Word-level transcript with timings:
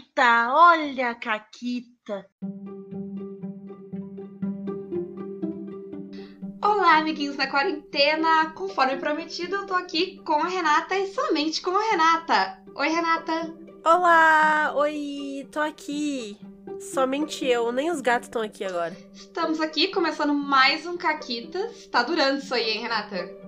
Caquita, 0.00 0.54
olha 0.54 1.10
a 1.10 1.14
Caquita. 1.14 2.26
Olá, 6.64 6.98
amiguinhos 6.98 7.36
da 7.36 7.46
quarentena! 7.46 8.50
Conforme 8.52 8.96
prometido, 8.96 9.56
eu 9.56 9.66
tô 9.66 9.74
aqui 9.74 10.18
com 10.24 10.34
a 10.34 10.48
Renata 10.48 10.96
e 10.96 11.12
somente 11.12 11.60
com 11.60 11.70
a 11.70 11.90
Renata. 11.90 12.62
Oi, 12.74 12.88
Renata! 12.88 13.54
Olá! 13.84 14.72
Oi, 14.76 15.46
tô 15.52 15.60
aqui. 15.60 16.38
Somente 16.80 17.44
eu, 17.44 17.70
nem 17.70 17.90
os 17.90 18.00
gatos 18.00 18.28
estão 18.28 18.40
aqui 18.40 18.64
agora. 18.64 18.96
Estamos 19.12 19.60
aqui 19.60 19.88
começando 19.88 20.32
mais 20.32 20.86
um 20.86 20.96
Caquitas. 20.96 21.86
Tá 21.88 22.02
durando 22.02 22.38
isso 22.38 22.54
aí, 22.54 22.70
hein, 22.70 22.80
Renata? 22.80 23.39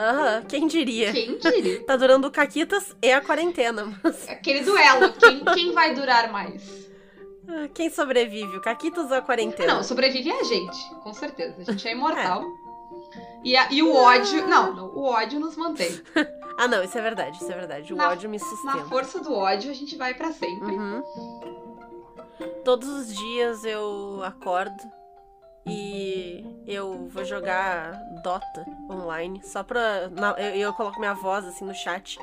Aham, 0.00 0.42
quem 0.48 0.66
diria? 0.66 1.12
Quem 1.12 1.36
diria? 1.38 1.84
Tá 1.84 1.94
durando 1.96 2.26
o 2.26 2.30
Caquitas 2.30 2.96
e 3.02 3.12
a 3.12 3.20
quarentena, 3.20 3.92
mas 4.02 4.28
Aquele 4.28 4.60
duelo. 4.62 5.12
Quem, 5.12 5.44
quem 5.54 5.72
vai 5.72 5.94
durar 5.94 6.32
mais? 6.32 6.88
ah, 7.46 7.68
quem 7.74 7.90
sobrevive? 7.90 8.56
O 8.56 8.60
Caquitas 8.62 9.10
ou 9.10 9.16
a 9.18 9.20
quarentena? 9.22 9.74
Não, 9.74 9.82
sobrevive 9.84 10.30
a 10.32 10.42
gente, 10.44 10.78
com 11.02 11.12
certeza. 11.12 11.56
A 11.60 11.64
gente 11.64 11.86
é 11.86 11.92
imortal. 11.92 12.44
E, 13.44 13.56
a- 13.56 13.68
e 13.70 13.82
o 13.82 13.94
ódio. 13.94 14.46
Não, 14.46 14.74
não, 14.74 14.86
o 14.94 15.04
ódio 15.04 15.38
nos 15.38 15.56
mantém. 15.56 15.90
Ah, 16.62 16.68
não, 16.68 16.84
isso 16.84 16.98
é 16.98 17.00
verdade, 17.00 17.38
isso 17.38 17.50
é 17.50 17.54
verdade. 17.56 17.90
O 17.90 17.96
Na- 17.96 18.10
ódio 18.10 18.28
me 18.28 18.36
Na 18.36 18.44
sustenta. 18.44 18.84
força 18.84 19.18
do 19.20 19.32
ódio, 19.32 19.70
a 19.70 19.74
gente 19.74 19.96
vai 19.96 20.12
pra 20.12 20.30
sempre. 20.30 20.76
Uhum. 20.76 21.02
Todos 22.66 22.86
os 22.86 23.14
dias 23.16 23.64
eu 23.64 24.20
acordo 24.22 24.76
e 25.66 26.44
eu 26.66 27.08
vou 27.08 27.24
jogar 27.24 27.92
Dota 28.22 28.66
online 28.90 29.40
só 29.44 29.62
pra. 29.62 30.10
eu, 30.38 30.56
eu 30.56 30.72
coloco 30.72 30.98
minha 30.98 31.14
voz 31.14 31.44
assim 31.44 31.64
no 31.64 31.74
chat. 31.74 32.18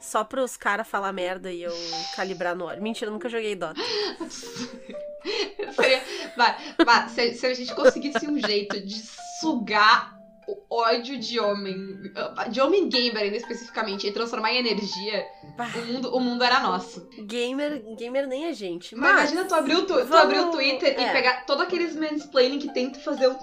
Só 0.00 0.22
pros 0.22 0.56
caras 0.56 0.86
falar 0.86 1.12
merda 1.12 1.50
e 1.50 1.62
eu 1.62 1.72
calibrar 2.14 2.54
no 2.54 2.66
ódio. 2.66 2.82
Mentira, 2.82 3.08
eu 3.08 3.12
nunca 3.12 3.28
joguei 3.28 3.56
Dota. 3.56 3.80
Vai, 6.36 6.56
vai, 6.84 7.08
se, 7.08 7.34
se 7.34 7.46
a 7.46 7.52
gente 7.52 7.74
conseguisse 7.74 8.28
um 8.28 8.38
jeito 8.38 8.80
de 8.80 8.94
sugar 9.40 10.15
ódio 10.70 11.18
de 11.18 11.40
homem, 11.40 11.98
de 12.50 12.60
homem 12.60 12.88
gamer 12.88 13.22
ainda 13.24 13.36
especificamente, 13.36 14.06
e 14.06 14.12
transformar 14.12 14.52
em 14.52 14.58
energia, 14.58 15.24
Bah. 15.56 15.68
o 15.74 15.92
mundo, 15.92 16.14
o 16.16 16.20
mundo 16.20 16.44
era 16.44 16.60
nosso. 16.60 17.08
Gamer, 17.18 17.82
gamer 17.96 18.26
nem 18.26 18.46
é 18.46 18.52
gente. 18.52 18.94
Mas, 18.94 19.12
Mas, 19.12 19.30
imagina 19.32 19.48
tu 19.48 19.54
abrir 19.54 19.74
o, 19.76 19.82
tu, 19.82 19.94
tu 19.94 20.04
vamos- 20.06 20.14
abrir 20.24 20.40
o 20.40 20.50
Twitter 20.50 20.94
e 20.98 21.02
é. 21.04 21.12
pegar 21.12 21.46
todos 21.46 21.62
aqueles 21.64 21.96
mansplaining 21.96 22.58
que 22.58 22.72
tentam 22.72 23.00
fazer 23.00 23.28
um 23.28 23.36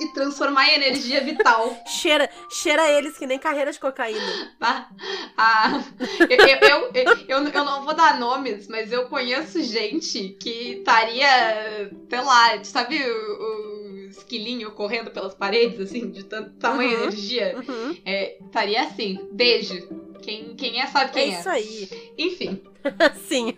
e 0.00 0.12
transformar 0.12 0.66
em 0.70 0.76
energia 0.76 1.20
vital. 1.22 1.76
cheira, 1.86 2.28
cheira 2.50 2.90
eles 2.90 3.16
que 3.18 3.26
nem 3.26 3.38
carreira 3.38 3.70
de 3.70 3.78
cocaína. 3.78 4.50
Tá? 4.58 4.88
Ah, 5.36 5.82
eu, 6.30 6.68
eu, 6.68 6.90
eu, 7.28 7.48
eu, 7.48 7.64
não 7.64 7.84
vou 7.84 7.94
dar 7.94 8.18
nomes, 8.18 8.66
mas 8.66 8.90
eu 8.90 9.08
conheço 9.08 9.62
gente 9.62 10.30
que 10.40 10.78
estaria, 10.78 11.90
sei 12.08 12.20
lá, 12.20 12.58
tu 12.58 12.66
sabe 12.66 12.98
o, 12.98 13.92
o 13.92 13.93
esquilinho 14.18 14.70
correndo 14.72 15.10
pelas 15.10 15.34
paredes, 15.34 15.80
assim, 15.80 16.10
de 16.10 16.24
tanto 16.24 16.50
tamanho 16.58 16.90
Uhum. 16.96 17.02
energia? 17.04 17.56
Uhum. 17.56 17.96
É, 18.04 18.38
estaria 18.44 18.82
assim, 18.82 19.18
beijo. 19.32 19.88
Quem, 20.22 20.54
quem 20.56 20.80
é 20.80 20.86
sabe 20.86 21.10
É 21.10 21.12
quem 21.12 21.34
é. 21.34 21.38
isso 21.40 21.48
aí. 21.50 22.12
Enfim, 22.16 22.62
Sim. 23.28 23.54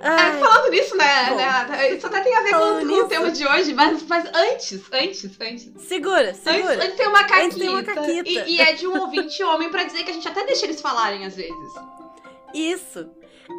é, 0.00 0.38
falando 0.38 0.70
nisso, 0.70 0.96
né, 0.96 1.30
né, 1.34 1.94
isso 1.94 2.06
até 2.06 2.20
tem 2.20 2.34
a 2.34 2.42
ver 2.42 2.50
com, 2.50 2.86
com 2.88 3.04
o 3.04 3.08
tema 3.08 3.30
de 3.30 3.46
hoje, 3.46 3.72
mas, 3.72 4.02
mas 4.02 4.26
antes, 4.34 4.82
antes, 4.92 5.40
antes. 5.40 5.70
segura, 5.78 6.28
Antes, 6.30 6.40
segura. 6.40 6.84
antes 6.84 6.96
tem 6.96 7.06
uma 7.08 7.24
caquita. 7.24 7.44
Antes 7.44 7.58
tem 7.58 7.68
uma 7.68 7.82
caquita. 7.82 8.28
E, 8.28 8.56
e 8.56 8.60
é 8.60 8.72
de 8.74 8.86
um 8.86 8.98
ouvinte 9.00 9.42
homem 9.42 9.70
pra 9.70 9.84
dizer 9.84 10.04
que 10.04 10.10
a 10.10 10.14
gente 10.14 10.28
até 10.28 10.44
deixa 10.44 10.66
eles 10.66 10.80
falarem 10.80 11.24
às 11.24 11.34
vezes. 11.36 11.72
Isso. 12.52 13.08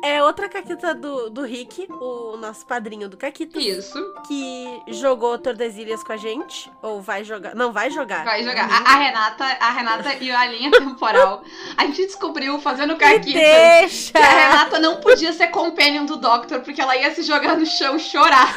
É 0.04 0.24
outra 0.24 0.50
caquita 0.50 0.94
do, 0.96 1.30
do 1.30 1.44
Rick, 1.44 1.88
o 1.90 2.38
nosso 2.38 2.66
padrinho 2.66 3.08
do 3.08 3.16
Caquita, 3.18 3.60
Isso. 3.60 4.00
que 4.28 4.82
jogou 4.88 5.38
Tordesilhas 5.38 6.04
com 6.04 6.12
a 6.12 6.18
gente. 6.18 6.72
Ou 6.82 7.02
vai 7.02 7.24
jogar. 7.24 7.54
Não, 7.56 7.72
vai 7.72 7.90
jogar. 7.92 8.24
Vai 8.24 8.44
jogar. 8.44 8.68
A, 8.70 8.94
a 8.94 8.96
Renata, 8.98 9.44
a 9.46 9.72
Renata 9.72 10.14
e 10.16 10.32
a 10.32 10.46
linha 10.48 10.72
temporal. 10.72 11.44
A 11.78 11.86
gente 11.86 12.06
descobriu 12.06 12.60
fazendo 12.60 12.96
caquita. 12.98 13.38
deixa! 13.40 14.12
Que 14.14 14.18
a 14.18 14.28
Renata 14.30 14.80
não 14.80 14.98
podia 15.00 15.32
ser 15.34 15.48
companion 15.48 16.06
do 16.06 16.18
Doctor, 16.18 16.62
porque 16.62 16.82
ela 16.82 16.96
ia 16.96 17.14
se 17.14 17.22
jogar 17.24 17.56
no 17.58 17.66
chão 17.66 17.96
e 17.96 18.00
chorar. 18.00 18.54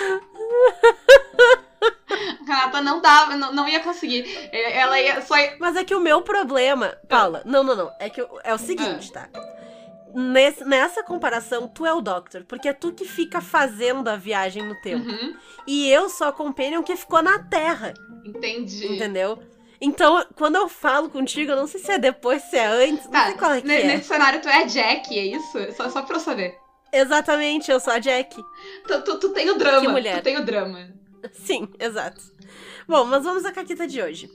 Renata 2.47 2.81
não 2.81 3.01
dava, 3.01 3.37
não, 3.37 3.53
não 3.53 3.69
ia 3.69 3.81
conseguir. 3.81 4.25
Ela 4.53 4.99
ia 5.01 5.21
só. 5.23 5.37
ia- 5.37 5.57
Mas 5.61 5.77
é 5.77 5.85
que 5.85 5.95
o 5.95 6.01
meu 6.01 6.23
problema, 6.23 6.97
Paula, 7.09 7.43
não, 7.45 7.63
não, 7.63 7.77
não. 7.77 7.91
É 8.01 8.09
que 8.09 8.21
eu- 8.21 8.41
é 8.43 8.55
o 8.55 8.59
seguinte, 8.59 9.13
tá? 9.13 9.29
Nesse- 10.15 10.65
nessa 10.65 11.03
comparação, 11.03 11.69
tu 11.69 11.85
é 11.85 11.93
o 11.93 12.01
Doctor, 12.01 12.45
porque 12.45 12.69
é 12.69 12.73
tu 12.73 12.93
que 12.93 13.05
fica 13.05 13.41
fazendo 13.41 14.09
a 14.09 14.17
viagem 14.17 14.63
no 14.63 14.75
tempo. 14.81 15.09
Uhum, 15.09 15.35
E 15.67 15.89
eu 15.91 16.09
sou 16.09 16.27
a 16.29 16.33
companion 16.33 16.83
que 16.83 16.97
ficou 16.97 17.23
na 17.23 17.39
Terra, 17.41 17.93
entendi. 18.25 18.87
entendeu? 18.95 19.39
Então, 19.81 20.25
quando 20.35 20.57
eu 20.57 20.69
falo 20.69 21.09
contigo, 21.11 21.53
eu 21.53 21.57
não 21.57 21.67
sei 21.67 21.79
se 21.81 21.93
é 21.93 21.99
depois, 21.99 22.43
se 22.43 22.57
é 22.57 22.67
antes, 22.67 23.05
não 23.05 23.13
Tá, 23.13 23.27
sei 23.27 23.35
qual 23.37 23.53
é 23.53 23.61
que 23.61 23.71
é. 23.71 23.85
nesse 23.87 24.09
cenário 24.09 24.41
tu 24.41 24.49
é 24.49 24.63
a 24.63 24.67
Jack, 24.67 25.17
é 25.17 25.27
isso? 25.27 25.73
Só, 25.77 25.89
só 25.91 26.03
pra 26.03 26.17
eu 26.17 26.21
saber. 26.21 26.57
Exatamente, 26.93 27.71
eu 27.71 27.79
sou 27.79 27.93
a 27.93 27.99
Jack. 27.99 28.35
Tu, 28.87 29.03
tu, 29.03 29.21
tu 29.21 29.29
tem 29.31 29.51
o 29.51 29.55
drama. 29.59 29.81
Que 29.83 29.89
mulher. 29.89 30.17
Tu 30.21 30.25
tem 30.25 30.37
o 30.39 30.45
drama. 30.45 30.89
Sim, 31.33 31.69
exato. 31.79 32.21
Bom, 32.89 33.05
mas 33.05 33.23
vamos 33.23 33.45
à 33.45 33.53
Caquita 33.53 33.87
de 33.87 34.01
hoje. 34.03 34.29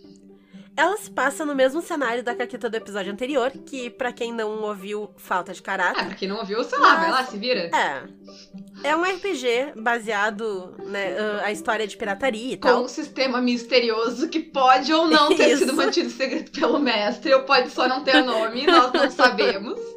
Ela 0.75 0.97
se 0.97 1.11
passa 1.11 1.45
no 1.45 1.53
mesmo 1.53 1.83
cenário 1.83 2.23
da 2.23 2.33
Caquita 2.33 2.67
do 2.67 2.75
episódio 2.75 3.13
anterior, 3.13 3.51
que, 3.65 3.91
pra 3.91 4.11
quem 4.11 4.33
não 4.33 4.63
ouviu, 4.63 5.11
falta 5.17 5.53
de 5.53 5.59
Ah, 5.59 5.63
caráter. 5.63 6.05
pra 6.05 6.15
quem 6.15 6.27
não 6.27 6.37
ouviu, 6.37 6.63
sei 6.63 6.79
lá, 6.79 6.89
Mas- 6.93 6.99
vai 7.01 7.11
lá, 7.11 7.23
se 7.25 7.37
vira. 7.37 7.69
É. 7.75 8.03
É 8.83 8.95
um 8.95 9.03
RPG 9.03 9.73
baseado, 9.75 10.73
né, 10.87 11.15
ah, 11.17 11.41
a 11.45 11.51
história 11.51 11.85
de 11.85 11.95
pirataria 11.95 12.53
e 12.53 12.57
Com 12.57 12.67
tal. 12.69 12.83
um 12.83 12.87
sistema 12.87 13.39
misterioso 13.39 14.27
que 14.27 14.39
pode 14.39 14.91
ou 14.91 15.07
não 15.07 15.35
ter 15.35 15.49
Isso. 15.53 15.59
sido 15.59 15.73
mantido 15.75 16.09
segredo 16.09 16.49
pelo 16.49 16.79
mestre, 16.79 17.31
ou 17.35 17.43
pode 17.43 17.69
só 17.69 17.87
não 17.87 18.03
ter 18.03 18.23
nome, 18.23 18.65
nós 18.65 18.91
não 18.91 19.11
sabemos. 19.11 19.79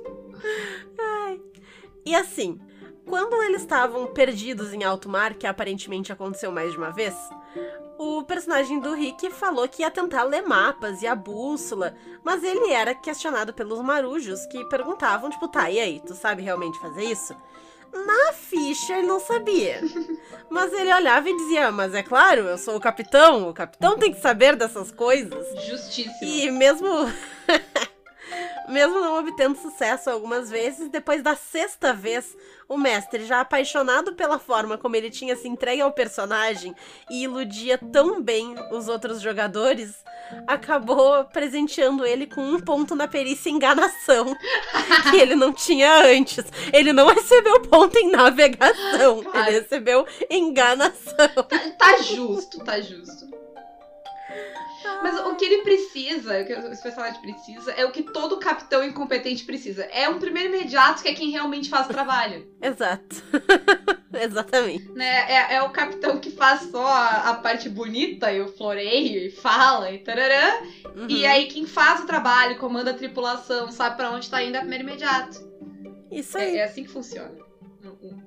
E 2.09 2.15
assim, 2.15 2.61
quando 3.07 3.41
eles 3.45 3.63
estavam 3.63 4.07
perdidos 4.07 4.73
em 4.73 4.83
alto 4.85 5.09
mar, 5.09 5.35
que 5.35 5.47
aparentemente 5.47 6.13
aconteceu 6.13 6.51
mais 6.51 6.73
de 6.73 6.79
uma 6.79 6.91
vez, 6.91 7.15
o 7.99 8.23
personagem 8.25 8.79
do 8.81 8.93
Rick 8.93 9.31
falou 9.31 9.69
que 9.69 9.83
ia 9.83 9.91
tentar 9.91 10.25
ler 10.25 10.43
mapas 10.43 11.01
e 11.01 11.07
a 11.07 11.15
bússola, 11.15 11.95
mas 12.23 12.43
ele 12.43 12.71
era 12.71 12.95
questionado 12.95 13.55
pelos 13.55 13.81
marujos 13.81 14.45
que 14.47 14.65
perguntavam, 14.67 15.31
tipo, 15.31 15.49
tá, 15.49 15.71
e 15.71 15.79
aí, 15.79 16.03
tu 16.05 16.15
sabe 16.15 16.43
realmente 16.43 16.79
fazer 16.81 17.05
isso? 17.05 17.35
Na 17.93 18.33
ficha 18.33 18.99
ele 18.99 19.07
não 19.07 19.19
sabia. 19.19 19.81
Mas 20.51 20.73
ele 20.73 20.93
olhava 20.93 21.29
e 21.29 21.37
dizia, 21.37 21.73
mas 21.73 21.95
é 21.95 22.03
claro, 22.03 22.43
eu 22.43 22.59
sou 22.59 22.77
o 22.77 22.81
capitão, 22.81 23.49
o 23.49 23.55
capitão 23.55 23.99
tem 23.99 24.13
que 24.13 24.21
saber 24.21 24.55
dessas 24.55 24.93
coisas. 24.93 25.45
Justíssimo. 25.65 26.15
E 26.23 26.51
mesmo. 26.51 26.89
mesmo 28.69 29.01
não 29.01 29.19
obtendo 29.19 29.57
sucesso 29.59 30.11
algumas 30.11 30.51
vezes, 30.51 30.89
depois 30.89 31.23
da 31.23 31.35
sexta 31.37 31.93
vez, 31.93 32.37
o 32.69 32.77
mestre, 32.77 33.25
já 33.25 33.41
apaixonado 33.41 34.15
pela 34.15 34.39
forma 34.39 34.77
como 34.77 34.97
ele 34.97 35.11
tinha 35.11 35.37
se 35.37 35.47
entregue 35.49 35.83
ao 35.83 35.93
personagem 35.93 36.75
e 37.11 37.23
iludia 37.25 37.79
tão 37.79 38.21
bem 38.21 38.55
os 38.73 38.89
outros 38.89 39.21
jogadores, 39.21 39.95
acabou 40.47 41.25
presenteando 41.27 42.05
ele 42.05 42.27
com 42.27 42.41
um 42.41 42.59
ponto 42.61 42.95
na 42.97 43.07
perícia 43.07 43.51
enganação 43.51 44.37
que 45.11 45.17
ele 45.17 45.37
não 45.37 45.53
tinha 45.53 46.03
antes. 46.05 46.45
Ele 46.73 46.93
não 46.93 47.07
recebeu 47.07 47.61
ponto 47.63 47.97
em 47.99 48.11
navegação, 48.11 49.23
Claro. 49.23 49.49
ele 49.49 49.61
recebeu 49.61 50.07
enganação. 50.29 51.15
Tá, 51.17 51.59
tá 51.79 51.97
justo, 51.99 52.65
tá 52.65 52.81
justo. 52.81 53.27
Mas 55.03 55.19
o 55.21 55.35
que 55.35 55.45
ele 55.45 55.63
precisa, 55.63 56.41
o 56.41 56.45
que 56.47 56.53
o 56.53 56.83
personagem 56.83 57.21
precisa, 57.21 57.73
é 57.73 57.85
o 57.85 57.91
que 57.91 58.03
todo 58.03 58.39
capitão 58.39 58.85
incompetente 58.85 59.45
precisa. 59.45 59.85
É 59.85 60.09
um 60.09 60.19
primeiro 60.19 60.55
imediato 60.55 61.03
que 61.03 61.09
é 61.09 61.15
quem 61.15 61.31
realmente 61.31 61.69
faz 61.69 61.87
o 61.87 61.91
trabalho. 61.91 62.47
Exato. 62.61 63.23
Exatamente. 64.13 64.91
né? 64.93 65.31
É, 65.31 65.55
é 65.57 65.63
o 65.63 65.71
capitão 65.71 66.19
que 66.19 66.31
faz 66.31 66.63
só 66.71 66.87
a, 66.87 67.31
a 67.31 67.35
parte 67.35 67.69
bonita 67.69 68.33
e 68.33 68.41
o 68.41 68.49
floreio 68.49 69.27
e 69.27 69.31
fala 69.31 69.91
e 69.91 69.99
tararã. 69.99 70.63
Uhum. 70.95 71.07
E 71.09 71.27
aí 71.27 71.47
quem 71.47 71.67
faz 71.67 72.01
o 72.01 72.07
trabalho, 72.07 72.59
comanda 72.59 72.93
a 72.93 72.95
tripulação, 72.95 73.71
sabe 73.71 73.97
pra 73.97 74.11
onde 74.11 74.31
tá 74.31 74.43
indo 74.43 74.57
é 74.57 74.59
o 74.59 74.63
primeiro 74.63 74.85
imediato. 74.85 75.45
Isso 76.11 76.39
aí. 76.39 76.57
É, 76.57 76.59
é 76.59 76.65
assim 76.65 76.85
que 76.85 76.91
funciona. 76.91 77.47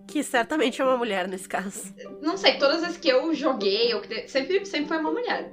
Que 0.07 0.23
certamente 0.23 0.81
é 0.81 0.85
uma 0.85 0.97
mulher 0.97 1.27
nesse 1.27 1.47
caso. 1.47 1.93
Não 2.21 2.37
sei, 2.37 2.57
todas 2.57 2.83
as 2.83 2.97
que 2.97 3.09
eu 3.09 3.33
joguei, 3.33 3.93
eu, 3.93 4.01
sempre, 4.27 4.65
sempre 4.65 4.87
foi 4.87 4.97
uma 4.97 5.11
mulher. 5.11 5.51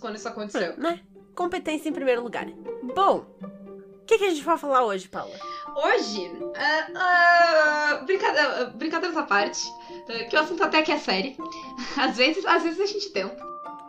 Quando 0.00 0.16
isso 0.16 0.28
aconteceu. 0.28 0.76
Né? 0.76 1.00
Competência 1.34 1.88
em 1.88 1.92
primeiro 1.92 2.22
lugar. 2.22 2.46
Bom, 2.94 3.26
o 3.42 4.04
que, 4.06 4.18
que 4.18 4.24
a 4.24 4.30
gente 4.30 4.42
vai 4.42 4.56
falar 4.56 4.84
hoje, 4.84 5.08
Paula? 5.08 5.34
Hoje, 5.76 6.30
ah, 6.56 6.86
ah, 6.96 8.02
brinca- 8.04 8.32
ah, 8.32 8.64
brincadeiras 8.74 9.16
à 9.16 9.22
parte, 9.24 9.68
ah, 10.08 10.24
que 10.24 10.34
o 10.36 10.40
assunto 10.40 10.62
até 10.64 10.82
que 10.82 10.92
é 10.92 10.98
sério. 10.98 11.36
Às 11.98 12.16
vezes, 12.16 12.44
às 12.46 12.62
vezes 12.62 12.80
a 12.80 12.86
gente 12.86 13.10
tenta. 13.10 13.36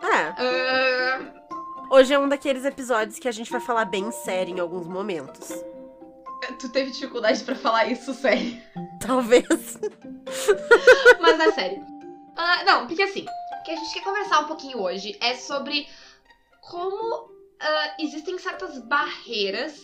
É, 0.02 1.32
hoje 1.90 2.14
é 2.14 2.20
um 2.20 2.28
daqueles 2.30 2.64
episódios 2.66 3.18
que 3.20 3.28
a 3.28 3.32
gente 3.32 3.52
vai 3.52 3.60
falar 3.62 3.86
bem 3.86 4.12
sério 4.12 4.56
em 4.56 4.60
alguns 4.60 4.88
momentos. 4.88 5.52
Tu 6.60 6.70
teve 6.70 6.92
dificuldade 6.92 7.44
pra 7.44 7.56
falar 7.56 7.86
isso, 7.88 8.14
sério. 8.14 8.58
Talvez. 9.06 9.46
Mas 11.20 11.40
é 11.40 11.52
sério. 11.52 11.84
Ah, 12.36 12.64
não, 12.64 12.88
porque 12.88 13.02
assim, 13.04 13.26
que 13.68 13.72
a 13.74 13.76
gente 13.76 13.94
quer 13.94 14.04
conversar 14.04 14.40
um 14.40 14.46
pouquinho 14.46 14.82
hoje 14.82 15.18
é 15.20 15.36
sobre 15.36 15.86
como 16.62 17.30
ah, 17.60 17.96
existem 18.00 18.40
certas 18.40 18.78
barreiras 18.80 19.78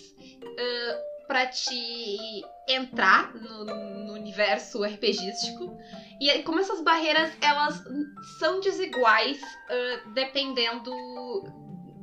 ah, 0.58 1.26
pra 1.28 1.48
te 1.48 2.46
entrar 2.70 3.36
no, 3.36 3.66
no 3.66 4.14
universo 4.14 4.86
RPGístico 4.86 5.78
e 6.22 6.42
como 6.44 6.62
essas 6.62 6.80
barreiras 6.80 7.30
elas 7.42 7.84
são 8.40 8.62
desiguais 8.62 9.42
ah, 9.70 10.10
dependendo 10.14 10.90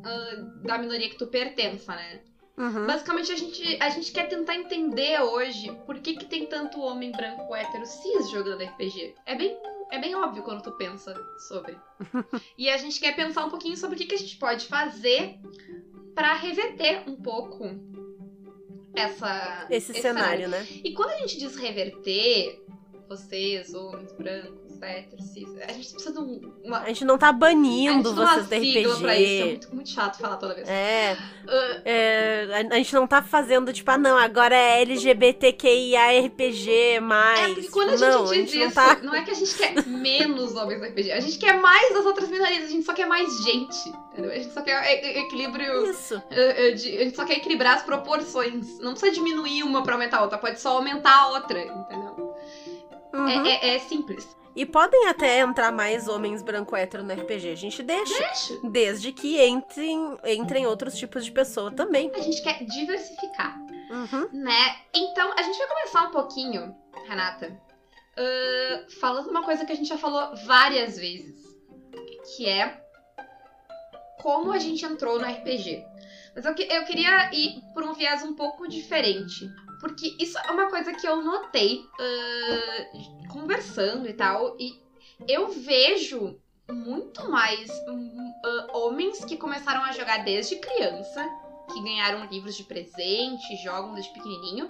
ah, 0.05 0.67
da 0.67 0.77
minoria 0.77 1.09
que 1.09 1.17
tu 1.17 1.29
pertença, 1.29 1.97
né? 1.97 2.21
Uhum. 2.59 2.87
Basicamente, 2.87 3.33
a 3.33 3.37
gente, 3.37 3.79
a 3.81 3.89
gente 3.89 4.13
quer 4.13 4.29
tentar 4.29 4.55
entender 4.55 5.19
hoje 5.23 5.73
por 5.87 5.99
que, 5.99 6.13
que 6.13 6.27
tem 6.27 6.45
tanto 6.45 6.79
homem 6.79 7.11
branco 7.11 7.55
hétero 7.55 7.87
cis 7.87 8.29
jogando 8.29 8.63
RPG. 8.63 9.15
É 9.25 9.35
bem, 9.35 9.57
é 9.91 9.99
bem 9.99 10.15
óbvio 10.15 10.43
quando 10.43 10.63
tu 10.63 10.73
pensa 10.73 11.15
sobre. 11.49 11.77
e 12.57 12.69
a 12.69 12.77
gente 12.77 13.01
quer 13.01 13.15
pensar 13.15 13.45
um 13.45 13.51
pouquinho 13.51 13.77
sobre 13.77 13.97
o 13.97 13.99
que, 13.99 14.07
que 14.07 14.15
a 14.15 14.19
gente 14.19 14.37
pode 14.37 14.67
fazer 14.67 15.39
pra 16.15 16.35
reverter 16.35 17.09
um 17.09 17.17
pouco 17.17 17.65
essa, 18.95 19.67
Esse 19.71 19.95
cenário, 19.95 20.49
né? 20.49 20.67
E 20.85 20.93
quando 20.93 21.11
a 21.11 21.19
gente 21.19 21.39
diz 21.39 21.57
reverter, 21.57 22.63
vocês, 23.09 23.75
homens 23.75 24.13
brancos, 24.13 24.60
a 24.89 25.73
gente 25.73 25.91
precisa 25.93 26.13
de 26.13 26.19
um- 26.19 26.53
uma. 26.65 26.79
A 26.81 26.89
gente 26.89 27.05
não 27.05 27.19
tá 27.19 27.29
a 27.29 27.33
banindo 27.33 28.11
gente 28.11 28.15
vocês 28.17 28.63
sigla 28.75 28.97
pra 28.99 29.17
isso, 29.19 29.31
é 29.31 29.37
RPG. 29.39 29.45
muito, 29.51 29.75
muito 29.75 29.91
chato 29.91 30.19
falar 30.19 30.37
toda 30.37 30.55
vez. 30.55 30.69
É, 30.69 31.17
Ah, 31.49 31.81
é, 31.85 32.49
a, 32.71 32.75
a 32.75 32.79
gente 32.79 32.95
não 32.95 33.07
tá 33.07 33.23
fazendo, 33.23 33.73
tipo, 33.73 33.91
ah, 33.91 33.99
não, 33.99 34.17
agora 34.17 34.55
é 34.55 34.81
LGBTQIA 34.83 36.27
RPG, 36.27 37.01
mais. 37.01 37.41
É, 37.51 37.55
porque 37.55 37.69
quando 37.71 37.89
a 37.91 37.97
gente 37.97 38.09
não, 38.11 38.25
diz 38.25 38.55
não 38.55 38.67
isso, 38.67 38.75
tá. 38.75 38.97
não 39.03 39.15
é 39.15 39.23
que 39.23 39.31
a 39.31 39.35
gente 39.35 39.55
quer 39.55 39.87
menos 39.87 40.55
homens 40.57 40.81
no 40.81 40.87
RPG, 40.87 41.13
a 41.13 41.21
gente 41.21 41.39
quer 41.39 41.55
mais 41.61 41.93
das 41.93 42.07
outras 42.07 42.29
minorias, 42.29 42.65
a 42.65 42.69
gente 42.69 42.85
só 42.85 42.93
quer 42.95 43.07
mais 43.07 43.43
gente, 43.43 43.89
entendeu? 44.13 44.31
A 44.33 44.35
gente 44.37 44.53
só 44.53 44.63
quer 44.63 45.19
equilíbrio, 45.19 45.91
Isso. 45.91 46.23
eh, 46.31 46.69
eh, 46.69 46.73
a 46.73 46.77
gente 47.05 47.17
só 47.17 47.25
quer 47.25 47.37
equilibrar 47.39 47.77
as 47.77 47.83
proporções. 47.83 48.79
Não 48.79 48.93
precisa 48.93 49.13
diminuir 49.13 49.63
uma 49.63 49.83
pra 49.83 49.95
aumentar 49.95 50.19
a 50.19 50.23
outra, 50.23 50.39
pode 50.39 50.61
só 50.61 50.77
aumentar 50.77 51.15
a 51.15 51.29
outra, 51.29 51.61
entendeu? 51.61 52.35
Uhum. 53.13 53.29
É, 53.29 53.49
é- 53.71 53.75
é 53.77 53.79
simples. 53.81 54.29
E 54.57 54.67
podem 54.67 55.07
até 55.07 55.39
entrar 55.39 55.71
mais 55.71 56.09
homens 56.09 56.43
branco 56.43 56.75
hétero 56.75 57.05
no 57.05 57.13
RPG. 57.15 57.51
A 57.51 57.55
gente 57.55 57.83
deixa. 57.83 58.19
Deixa. 58.19 58.61
Desde 58.69 59.13
que 59.13 59.41
entrem, 59.45 60.17
entrem 60.25 60.67
outros 60.67 60.95
tipos 60.99 61.25
de 61.25 61.31
pessoa 61.31 61.71
também. 61.71 62.11
A 62.15 62.21
gente 62.21 62.43
quer 62.43 62.65
diversificar, 62.65 63.57
Uhum. 63.91 64.29
né? 64.33 64.77
Então, 64.95 65.33
a 65.37 65.43
gente 65.43 65.57
vai 65.57 65.69
começar 65.69 66.03
um 66.09 66.11
pouquinho, 66.11 66.75
Renata, 67.09 67.57
ah, 68.17 68.85
falando 69.01 69.31
uma 69.31 69.45
coisa 69.45 69.65
que 69.65 69.73
a 69.73 69.77
gente 69.77 69.89
já 69.89 69.97
falou 69.99 70.35
várias 70.45 70.97
vezes, 70.99 71.41
que 72.37 72.49
é 72.49 72.81
como 74.21 74.53
a 74.53 74.59
gente 74.59 74.85
entrou 74.85 75.19
no 75.19 75.25
RPG. 75.27 75.85
Mas 76.35 76.45
eu, 76.45 76.55
eu 76.55 76.85
queria 76.85 77.33
ir 77.35 77.61
por 77.75 77.83
um 77.83 77.93
viés 77.93 78.23
um 78.23 78.35
pouco 78.35 78.69
diferente. 78.69 79.49
Porque 79.81 80.15
isso 80.19 80.39
é 80.39 80.51
uma 80.51 80.69
coisa 80.69 80.93
que 80.93 81.07
eu 81.07 81.23
notei 81.23 81.83
ah, 81.99 83.29
conversando 83.29 84.07
e 84.09 84.13
tal. 84.13 84.57
E 84.59 84.79
eu 85.29 85.49
vejo 85.49 86.39
muito 86.71 87.31
mais 87.31 87.71
ah, 88.45 88.67
homens 88.75 89.25
que 89.25 89.37
começaram 89.37 89.83
a 89.83 89.93
jogar 89.93 90.19
desde 90.19 90.57
criança, 90.57 91.27
que 91.73 91.83
ganharam 91.83 92.27
livros 92.27 92.57
de 92.57 92.65
presente, 92.65 93.57
jogam 93.63 93.95
desde 93.95 94.13
pequenininho. 94.13 94.69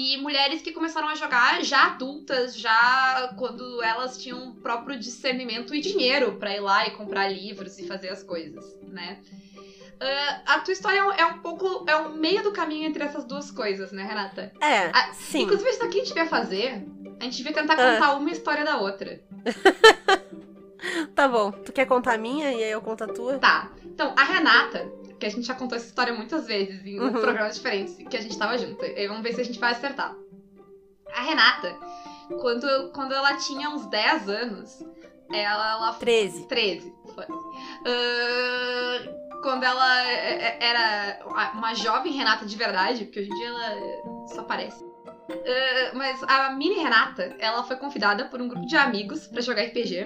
E 0.00 0.16
mulheres 0.18 0.62
que 0.62 0.70
começaram 0.70 1.08
a 1.08 1.16
jogar 1.16 1.60
já 1.64 1.86
adultas, 1.86 2.56
já 2.56 3.34
quando 3.36 3.82
elas 3.82 4.16
tinham 4.16 4.50
o 4.50 4.54
próprio 4.54 4.96
discernimento 4.96 5.74
e 5.74 5.80
dinheiro 5.80 6.34
pra 6.34 6.54
ir 6.54 6.60
lá 6.60 6.86
e 6.86 6.92
comprar 6.92 7.26
livros 7.26 7.80
e 7.80 7.84
fazer 7.88 8.08
as 8.10 8.22
coisas, 8.22 8.64
né? 8.86 9.18
Ah, 10.00 10.54
a 10.54 10.58
tua 10.60 10.72
história 10.72 11.00
é 11.00 11.04
um- 11.04 11.12
é 11.12 11.26
um 11.26 11.38
pouco. 11.40 11.84
é 11.90 11.96
um 11.96 12.10
meio 12.14 12.44
do 12.44 12.52
caminho 12.52 12.86
entre 12.86 13.02
essas 13.02 13.24
duas 13.24 13.50
coisas, 13.50 13.90
né, 13.90 14.04
Renata? 14.04 14.52
É, 14.60 14.86
Ah, 14.94 15.12
sim. 15.14 15.42
Inclusive, 15.42 15.68
isso 15.70 15.80
daqui 15.80 16.00
a 16.00 16.04
gente 16.04 16.14
vai 16.14 16.28
fazer. 16.28 16.86
A 17.18 17.24
gente 17.24 17.42
vai 17.42 17.52
tentar 17.52 17.74
Ah. 17.74 17.94
contar 17.94 18.14
uma 18.14 18.30
história 18.30 18.64
da 18.64 18.76
outra. 18.76 19.20
Tá 21.12 21.26
bom. 21.26 21.50
Tu 21.50 21.72
quer 21.72 21.86
contar 21.86 22.14
a 22.14 22.18
minha 22.18 22.52
e 22.52 22.62
aí 22.62 22.70
eu 22.70 22.80
conto 22.80 23.02
a 23.02 23.08
tua? 23.08 23.38
Tá. 23.40 23.72
Então, 23.84 24.14
a 24.16 24.22
Renata, 24.22 24.88
que 25.18 25.26
a 25.26 25.30
gente 25.30 25.46
já 25.46 25.54
contou 25.54 25.76
essa 25.76 25.86
história 25.86 26.12
muitas 26.14 26.46
vezes 26.46 26.84
em 26.86 26.98
Uhum. 27.00 27.10
programas 27.12 27.56
diferentes, 27.56 27.96
que 28.08 28.16
a 28.16 28.20
gente 28.20 28.38
tava 28.38 28.56
junto. 28.58 28.84
E 28.84 29.06
vamos 29.08 29.22
ver 29.22 29.34
se 29.34 29.40
a 29.40 29.44
gente 29.44 29.58
vai 29.58 29.72
acertar. 29.72 30.14
A 31.14 31.22
Renata, 31.22 31.74
quando, 32.40 32.90
quando 32.92 33.12
ela 33.12 33.34
tinha 33.36 33.68
uns 33.70 33.86
10 33.86 34.28
anos, 34.28 34.78
ela, 35.32 35.72
ela 35.72 35.92
13. 35.94 36.46
13. 36.46 36.92
foi. 37.14 37.24
Ah, 37.86 39.40
quando 39.42 39.62
ela 39.64 40.02
é- 40.08 40.34
é- 40.44 40.58
era 40.60 41.26
uma 41.54 41.74
jovem 41.74 42.12
Renata 42.12 42.44
de 42.44 42.56
verdade, 42.56 43.04
porque 43.04 43.20
hoje 43.20 43.30
em 43.30 43.34
dia 43.34 43.48
ela 43.48 44.26
só 44.28 44.42
parece. 44.42 44.84
Ah, 45.30 45.90
mas 45.94 46.22
a 46.24 46.50
mini 46.50 46.76
Renata, 46.76 47.34
ela 47.38 47.62
foi 47.64 47.76
convidada 47.76 48.26
por 48.26 48.40
um 48.40 48.48
grupo 48.48 48.66
de 48.66 48.76
amigos 48.76 49.26
pra 49.26 49.40
jogar 49.40 49.62
RPG. 49.62 50.04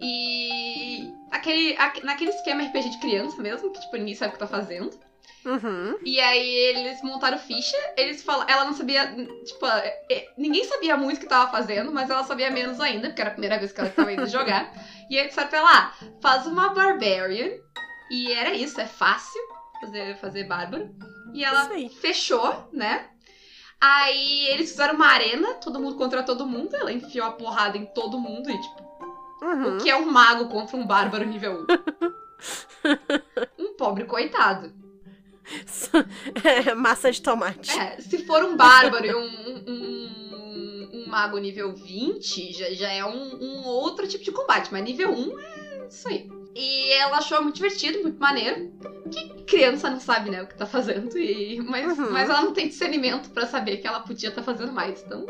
E 0.00 1.12
aquele, 1.30 1.76
aque- 1.76 2.04
naquele 2.04 2.30
esquema 2.30 2.62
RPG 2.62 2.90
de 2.90 2.98
criança 2.98 3.40
mesmo, 3.42 3.70
que 3.72 3.80
tipo, 3.80 3.96
ninguém 3.96 4.14
sabe 4.14 4.30
o 4.30 4.32
que 4.34 4.38
tá 4.38 4.46
fazendo. 4.46 4.90
Uhum. 5.44 5.96
E 6.04 6.20
aí 6.20 6.46
eles 6.48 7.00
montaram 7.02 7.38
ficha, 7.38 7.76
eles 7.96 8.22
falaram. 8.22 8.50
Ela 8.52 8.64
não 8.64 8.74
sabia. 8.74 9.06
Tipo, 9.44 9.66
ninguém 10.36 10.64
sabia 10.64 10.96
muito 10.96 11.16
o 11.16 11.20
que 11.20 11.26
tava 11.26 11.50
fazendo, 11.50 11.90
mas 11.92 12.10
ela 12.10 12.24
sabia 12.24 12.50
menos 12.50 12.80
ainda, 12.80 13.08
porque 13.08 13.20
era 13.20 13.30
a 13.30 13.32
primeira 13.32 13.58
vez 13.58 13.72
que 13.72 13.80
ela 13.80 13.88
tava 13.90 14.12
indo 14.12 14.26
jogar. 14.28 14.72
E 15.08 15.18
aí 15.18 15.28
disseram 15.28 15.48
pra 15.48 15.58
ela, 15.58 15.70
ah, 15.72 15.94
faz 16.20 16.46
uma 16.46 16.70
Barbarian. 16.74 17.50
E 18.10 18.32
era 18.32 18.52
isso, 18.54 18.80
é 18.80 18.86
fácil 18.86 19.40
fazer, 19.80 20.16
fazer 20.16 20.44
bárbaro. 20.44 20.90
E 21.32 21.44
ela 21.44 21.68
fechou, 22.00 22.68
né? 22.72 23.06
Aí 23.80 24.46
eles 24.48 24.70
fizeram 24.70 24.94
uma 24.94 25.06
arena, 25.06 25.54
todo 25.54 25.78
mundo 25.80 25.96
contra 25.96 26.22
todo 26.22 26.46
mundo. 26.46 26.74
Ela 26.74 26.92
enfiou 26.92 27.26
a 27.26 27.32
porrada 27.32 27.78
em 27.78 27.86
todo 27.86 28.18
mundo 28.18 28.50
e, 28.50 28.60
tipo, 28.60 28.87
Uhum. 29.40 29.76
o 29.76 29.78
que 29.78 29.88
é 29.90 29.96
um 29.96 30.10
mago 30.10 30.48
contra 30.48 30.76
um 30.76 30.86
bárbaro 30.86 31.24
nível 31.24 31.64
1? 31.64 31.66
um 33.58 33.74
pobre 33.74 34.04
coitado. 34.04 34.72
É, 36.44 36.74
massa 36.74 37.10
de 37.10 37.22
tomate. 37.22 37.70
É, 37.78 38.00
se 38.00 38.18
for 38.26 38.44
um 38.44 38.56
bárbaro 38.56 39.06
e 39.06 39.14
um, 39.14 39.62
um, 39.66 40.90
um 40.92 41.04
mago 41.08 41.38
nível 41.38 41.74
20, 41.74 42.52
já, 42.52 42.70
já 42.74 42.92
é 42.92 43.04
um, 43.04 43.34
um 43.42 43.64
outro 43.64 44.06
tipo 44.06 44.24
de 44.24 44.30
combate, 44.32 44.68
mas 44.70 44.84
nível 44.84 45.10
1 45.10 45.38
é 45.40 45.86
isso 45.88 46.08
aí. 46.08 46.28
E 46.54 46.92
ela 46.92 47.18
achou 47.18 47.40
muito 47.42 47.56
divertido, 47.56 48.02
muito 48.02 48.18
maneiro. 48.20 48.70
Que 49.10 49.42
criança 49.44 49.88
não 49.88 50.00
sabe, 50.00 50.28
né, 50.30 50.42
o 50.42 50.46
que 50.46 50.56
tá 50.56 50.66
fazendo. 50.66 51.16
E, 51.16 51.60
mas, 51.62 51.96
Uhum. 51.98 52.10
mas 52.10 52.28
ela 52.28 52.42
não 52.42 52.52
tem 52.52 52.68
discernimento 52.68 53.30
pra 53.30 53.46
saber 53.46 53.78
que 53.78 53.86
ela 53.86 54.00
podia 54.00 54.28
estar 54.28 54.42
fazendo 54.42 54.72
mais. 54.72 55.02
Então. 55.02 55.24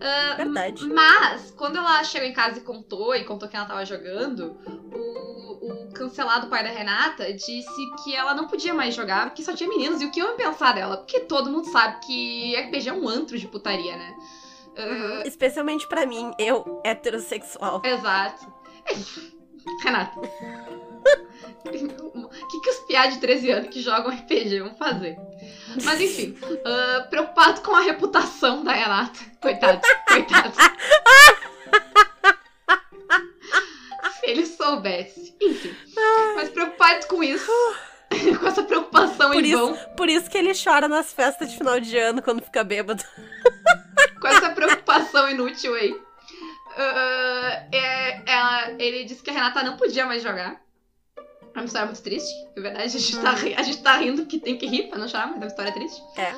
Ah, 0.00 0.34
Verdade. 0.36 0.86
mas, 0.88 1.50
quando 1.56 1.76
ela 1.76 2.02
chegou 2.04 2.26
em 2.26 2.32
casa 2.32 2.58
e 2.58 2.62
contou, 2.62 3.14
e 3.14 3.24
contou 3.24 3.48
que 3.48 3.56
ela 3.56 3.66
tava 3.66 3.84
jogando, 3.84 4.56
o, 4.92 5.88
o 5.88 5.92
cancelado 5.92 6.48
pai 6.48 6.62
da 6.64 6.70
Renata 6.70 7.32
disse 7.32 7.90
que 8.02 8.14
ela 8.14 8.34
não 8.34 8.46
podia 8.48 8.72
mais 8.72 8.94
jogar, 8.94 9.26
porque 9.26 9.42
só 9.42 9.52
tinha 9.54 9.68
meninos. 9.68 10.00
E 10.00 10.06
o 10.06 10.10
que 10.10 10.20
iam 10.20 10.36
pensar 10.36 10.72
dela? 10.72 10.96
Porque 10.98 11.20
todo 11.20 11.50
mundo 11.50 11.70
sabe 11.70 12.00
que 12.06 12.56
RPG 12.56 12.88
é 12.88 12.92
um 12.92 13.08
antro 13.08 13.38
de 13.38 13.46
putaria, 13.46 13.96
né? 13.96 14.16
Ah, 14.76 15.22
Especialmente 15.26 15.86
pra 15.86 16.06
mim, 16.06 16.32
eu, 16.38 16.80
heterossexual. 16.84 17.82
Exato. 17.84 18.46
Renata. 19.84 20.20
O 21.64 22.28
que, 22.48 22.60
que 22.60 22.70
os 22.70 22.78
piá 22.86 23.06
de 23.06 23.18
13 23.18 23.50
anos 23.50 23.68
que 23.70 23.80
jogam 23.82 24.10
RPG 24.12 24.60
vão 24.60 24.74
fazer? 24.74 25.16
Mas 25.84 26.00
enfim, 26.00 26.36
ah, 26.64 27.06
preocupado 27.08 27.60
com 27.62 27.74
a 27.74 27.80
reputação 27.80 28.62
da 28.64 28.72
Renata. 28.72 29.18
Coitado, 29.40 29.80
coitado. 30.08 30.52
Se 34.20 34.26
ele 34.30 34.46
soubesse. 34.46 35.34
Enfim. 35.40 35.74
Mas 36.34 36.48
preocupado 36.50 37.06
com 37.06 37.22
isso, 37.22 37.50
com 38.40 38.46
essa 38.46 38.62
preocupação 38.62 39.30
Por 39.30 39.44
em 39.44 39.48
isso- 39.48 39.58
vão, 39.58 39.76
Por 39.96 40.08
isso 40.08 40.30
que 40.30 40.38
ele 40.38 40.52
chora 40.54 40.88
nas 40.88 41.12
festas 41.12 41.50
de 41.50 41.56
final 41.58 41.78
de 41.80 41.96
ano 41.96 42.22
quando 42.22 42.42
fica 42.42 42.62
bêbado. 42.64 43.02
com 44.20 44.28
essa 44.28 44.50
preocupação 44.50 45.28
inútil 45.30 45.74
aí. 45.74 45.94
ah, 46.76 47.66
é- 47.72 48.22
ela- 48.26 48.70
ele 48.78 49.04
disse 49.04 49.22
que 49.22 49.30
a 49.30 49.32
Renata 49.32 49.62
não 49.62 49.76
podia 49.76 50.06
mais 50.06 50.22
jogar. 50.22 50.60
É 51.60 51.62
uma 51.62 51.66
história 51.66 51.86
muito 51.86 52.02
triste, 52.02 52.32
é 52.56 52.60
verdade. 52.60 52.84
A 52.84 52.88
gente, 52.88 53.18
tá, 53.20 53.32
ri- 53.34 53.54
a 53.54 53.62
gente 53.62 53.82
tá 53.82 53.96
rindo 53.98 54.24
que 54.24 54.38
tem 54.38 54.56
que 54.56 54.66
rir 54.66 54.88
pra 54.88 54.98
não 54.98 55.06
chorar, 55.06 55.26
mas 55.26 55.36
é 55.36 55.40
uma 55.40 55.46
história 55.46 55.72
triste. 55.72 56.00
É. 56.16 56.32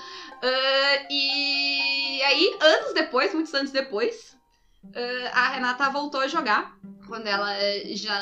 Ah, 0.45 1.07
e 1.09 2.21
aí, 2.25 2.57
anos 2.61 2.93
depois, 2.93 3.33
muitos 3.33 3.55
anos 3.55 3.71
depois, 3.71 4.37
ah, 5.33 5.41
a 5.41 5.49
Renata 5.51 5.89
voltou 5.91 6.21
a 6.21 6.27
jogar. 6.27 6.77
Quando 7.07 7.27
ela 7.29 7.55
já, 7.95 8.21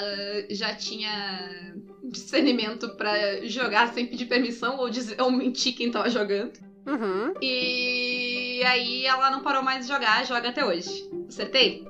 já 0.51 0.75
tinha 0.75 1.75
discernimento 2.05 2.91
pra 2.97 3.47
jogar 3.47 3.95
sem 3.95 4.07
pedir 4.07 4.27
permissão 4.27 4.77
ou, 4.79 4.91
dizer, 4.91 5.19
ou 5.23 5.31
mentir 5.31 5.75
quem 5.75 5.91
tava 5.91 6.11
jogando. 6.11 6.53
Uhum. 6.87 7.33
E 7.41 8.63
aí 8.67 9.07
ela 9.07 9.31
não 9.31 9.41
parou 9.41 9.63
mais 9.63 9.87
de 9.87 9.93
jogar, 9.93 10.27
joga 10.27 10.51
até 10.51 10.65
hoje. 10.65 11.09
Acertei? 11.29 11.87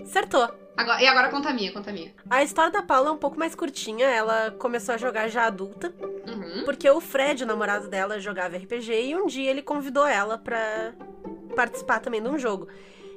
Acertou. 0.00 0.48
Agora, 0.76 1.00
e 1.02 1.06
agora 1.06 1.28
conta 1.28 1.50
a 1.50 1.52
minha, 1.52 1.72
conta 1.72 1.90
a 1.90 1.92
minha. 1.92 2.12
A 2.28 2.42
história 2.42 2.70
da 2.70 2.82
Paula 2.82 3.08
é 3.08 3.12
um 3.12 3.16
pouco 3.16 3.38
mais 3.38 3.54
curtinha. 3.54 4.06
Ela 4.08 4.50
começou 4.58 4.94
a 4.94 4.98
jogar 4.98 5.28
já 5.28 5.46
adulta, 5.46 5.94
Uhum. 6.26 6.64
porque 6.64 6.88
o 6.90 7.00
Fred, 7.00 7.44
o 7.44 7.46
namorado 7.46 7.88
dela, 7.88 8.18
jogava 8.18 8.56
RPG 8.56 8.92
e 9.10 9.16
um 9.16 9.26
dia 9.26 9.50
ele 9.50 9.62
convidou 9.62 10.04
ela 10.06 10.36
pra 10.36 10.92
participar 11.54 12.00
também 12.00 12.20
de 12.22 12.28
um 12.28 12.38
jogo. 12.38 12.66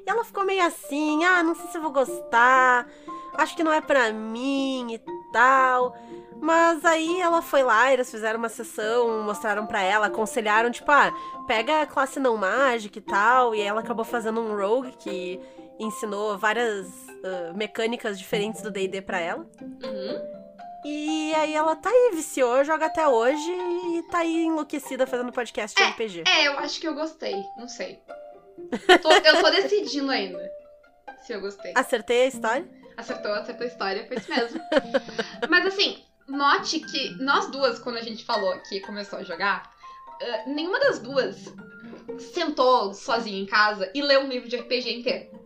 E 0.05 0.09
ela 0.09 0.23
ficou 0.23 0.45
meio 0.45 0.63
assim: 0.65 1.23
ah, 1.25 1.41
não 1.41 1.55
sei 1.55 1.67
se 1.67 1.77
eu 1.77 1.81
vou 1.81 1.91
gostar, 1.91 2.87
acho 3.35 3.55
que 3.55 3.63
não 3.63 3.73
é 3.73 3.81
pra 3.81 4.11
mim 4.13 4.93
e 4.93 5.01
tal. 5.33 5.95
Mas 6.39 6.85
aí 6.85 7.19
ela 7.19 7.41
foi 7.41 7.63
lá, 7.63 7.91
eles 7.91 8.11
fizeram 8.11 8.37
uma 8.37 8.49
sessão, 8.49 9.23
mostraram 9.23 9.65
pra 9.65 9.81
ela, 9.81 10.05
aconselharam, 10.05 10.69
tipo, 10.69 10.91
ah, 10.91 11.11
pega 11.47 11.81
a 11.81 11.87
classe 11.87 12.19
não 12.19 12.37
mágica 12.37 12.99
e 12.99 13.01
tal. 13.01 13.55
E 13.55 13.61
ela 13.61 13.81
acabou 13.81 14.05
fazendo 14.05 14.39
um 14.39 14.55
rogue 14.55 14.91
que 14.99 15.39
ensinou 15.79 16.37
várias 16.37 16.87
ah, 17.23 17.53
mecânicas 17.55 18.17
diferentes 18.17 18.61
do 18.61 18.71
D&D 18.71 19.01
pra 19.01 19.19
ela. 19.19 19.45
Uhum. 19.61 20.37
E 20.85 21.33
aí 21.35 21.53
ela 21.53 21.75
tá 21.75 21.89
aí, 21.89 22.11
viciou, 22.13 22.63
joga 22.63 22.85
até 22.85 23.07
hoje 23.07 23.51
e 23.51 24.03
tá 24.09 24.19
aí 24.19 24.45
enlouquecida 24.45 25.05
fazendo 25.05 25.31
podcast 25.33 25.75
de 25.75 25.83
RPG. 25.91 26.23
É, 26.27 26.47
eu 26.47 26.59
acho 26.59 26.79
que 26.79 26.87
eu 26.87 26.93
gostei. 26.93 27.35
Não 27.57 27.67
sei. 27.67 27.99
Tô- 29.01 29.11
eu 29.11 29.41
tô 29.41 29.49
decidindo 29.51 30.11
ainda 30.11 30.49
se 31.23 31.33
eu 31.33 31.41
gostei. 31.41 31.73
Acertei 31.75 32.23
a 32.23 32.27
história? 32.27 32.67
Acertou, 32.95 33.31
acertou 33.33 33.65
a 33.65 33.67
história, 33.67 34.07
foi 34.07 34.17
isso 34.17 34.29
mesmo. 34.29 34.61
Mas 35.49 35.65
assim, 35.65 36.03
note 36.27 36.79
que 36.79 37.09
nós 37.21 37.51
duas, 37.51 37.79
quando 37.79 37.97
a 37.97 38.01
gente 38.01 38.23
falou 38.23 38.57
que 38.61 38.79
começou 38.81 39.19
a 39.19 39.23
jogar, 39.23 39.69
eh, 40.21 40.45
nenhuma 40.47 40.79
das 40.79 40.99
duas 40.99 41.53
sentou 42.33 42.93
sozinha 42.93 43.41
em 43.41 43.45
casa 43.45 43.91
e 43.93 44.01
leu 44.01 44.21
um 44.21 44.27
livro 44.27 44.47
de 44.47 44.55
RPG 44.55 44.99
inteiro. 44.99 45.36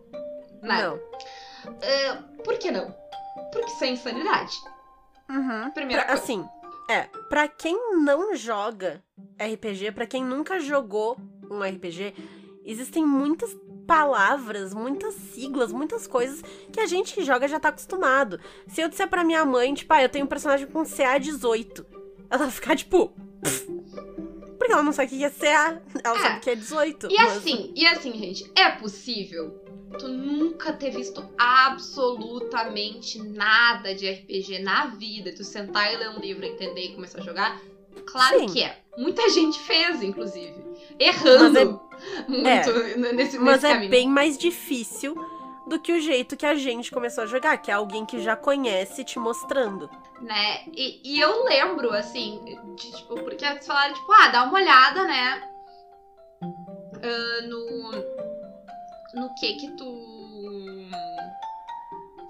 Nada. 0.62 0.88
Não. 0.90 2.22
Por 2.44 2.58
que 2.58 2.70
não? 2.70 2.94
Porque 3.52 3.70
isso 3.70 3.84
é 3.84 3.88
insanidade. 3.88 4.56
Uhum. 5.30 5.70
Primeira 5.72 6.04
Pra- 6.04 6.12
coisa. 6.16 6.22
assim, 6.22 6.44
é, 6.90 7.02
pra 7.28 7.48
quem 7.48 7.96
não 8.02 8.34
joga 8.34 9.02
RPG, 9.38 9.92
pra 9.92 10.06
quem 10.06 10.24
nunca 10.24 10.58
jogou 10.60 11.16
um 11.50 11.62
RPG, 11.62 12.14
existem 12.64 13.04
muitas 13.04 13.54
palavras, 13.86 14.72
muitas 14.74 15.14
siglas, 15.14 15.72
muitas 15.72 16.06
coisas 16.06 16.42
que 16.72 16.80
a 16.80 16.86
gente 16.86 17.12
que 17.14 17.24
joga 17.24 17.48
já 17.48 17.58
tá 17.60 17.68
acostumado. 17.68 18.38
Se 18.68 18.80
eu 18.80 18.88
disser 18.88 19.08
pra 19.08 19.24
minha 19.24 19.44
mãe, 19.44 19.72
tipo, 19.74 19.92
ah, 19.92 20.02
eu 20.02 20.08
tenho 20.08 20.24
um 20.24 20.28
personagem 20.28 20.66
com 20.66 20.82
CA18, 20.82 21.84
ela 22.30 22.44
vai 22.44 22.50
ficar 22.50 22.76
tipo. 22.76 23.12
Porque 24.58 24.72
ela 24.72 24.82
não 24.82 24.92
sabe 24.92 25.06
o 25.14 25.18
que 25.18 25.24
é 25.24 25.30
CA, 25.30 25.82
ela 26.04 26.16
É. 26.16 26.20
sabe 26.20 26.40
que 26.40 26.50
é 26.50 26.54
18. 26.54 27.08
E 27.10 27.16
mas- 27.16 27.36
assim, 27.38 27.72
e 27.74 27.84
assim, 27.86 28.12
gente, 28.12 28.50
é 28.56 28.70
possível 28.70 29.61
tu 29.98 30.08
nunca 30.08 30.72
ter 30.72 30.90
visto 30.90 31.24
absolutamente 31.38 33.22
nada 33.22 33.94
de 33.94 34.08
RPG 34.10 34.58
na 34.60 34.86
vida, 34.86 35.32
tu 35.34 35.44
sentar 35.44 35.92
e 35.92 35.96
ler 35.96 36.10
um 36.10 36.18
livro, 36.18 36.44
entender 36.44 36.86
e 36.86 36.94
começar 36.94 37.18
a 37.20 37.22
jogar? 37.22 37.60
Claro 38.06 38.40
Sim. 38.40 38.46
que 38.46 38.62
é. 38.62 38.78
Muita 38.96 39.28
gente 39.30 39.58
fez, 39.60 40.02
inclusive. 40.02 40.54
Errando 40.98 41.80
muito 42.28 42.70
n- 42.70 43.12
nesse, 43.12 43.38
Mas 43.38 43.62
nesse 43.62 43.66
é 43.66 43.72
caminho. 43.74 43.90
bem 43.90 44.08
mais 44.08 44.36
difícil 44.36 45.14
do 45.66 45.78
que 45.80 45.92
o 45.92 46.00
jeito 46.00 46.36
que 46.36 46.44
a 46.44 46.54
gente 46.54 46.90
começou 46.90 47.24
a 47.24 47.26
jogar, 47.26 47.56
que 47.58 47.70
é 47.70 47.74
alguém 47.74 48.04
que 48.04 48.20
já 48.20 48.34
conhece 48.36 49.04
te 49.04 49.18
mostrando. 49.18 49.88
né? 50.20 50.62
E, 50.74 51.00
e 51.04 51.20
eu 51.20 51.44
lembro, 51.44 51.92
assim, 51.92 52.40
de, 52.76 52.90
tipo, 52.90 53.14
porque 53.22 53.44
eles 53.44 53.66
falaram, 53.66 53.94
tipo, 53.94 54.12
ah, 54.12 54.28
dá 54.28 54.42
uma 54.44 54.54
olhada, 54.54 55.04
né? 55.04 55.48
ah, 56.42 57.46
no. 57.46 58.21
No 59.14 59.34
que 59.34 59.54
que 59.54 59.70
tu 59.76 60.90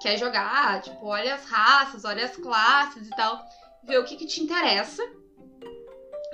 quer 0.01 0.17
jogar. 0.19 0.81
Tipo, 0.81 1.07
olha 1.07 1.35
as 1.35 1.45
raças, 1.45 2.05
olha 2.05 2.25
as 2.25 2.37
classes 2.37 3.07
e 3.07 3.11
tal. 3.11 3.39
Vê 3.85 3.99
o 3.99 4.05
que 4.05 4.17
que 4.17 4.27
te 4.27 4.41
interessa. 4.41 5.03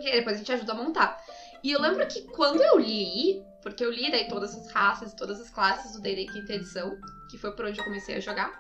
E 0.01 0.07
aí 0.07 0.13
depois 0.19 0.37
a 0.37 0.39
gente 0.39 0.53
ajuda 0.53 0.73
a 0.73 0.77
montar. 0.77 1.23
E 1.63 1.73
eu 1.73 1.81
lembro 1.81 2.07
que 2.07 2.23
quando 2.33 2.63
eu 2.63 2.79
li, 2.79 3.43
porque 3.63 3.85
eu 3.85 3.91
li 3.91 4.11
daí 4.11 4.29
todas 4.29 4.55
as 4.55 4.71
raças, 4.71 5.13
todas 5.15 5.41
as 5.41 5.51
classes 5.51 5.93
do 5.93 6.01
D&D 6.01 6.27
quinta 6.27 6.53
edição, 6.55 6.97
que 7.31 7.37
foi 7.37 7.51
por 7.53 7.65
onde 7.67 7.79
eu 7.79 7.85
comecei 7.85 8.17
a 8.17 8.21
jogar. 8.21 8.51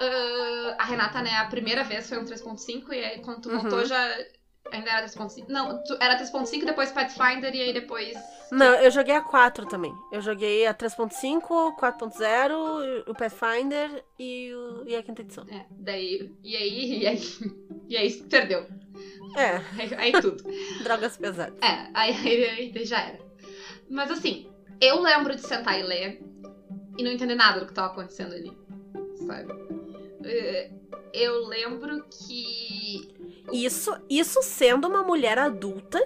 ah, 0.00 0.76
a 0.78 0.84
Renata, 0.84 1.20
né, 1.22 1.36
a 1.38 1.44
primeira 1.46 1.82
vez 1.82 2.08
foi 2.08 2.18
um 2.18 2.24
3.5 2.24 2.92
e 2.92 3.02
aí 3.02 3.18
quando 3.22 3.40
tu 3.42 3.48
Uhum. 3.48 3.60
voltou 3.60 3.84
já 3.84 4.16
ainda 4.70 4.90
era 4.90 5.06
3.5. 5.06 5.46
Não, 5.48 5.82
era 6.00 6.18
3.5, 6.18 6.64
depois 6.64 6.92
Pathfinder 6.92 7.54
e 7.54 7.60
aí 7.62 7.72
depois 7.72 8.16
Não, 8.50 8.74
eu 8.74 8.90
joguei 8.90 9.14
a 9.14 9.20
4 9.22 9.66
também. 9.66 9.92
Eu 10.12 10.20
joguei 10.20 10.66
a 10.66 10.74
3.5, 10.74 11.76
4.0, 11.78 13.04
o 13.08 13.14
Pathfinder 13.14 14.04
e, 14.18 14.52
o, 14.54 14.88
e 14.88 14.96
a 14.96 15.02
quinta 15.02 15.22
edição. 15.22 15.44
É, 15.50 15.66
daí. 15.70 16.32
E 16.42 16.56
aí, 16.56 16.98
e 17.02 17.06
aí. 17.06 17.20
E 17.88 17.96
aí 17.96 18.12
perdeu. 18.22 18.66
É, 19.36 19.56
Aí, 19.80 19.94
aí 19.96 20.12
tudo. 20.20 20.42
drogas 20.82 21.16
pesadas. 21.16 21.54
É, 21.62 21.88
aí, 21.94 22.12
aí, 22.14 22.72
aí 22.76 22.84
já 22.84 23.00
era. 23.00 23.20
Mas 23.88 24.10
assim, 24.10 24.48
eu 24.80 25.00
lembro 25.00 25.34
de 25.34 25.40
sentar 25.40 25.78
e 25.78 25.82
ler 25.82 26.20
e 26.98 27.02
não 27.02 27.10
entender 27.10 27.34
nada 27.34 27.60
do 27.60 27.66
que 27.66 27.72
tava 27.72 27.92
acontecendo 27.92 28.34
ali. 28.34 28.52
Sabe? 29.26 29.52
É, 30.24 30.70
Eu 31.12 31.46
lembro 31.46 32.04
que. 32.08 33.08
Isso, 33.52 33.94
isso 34.08 34.42
sendo 34.42 34.86
uma 34.88 35.02
mulher 35.02 35.38
adulta 35.38 35.98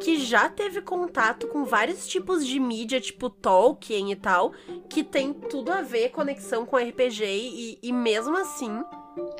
que 0.00 0.18
já 0.18 0.48
teve 0.48 0.80
contato 0.80 1.48
com 1.48 1.64
vários 1.64 2.06
tipos 2.06 2.46
de 2.46 2.60
mídia, 2.60 3.00
tipo 3.00 3.28
Tolkien 3.30 4.12
e 4.12 4.16
tal, 4.16 4.52
que 4.88 5.02
tem 5.02 5.32
tudo 5.32 5.72
a 5.72 5.80
ver, 5.82 6.10
conexão 6.10 6.64
com 6.64 6.76
RPG, 6.76 7.24
e, 7.24 7.78
e 7.82 7.92
mesmo 7.92 8.36
assim, 8.36 8.82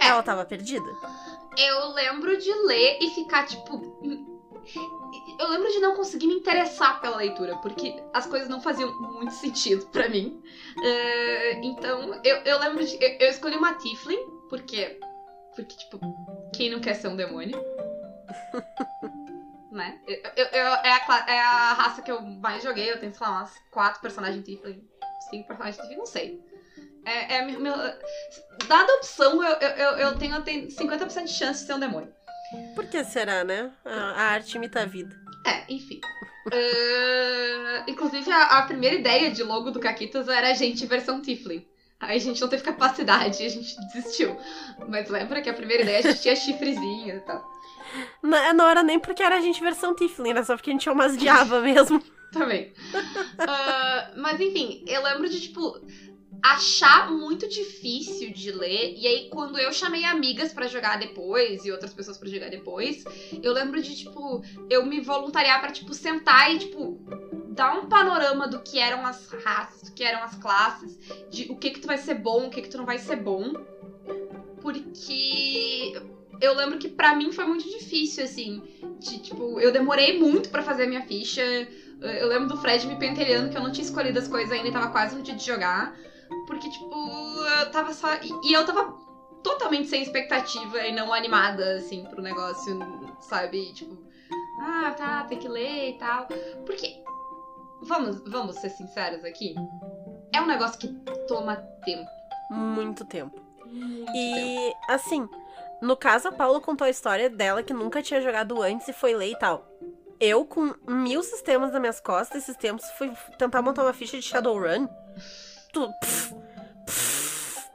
É. 0.01 0.09
ela 0.09 0.23
tava 0.23 0.45
perdida. 0.45 0.87
Eu 1.57 1.93
lembro 1.93 2.37
de 2.37 2.53
ler 2.67 2.99
e 3.01 3.11
ficar 3.11 3.47
tipo. 3.47 3.99
Eu 5.39 5.49
lembro 5.51 5.71
de 5.71 5.79
não 5.79 5.95
conseguir 5.95 6.27
me 6.27 6.35
interessar 6.35 7.01
pela 7.01 7.17
leitura, 7.17 7.57
porque 7.59 7.95
as 8.13 8.27
coisas 8.27 8.49
não 8.49 8.61
faziam 8.61 8.93
muito 9.01 9.33
sentido 9.33 9.87
pra 9.89 10.09
mim. 10.09 10.41
É, 10.83 11.61
então, 11.65 12.21
eu, 12.25 12.37
eu 12.39 12.59
lembro 12.61 12.85
de. 12.85 12.95
Eu, 13.03 13.11
eu 13.21 13.29
escolhi 13.31 13.57
uma 13.57 13.75
Tiflin, 13.75 14.19
porque. 14.49 14.99
Porque, 15.59 15.77
tipo, 15.77 15.99
quem 16.55 16.71
não 16.71 16.79
quer 16.79 16.95
ser 16.95 17.09
um 17.09 17.17
demônio? 17.17 17.59
né? 19.73 19.99
Eu, 20.07 20.17
eu- 20.37 20.47
eu- 20.53 20.75
é, 20.85 20.93
a, 20.93 21.25
é 21.29 21.41
a 21.41 21.73
raça 21.73 22.01
que 22.01 22.13
eu 22.13 22.23
mais 22.23 22.63
joguei, 22.63 22.89
eu 22.91 23.01
tenho, 23.01 23.13
sei 23.13 23.27
lá, 23.27 23.39
umas 23.39 23.53
quatro 23.73 24.01
personagens 24.01 24.45
Tiflin, 24.45 24.81
cinco 25.31 25.49
personagens 25.49 25.83
Tiflin, 25.83 25.97
não 25.97 26.07
sei. 26.07 26.41
É, 27.05 27.39
é 27.39 27.45
minha- 27.45 27.59
minha- 27.59 27.99
dada 28.69 28.93
a 28.93 28.97
opção, 28.97 29.43
eu, 29.43 29.57
eu, 29.57 29.99
eu- 29.99 30.19
tenho, 30.19 30.37
eu 30.37 30.43
tenho 30.45 30.71
50% 30.71 31.25
de 31.25 31.33
chance 31.33 31.63
de 31.63 31.67
ser 31.67 31.75
um 31.75 31.81
demônio. 31.81 32.13
Por 32.77 32.87
que 32.87 33.03
será, 33.03 33.43
né? 33.43 33.73
A, 33.85 33.91
a 33.95 34.23
arte 34.29 34.57
imita 34.57 34.83
a 34.83 34.87
vida. 34.87 35.15
É, 35.45 35.65
enfim. 35.73 36.01
Eh, 36.53 37.83
inclusive, 37.89 38.31
a, 38.31 38.59
a 38.59 38.63
primeira 38.63 38.95
ideia 38.97 39.31
de 39.31 39.43
logo 39.43 39.71
do 39.73 39.81
Caquitas 39.81 40.29
era 40.29 40.55
gente 40.55 40.87
versão 40.87 41.21
Tiflin. 41.21 41.67
Aí 42.01 42.17
a 42.17 42.21
gente 42.21 42.41
não 42.41 42.49
teve 42.49 42.63
capacidade 42.63 43.45
a 43.45 43.49
gente 43.49 43.77
desistiu. 43.93 44.37
Mas 44.89 45.09
lembra 45.09 45.43
que 45.43 45.49
a 45.49 45.55
primeira 45.55 45.83
ideia 45.83 45.99
a 45.99 46.03
gente 46.03 46.23
tinha 46.23 46.37
chifrezinho 46.37 47.17
e 47.17 47.21
tal. 47.21 47.45
Não, 48.23 48.55
não 48.55 48.69
era 48.69 48.83
nem 48.83 48.99
porque 48.99 49.23
era 49.23 49.37
a 49.37 49.41
gente 49.41 49.61
versão 49.61 49.95
Tiflin, 49.95 50.31
era 50.31 50.45
só 50.45 50.57
porque 50.57 50.71
a 50.71 50.73
gente 50.73 50.83
tinha 50.83 50.93
umas 50.93 51.17
diaba 51.17 51.61
mesmo. 51.63 52.03
Também. 52.33 52.73
Ah, 53.39 54.13
mas 54.17 54.41
enfim, 54.41 54.85
eu 54.87 55.03
lembro 55.03 55.29
de, 55.29 55.41
tipo, 55.41 55.81
achar 56.43 57.11
muito 57.11 57.49
difícil 57.49 58.31
de 58.33 58.53
ler. 58.53 58.95
E 58.97 59.07
aí, 59.07 59.29
quando 59.31 59.59
eu 59.59 59.73
chamei 59.73 60.05
amigas 60.05 60.53
pra 60.53 60.67
jogar 60.67 60.99
depois 60.99 61.65
e 61.65 61.73
outras 61.73 61.95
pessoas 61.95 62.19
pra 62.19 62.29
jogar 62.29 62.51
depois, 62.51 63.03
eu 63.43 63.53
lembro 63.53 63.81
de, 63.81 63.97
tipo, 63.97 64.43
eu 64.69 64.85
me 64.85 65.01
voluntariar 65.01 65.61
pra, 65.61 65.73
tipo, 65.73 65.95
sentar 65.95 66.55
e, 66.55 66.59
tipo, 66.59 67.01
dar 67.59 67.77
um 67.77 67.89
panorama 67.89 68.47
do 68.47 68.63
que 68.63 68.79
eram 68.79 69.05
as 69.05 69.29
raças, 69.45 69.83
do 69.83 69.93
que 69.93 70.05
eram 70.05 70.23
as 70.23 70.37
classes, 70.37 70.97
de 71.29 71.51
o 71.51 71.57
que 71.57 71.73
que 71.73 71.81
tu 71.81 71.89
vai 71.89 71.99
ser 71.99 72.15
bom, 72.15 72.47
o 72.47 72.51
que 72.51 72.63
que 72.63 72.69
tu 72.69 72.79
não 72.79 72.87
vai 72.87 72.99
ser 72.99 73.17
bom. 73.17 73.53
Porque 74.63 75.93
eu 76.41 76.55
lembro 76.55 76.79
que 76.79 76.89
pra 76.89 77.13
mim 77.13 77.33
foi 77.33 77.45
muito 77.45 77.65
difícil, 77.65 78.23
assim. 78.23 78.63
De, 79.01 79.19
tipo, 79.19 79.59
eu 79.59 79.73
demorei 79.73 80.17
muito 80.17 80.51
pra 80.51 80.63
fazer 80.63 80.85
a 80.85 80.87
minha 80.87 81.03
ficha. 81.03 81.43
Eu 82.01 82.29
lembro 82.29 82.47
do 82.47 82.57
Fred 82.57 82.87
me 82.87 82.97
pentelhando 82.97 83.51
que 83.51 83.57
eu 83.57 83.63
não 83.63 83.73
tinha 83.73 83.85
escolhido 83.85 84.21
as 84.21 84.29
coisas 84.29 84.53
ainda 84.53 84.69
e 84.69 84.73
tava 84.73 84.89
quase 84.89 85.17
no 85.17 85.23
dia 85.23 85.35
de 85.35 85.45
jogar. 85.45 85.93
Porque, 86.47 86.69
tipo, 86.69 86.95
eu 87.61 87.71
tava 87.73 87.93
só. 87.93 88.15
E, 88.15 88.51
e 88.51 88.53
eu 88.53 88.65
tava 88.65 88.97
totalmente 89.43 89.89
sem 89.89 90.01
expectativa 90.01 90.87
e 90.87 90.93
não 90.93 91.13
animada, 91.13 91.75
assim, 91.75 92.05
pro 92.05 92.23
negócio, 92.23 92.79
sabe? 93.21 93.73
Tipo, 93.73 93.99
ah, 94.61 94.95
tá, 94.97 95.25
tem 95.25 95.39
que 95.39 95.49
ler 95.49 95.91
e 95.91 95.99
tal. 95.99 96.29
Porque, 96.65 97.03
vamos, 97.83 98.23
vamos 98.27 98.57
ser 98.57 98.71
sinceros 98.71 99.25
aqui, 99.25 99.55
é 100.33 100.41
um 100.41 100.47
negócio 100.47 100.79
que 100.79 100.89
toma 101.27 101.57
tempo. 101.85 102.09
Muito 102.51 103.05
tempo. 103.05 103.41
Muito 103.67 104.07
tempo. 104.07 104.13
E, 104.15 104.73
assim, 104.89 105.29
no 105.83 105.97
caso, 105.97 106.29
a 106.29 106.33
Paula 106.33 106.61
contou 106.61 106.87
a 106.87 106.91
história 106.91 107.29
dela 107.29 107.63
que 107.63 107.75
nunca 107.75 108.03
tinha 108.03 108.21
jogado 108.21 108.63
antes 108.63 108.89
e 108.89 108.93
foi 108.93 109.15
ler 109.15 109.33
e 109.33 109.39
tal. 109.39 109.67
eu 110.21 110.45
com 110.45 110.75
mil 110.87 111.23
sistemas 111.23 111.73
nas 111.73 111.81
minhas 111.81 112.01
costas, 112.01 112.43
esses 112.43 112.57
tempos, 112.57 112.85
fui 112.97 113.13
tentar 113.39 113.63
montar 113.63 113.83
uma 113.83 113.93
ficha 113.93 114.17
de 114.19 114.23
Shadowrun. 114.23 114.89
Tu, 115.73 115.89
pff, 116.01 116.35
pff. 116.87 117.69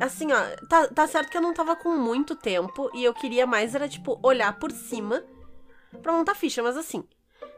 Assim, 0.00 0.28
ó, 0.32 0.66
tá, 0.68 0.88
tá 0.88 1.06
certo 1.06 1.30
que 1.30 1.36
eu 1.36 1.42
não 1.42 1.54
tava 1.54 1.76
com 1.76 1.90
muito 1.90 2.36
tempo 2.36 2.90
e 2.94 3.04
eu 3.04 3.12
queria 3.14 3.46
mais 3.46 3.74
era, 3.74 3.88
tipo, 3.88 4.18
olhar 4.22 4.58
por 4.58 4.70
cima 4.70 5.22
pra 6.02 6.12
montar 6.12 6.34
ficha, 6.34 6.62
mas 6.62 6.76
assim, 6.76 7.04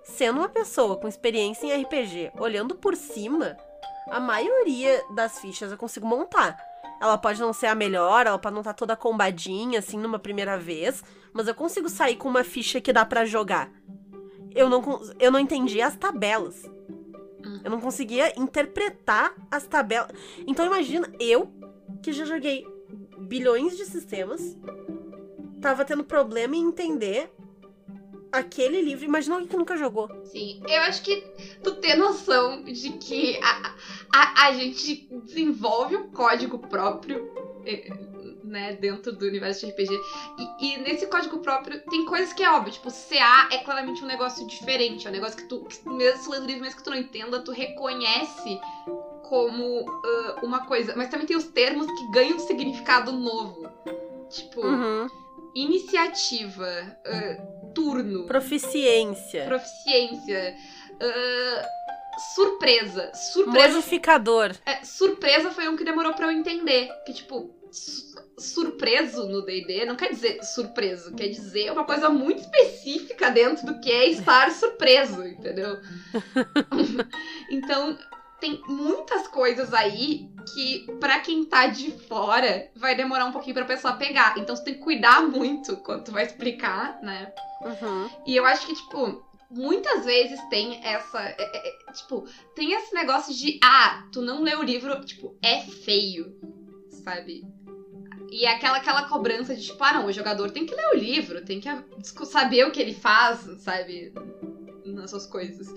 sendo 0.04 0.38
uma 0.38 0.48
pessoa 0.48 0.96
com 0.96 1.08
experiência 1.08 1.66
em 1.66 1.82
RPG, 1.82 2.32
olhando 2.38 2.74
por 2.74 2.96
cima, 2.96 3.56
a 4.08 4.20
maioria 4.20 5.02
das 5.14 5.38
fichas 5.38 5.70
eu 5.70 5.78
consigo 5.78 6.06
montar. 6.06 6.56
Ela 7.00 7.16
pode 7.16 7.40
não 7.40 7.52
ser 7.52 7.66
a 7.66 7.74
melhor, 7.74 8.26
ela 8.26 8.38
pode 8.38 8.54
não 8.54 8.60
estar 8.60 8.74
tá 8.74 8.78
toda 8.78 8.96
combadinha, 8.96 9.78
assim, 9.78 9.96
numa 9.96 10.18
primeira 10.18 10.58
vez, 10.58 11.02
mas 11.32 11.48
eu 11.48 11.54
consigo 11.54 11.88
sair 11.88 12.16
com 12.16 12.28
uma 12.28 12.44
ficha 12.44 12.80
que 12.80 12.92
dá 12.92 13.06
para 13.06 13.24
jogar. 13.24 13.70
Eu 14.54 14.68
não, 14.68 15.00
eu 15.18 15.30
não 15.30 15.38
entendi 15.38 15.80
as 15.80 15.96
tabelas. 15.96 16.64
Hum. 17.44 17.60
Eu 17.64 17.70
não 17.70 17.80
conseguia 17.80 18.38
interpretar 18.38 19.32
as 19.50 19.66
tabelas. 19.66 20.10
Então 20.46 20.66
imagina, 20.66 21.10
eu, 21.18 21.50
que 22.02 22.12
já 22.12 22.24
joguei 22.24 22.66
bilhões 23.18 23.76
de 23.76 23.86
sistemas, 23.86 24.56
tava 25.60 25.84
tendo 25.84 26.04
problema 26.04 26.56
em 26.56 26.66
entender 26.66 27.32
aquele 28.32 28.80
livro. 28.80 29.04
Imagina 29.04 29.36
alguém 29.36 29.48
que 29.48 29.56
nunca 29.56 29.76
jogou. 29.76 30.08
Sim, 30.24 30.62
eu 30.68 30.80
acho 30.82 31.02
que 31.02 31.16
tu 31.62 31.76
ter 31.76 31.96
noção 31.96 32.62
de 32.62 32.90
que 32.92 33.38
a, 33.42 33.74
a, 34.14 34.46
a 34.46 34.52
gente 34.54 35.08
desenvolve 35.24 35.96
um 35.96 36.10
código 36.10 36.58
próprio. 36.58 37.30
Eh, 37.66 37.90
né, 38.50 38.76
dentro 38.80 39.12
do 39.12 39.26
universo 39.26 39.64
de 39.64 39.72
RPG. 39.72 40.00
E, 40.38 40.66
e, 40.66 40.78
nesse 40.78 41.06
código 41.06 41.38
próprio 41.38 41.80
tem 41.88 42.04
coisas 42.04 42.32
que 42.32 42.42
é 42.42 42.50
óbvio, 42.50 42.72
tipo, 42.72 42.90
CA 42.90 43.48
é 43.52 43.58
claramente 43.58 44.02
um 44.02 44.06
negócio 44.06 44.46
diferente, 44.46 45.06
é 45.06 45.10
um 45.10 45.12
negócio 45.12 45.36
que 45.36 45.44
tu, 45.44 45.64
que, 45.64 45.88
mesmo 45.88 46.22
se 46.22 46.30
lê 46.30 46.40
livro, 46.40 46.62
mesmo 46.62 46.78
que 46.78 46.84
tu 46.84 46.90
não 46.90 46.96
entenda, 46.96 47.40
tu 47.40 47.52
reconhece 47.52 48.60
como 49.22 49.82
uh, 49.82 50.44
uma 50.44 50.66
coisa. 50.66 50.94
Mas 50.96 51.08
também 51.08 51.26
tem 51.26 51.36
os 51.36 51.44
termos 51.44 51.86
que 51.86 52.10
ganham 52.10 52.36
um 52.36 52.40
significado 52.40 53.12
novo. 53.12 53.70
Tipo, 54.28 54.66
uhum. 54.66 55.06
iniciativa, 55.54 56.98
uh, 57.06 57.59
turno. 57.72 58.26
Proficiência. 58.26 59.44
Proficiência. 59.46 60.56
Uh, 60.94 62.20
surpresa. 62.34 63.12
Surpresa. 63.14 63.68
Modificador. 63.68 64.54
É, 64.66 64.84
surpresa 64.84 65.50
foi 65.50 65.68
um 65.68 65.76
que 65.76 65.84
demorou 65.84 66.14
para 66.14 66.26
eu 66.26 66.30
entender. 66.30 66.88
Que, 67.04 67.12
tipo, 67.12 67.54
surpreso 68.40 69.28
no 69.28 69.42
D&D 69.42 69.84
não 69.84 69.96
quer 69.96 70.10
dizer 70.10 70.42
surpreso, 70.42 71.14
quer 71.14 71.28
dizer 71.28 71.70
uma 71.70 71.84
coisa 71.84 72.08
muito 72.08 72.40
específica 72.40 73.30
dentro 73.30 73.66
do 73.66 73.80
que 73.80 73.90
é 73.90 74.08
estar 74.08 74.50
surpreso, 74.50 75.26
entendeu? 75.26 75.78
então, 77.50 77.98
tem 78.40 78.62
muitas 78.66 79.28
coisas 79.28 79.72
aí 79.74 80.28
que 80.54 80.86
para 80.98 81.20
quem 81.20 81.44
tá 81.44 81.66
de 81.66 81.90
fora 81.90 82.70
vai 82.74 82.96
demorar 82.96 83.26
um 83.26 83.32
pouquinho 83.32 83.54
pra 83.54 83.64
pessoa 83.64 83.94
pegar. 83.94 84.36
Então 84.38 84.56
você 84.56 84.64
tem 84.64 84.74
que 84.74 84.80
cuidar 84.80 85.22
muito 85.22 85.76
quando 85.78 86.04
tu 86.04 86.12
vai 86.12 86.24
explicar, 86.24 87.00
né? 87.02 87.32
Uhum. 87.62 88.10
E 88.26 88.34
eu 88.34 88.44
acho 88.46 88.66
que, 88.66 88.74
tipo, 88.74 89.24
muitas 89.50 90.04
vezes 90.04 90.40
tem 90.48 90.84
essa. 90.84 91.20
É, 91.20 91.36
é, 91.38 91.68
é, 91.88 91.92
tipo, 91.92 92.24
tem 92.54 92.72
esse 92.72 92.94
negócio 92.94 93.34
de, 93.34 93.58
ah, 93.62 94.06
tu 94.12 94.22
não 94.22 94.42
lê 94.42 94.54
o 94.54 94.62
livro, 94.62 95.04
tipo, 95.04 95.36
é 95.42 95.60
feio, 95.60 96.34
sabe? 97.04 97.42
E 98.30 98.44
é 98.46 98.52
aquela, 98.54 98.78
aquela 98.78 99.08
cobrança 99.08 99.54
de, 99.54 99.66
tipo, 99.66 99.82
ah, 99.82 99.94
não, 99.94 100.06
o 100.06 100.12
jogador 100.12 100.50
tem 100.50 100.64
que 100.64 100.74
ler 100.74 100.94
o 100.94 100.96
livro, 100.96 101.44
tem 101.44 101.60
que 101.60 101.68
saber 102.24 102.64
o 102.64 102.70
que 102.70 102.80
ele 102.80 102.94
faz, 102.94 103.40
sabe? 103.60 104.12
Nas 104.84 105.10
suas 105.10 105.26
coisas. 105.26 105.68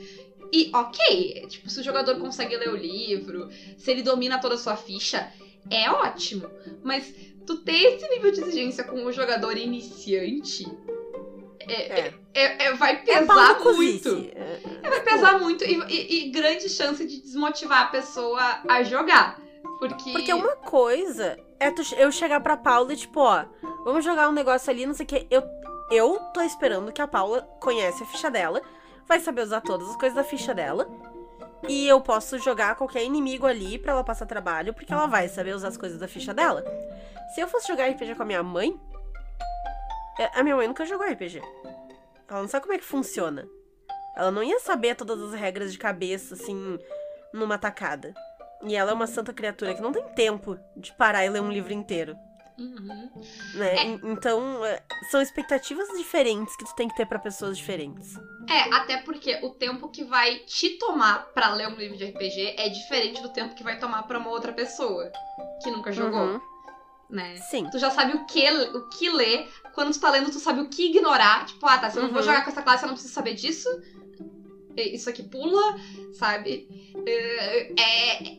E 0.53 0.69
ok, 0.71 1.47
tipo, 1.47 1.67
se 1.67 1.79
o 1.79 1.83
jogador 1.83 2.19
consegue 2.19 2.55
ler 2.55 2.69
o 2.69 2.75
livro, 2.75 3.49
se 3.75 3.89
ele 3.89 4.03
domina 4.03 4.39
toda 4.39 4.53
a 4.53 4.57
sua 4.57 4.75
ficha, 4.75 5.27
é 5.67 5.89
ótimo. 5.89 6.47
Mas 6.83 7.11
tu 7.43 7.57
ter 7.57 7.95
esse 7.95 8.07
nível 8.07 8.31
de 8.31 8.41
exigência 8.41 8.83
com 8.83 9.03
o 9.03 9.11
jogador 9.11 9.57
iniciante. 9.57 10.71
É, 11.59 12.01
é. 12.01 12.13
é, 12.35 12.65
é 12.65 12.73
vai 12.75 12.91
é 12.91 12.97
pesar 12.97 13.59
muito. 13.61 14.31
vai 14.83 15.01
pesar 15.01 15.39
muito 15.39 15.63
e, 15.63 15.73
e, 15.89 16.27
e 16.27 16.29
grande 16.29 16.69
chance 16.69 17.03
de 17.03 17.19
desmotivar 17.19 17.83
a 17.83 17.87
pessoa 17.87 18.61
a 18.69 18.83
jogar. 18.83 19.41
Porque... 19.79 20.11
Porque 20.11 20.33
uma 20.33 20.55
coisa 20.57 21.35
é 21.59 21.71
tu, 21.71 21.81
eu 21.95 22.11
chegar 22.11 22.41
pra 22.41 22.55
Paula 22.55 22.93
e, 22.93 22.97
tipo, 22.97 23.21
ó, 23.21 23.43
vamos 23.83 24.05
jogar 24.05 24.29
um 24.29 24.33
negócio 24.33 24.69
ali, 24.69 24.85
não 24.85 24.93
sei 24.93 25.03
o 25.03 25.07
que. 25.07 25.25
Eu, 25.31 25.41
eu 25.89 26.19
tô 26.31 26.41
esperando 26.41 26.91
que 26.91 27.01
a 27.01 27.07
Paula 27.07 27.41
conhece 27.59 28.03
a 28.03 28.05
ficha 28.05 28.29
dela, 28.29 28.61
vai 29.07 29.19
saber 29.19 29.41
usar 29.41 29.61
todas 29.61 29.89
as 29.89 29.95
coisas 29.95 30.15
da 30.15 30.23
ficha 30.23 30.53
dela. 30.53 30.87
E 31.67 31.87
eu 31.87 32.01
posso 32.01 32.37
jogar 32.39 32.75
qualquer 32.75 33.03
inimigo 33.03 33.45
ali 33.45 33.79
pra 33.79 33.93
ela 33.93 34.03
passar 34.03 34.25
trabalho, 34.25 34.73
porque 34.73 34.91
ela 34.91 35.07
vai 35.07 35.29
saber 35.29 35.55
usar 35.55 35.69
as 35.69 35.77
coisas 35.77 35.97
da 35.97 36.07
ficha 36.07 36.33
dela. 36.33 36.63
Se 37.33 37.41
eu 37.41 37.47
fosse 37.47 37.67
jogar 37.67 37.89
RPG 37.89 38.15
com 38.15 38.23
a 38.23 38.25
minha 38.25 38.43
mãe, 38.43 38.79
é, 40.19 40.39
a 40.39 40.43
minha 40.43 40.55
mãe 40.55 40.67
nunca 40.67 40.85
jogou 40.85 41.07
RPG. 41.07 41.41
Ela 42.27 42.41
não 42.41 42.47
sabe 42.47 42.63
como 42.63 42.73
é 42.73 42.77
que 42.77 42.83
funciona. 42.83 43.47
Ela 44.15 44.31
não 44.31 44.43
ia 44.43 44.59
saber 44.59 44.95
todas 44.95 45.21
as 45.21 45.33
regras 45.39 45.71
de 45.71 45.79
cabeça, 45.79 46.35
assim, 46.35 46.77
numa 47.33 47.57
tacada. 47.57 48.13
E 48.63 48.75
ela 48.75 48.91
é 48.91 48.93
uma 48.93 49.07
santa 49.07 49.33
criatura 49.33 49.73
que 49.73 49.81
não 49.81 49.91
tem 49.91 50.03
tempo 50.09 50.57
de 50.75 50.93
parar 50.93 51.25
e 51.25 51.29
ler 51.29 51.41
um 51.41 51.51
livro 51.51 51.73
inteiro. 51.73 52.15
Uhum. 52.57 53.09
Né? 53.55 53.75
É. 53.75 53.83
Então, 54.03 54.63
é, 54.65 54.83
são 55.09 55.21
expectativas 55.21 55.87
diferentes 55.97 56.55
que 56.55 56.65
tu 56.65 56.75
tem 56.75 56.87
que 56.87 56.95
ter 56.95 57.05
para 57.05 57.19
pessoas 57.19 57.57
diferentes. 57.57 58.15
É, 58.49 58.73
até 58.75 58.97
porque 58.97 59.39
o 59.43 59.49
tempo 59.49 59.89
que 59.89 60.03
vai 60.03 60.39
te 60.39 60.77
tomar 60.77 61.25
para 61.33 61.53
ler 61.53 61.67
um 61.67 61.75
livro 61.75 61.97
de 61.97 62.05
RPG 62.05 62.55
é 62.57 62.69
diferente 62.69 63.21
do 63.21 63.29
tempo 63.29 63.55
que 63.55 63.63
vai 63.63 63.79
tomar 63.79 64.03
para 64.03 64.19
uma 64.19 64.29
outra 64.29 64.53
pessoa 64.53 65.11
que 65.61 65.71
nunca 65.71 65.91
jogou. 65.91 66.21
Uhum. 66.21 66.41
Né? 67.09 67.35
Sim. 67.37 67.69
Tu 67.69 67.79
já 67.79 67.91
sabe 67.91 68.15
o 68.17 68.25
que, 68.25 68.49
o 68.49 68.89
que 68.89 69.09
ler. 69.09 69.47
Quando 69.73 69.93
tu 69.93 69.99
tá 69.99 70.09
lendo, 70.09 70.31
tu 70.31 70.39
sabe 70.39 70.61
o 70.61 70.69
que 70.69 70.87
ignorar. 70.87 71.45
Tipo, 71.45 71.65
ah, 71.67 71.77
tá, 71.77 71.89
se 71.89 71.97
eu 71.97 72.01
não 72.01 72.09
uhum. 72.09 72.15
vou 72.15 72.23
jogar 72.23 72.43
com 72.43 72.49
essa 72.49 72.61
classe, 72.61 72.83
eu 72.83 72.87
não 72.87 72.95
preciso 72.95 73.13
saber 73.13 73.33
disso 73.33 73.69
isso 74.81 75.09
aqui 75.09 75.23
pula, 75.23 75.77
sabe? 76.13 76.67
É, 77.05 77.71
é, 77.79 78.37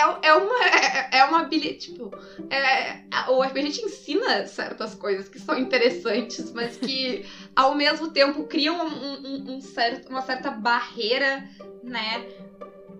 é 0.00 0.34
uma, 0.34 0.64
é 1.12 1.24
uma 1.24 1.40
habilidade, 1.40 1.78
tipo, 1.78 2.10
é, 2.50 3.02
o 3.28 3.42
RPG 3.42 3.70
te 3.72 3.82
ensina 3.82 4.46
certas 4.46 4.94
coisas 4.94 5.28
que 5.28 5.38
são 5.38 5.58
interessantes, 5.58 6.50
mas 6.52 6.76
que 6.76 7.26
ao 7.54 7.74
mesmo 7.74 8.10
tempo 8.10 8.44
criam 8.44 8.86
um, 8.86 9.26
um, 9.26 9.56
um 9.56 9.60
certo, 9.60 10.08
uma 10.08 10.22
certa 10.22 10.50
barreira, 10.50 11.48
né, 11.82 12.26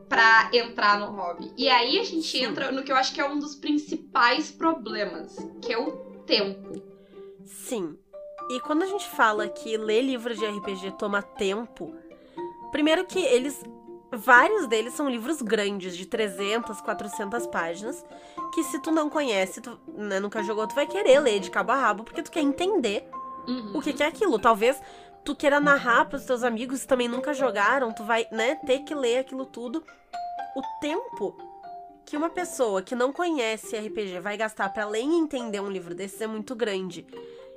pra 0.09 0.50
entrar 0.52 0.98
no 0.98 1.07
hobby. 1.07 1.50
E 1.57 1.68
aí 1.68 1.98
a 1.98 2.05
gente 2.05 2.26
Sim. 2.26 2.44
entra 2.44 2.70
no 2.70 2.83
que 2.83 2.92
eu 2.92 2.96
acho 2.96 3.14
que 3.14 3.20
é 3.20 3.28
um 3.28 3.38
dos 3.38 3.55
principais 3.55 4.50
problemas, 4.50 5.37
que 5.62 5.72
é 5.72 5.78
o 5.78 5.90
tempo. 6.26 6.83
Sim, 7.46 7.96
e 8.50 8.61
quando 8.61 8.83
a 8.83 8.87
gente 8.87 9.09
fala 9.09 9.48
que 9.48 9.76
ler 9.76 10.02
livro 10.02 10.35
de 10.35 10.44
RPG 10.44 10.92
toma 10.98 11.22
tempo, 11.22 11.94
primeiro 12.70 13.07
que 13.07 13.18
eles 13.18 13.62
vários 14.12 14.66
deles 14.66 14.94
são 14.94 15.09
livros 15.09 15.40
grandes, 15.40 15.96
de 15.96 16.07
300, 16.07 16.81
400 16.81 17.46
páginas, 17.46 18.05
que 18.55 18.62
se 18.64 18.81
tu 18.81 18.90
não 18.90 19.09
conhece, 19.09 19.61
tu 19.61 19.79
né, 19.88 20.20
nunca 20.20 20.42
jogou, 20.42 20.66
tu 20.66 20.75
vai 20.75 20.87
querer 20.87 21.18
ler 21.20 21.40
de 21.40 21.51
cabo 21.51 21.72
a 21.72 21.77
rabo, 21.77 22.05
porque 22.05 22.22
tu 22.22 22.31
quer 22.31 22.40
entender 22.40 23.09
uhum. 23.48 23.72
o 23.75 23.81
que, 23.81 23.92
que 23.92 24.03
é 24.03 24.07
aquilo. 24.07 24.38
Talvez 24.38 24.81
tu 25.25 25.35
queira 25.35 25.61
narrar 25.61 26.05
para 26.07 26.16
os 26.16 26.25
teus 26.25 26.42
amigos 26.42 26.83
que 26.83 26.88
também 26.88 27.09
nunca 27.09 27.33
jogaram, 27.33 27.92
tu 27.92 28.05
vai, 28.05 28.27
né, 28.31 28.57
ter 28.66 28.81
que 28.81 28.94
ler 28.94 29.18
aquilo 29.18 29.46
tudo. 29.46 29.83
O 30.55 30.62
tempo 30.81 31.35
que 32.05 32.16
uma 32.16 32.29
pessoa 32.29 32.83
que 32.83 32.94
não 32.94 33.12
conhece 33.12 33.77
RPG 33.77 34.20
vai 34.20 34.37
gastar 34.37 34.68
para 34.68 34.87
ler 34.87 35.03
e 35.03 35.14
entender 35.14 35.61
um 35.61 35.70
livro 35.70 35.94
desses 35.94 36.20
é 36.20 36.27
muito 36.27 36.55
grande. 36.55 37.07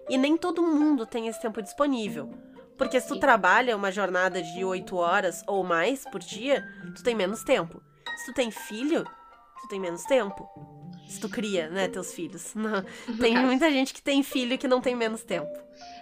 E 0.08 0.18
nem 0.18 0.38
todo 0.38 0.62
mundo 0.62 1.06
tem 1.06 1.28
esse 1.28 1.42
tempo 1.42 1.62
disponível. 1.62 2.30
Porque 2.78 3.00
se 3.00 3.08
tu 3.08 3.20
trabalha 3.20 3.76
uma 3.76 3.92
jornada 3.92 4.42
de 4.42 4.64
8 4.64 4.96
horas 4.96 5.44
ou 5.48 5.64
mais 5.64 6.04
por 6.06 6.20
dia, 6.20 6.66
tu 6.96 7.04
tem 7.04 7.16
menos 7.16 7.44
tempo. 7.44 7.82
Se 8.18 8.26
tu 8.26 8.34
tem 8.34 8.52
filho, 8.52 9.06
tu 9.62 9.68
tem 9.68 9.80
menos 9.80 10.04
tempo. 10.04 10.48
Se 11.08 11.20
tu 11.20 11.30
cria, 11.30 11.70
né, 11.70 11.88
teus 11.88 12.14
filhos. 12.14 12.54
Não. 12.56 12.84
Tem 13.20 13.38
muita 13.38 13.70
gente 13.70 13.94
que 13.94 14.02
tem 14.02 14.24
filho 14.24 14.58
que 14.58 14.68
não 14.68 14.82
tem 14.82 14.96
menos 14.96 15.24
tempo. 15.24 15.52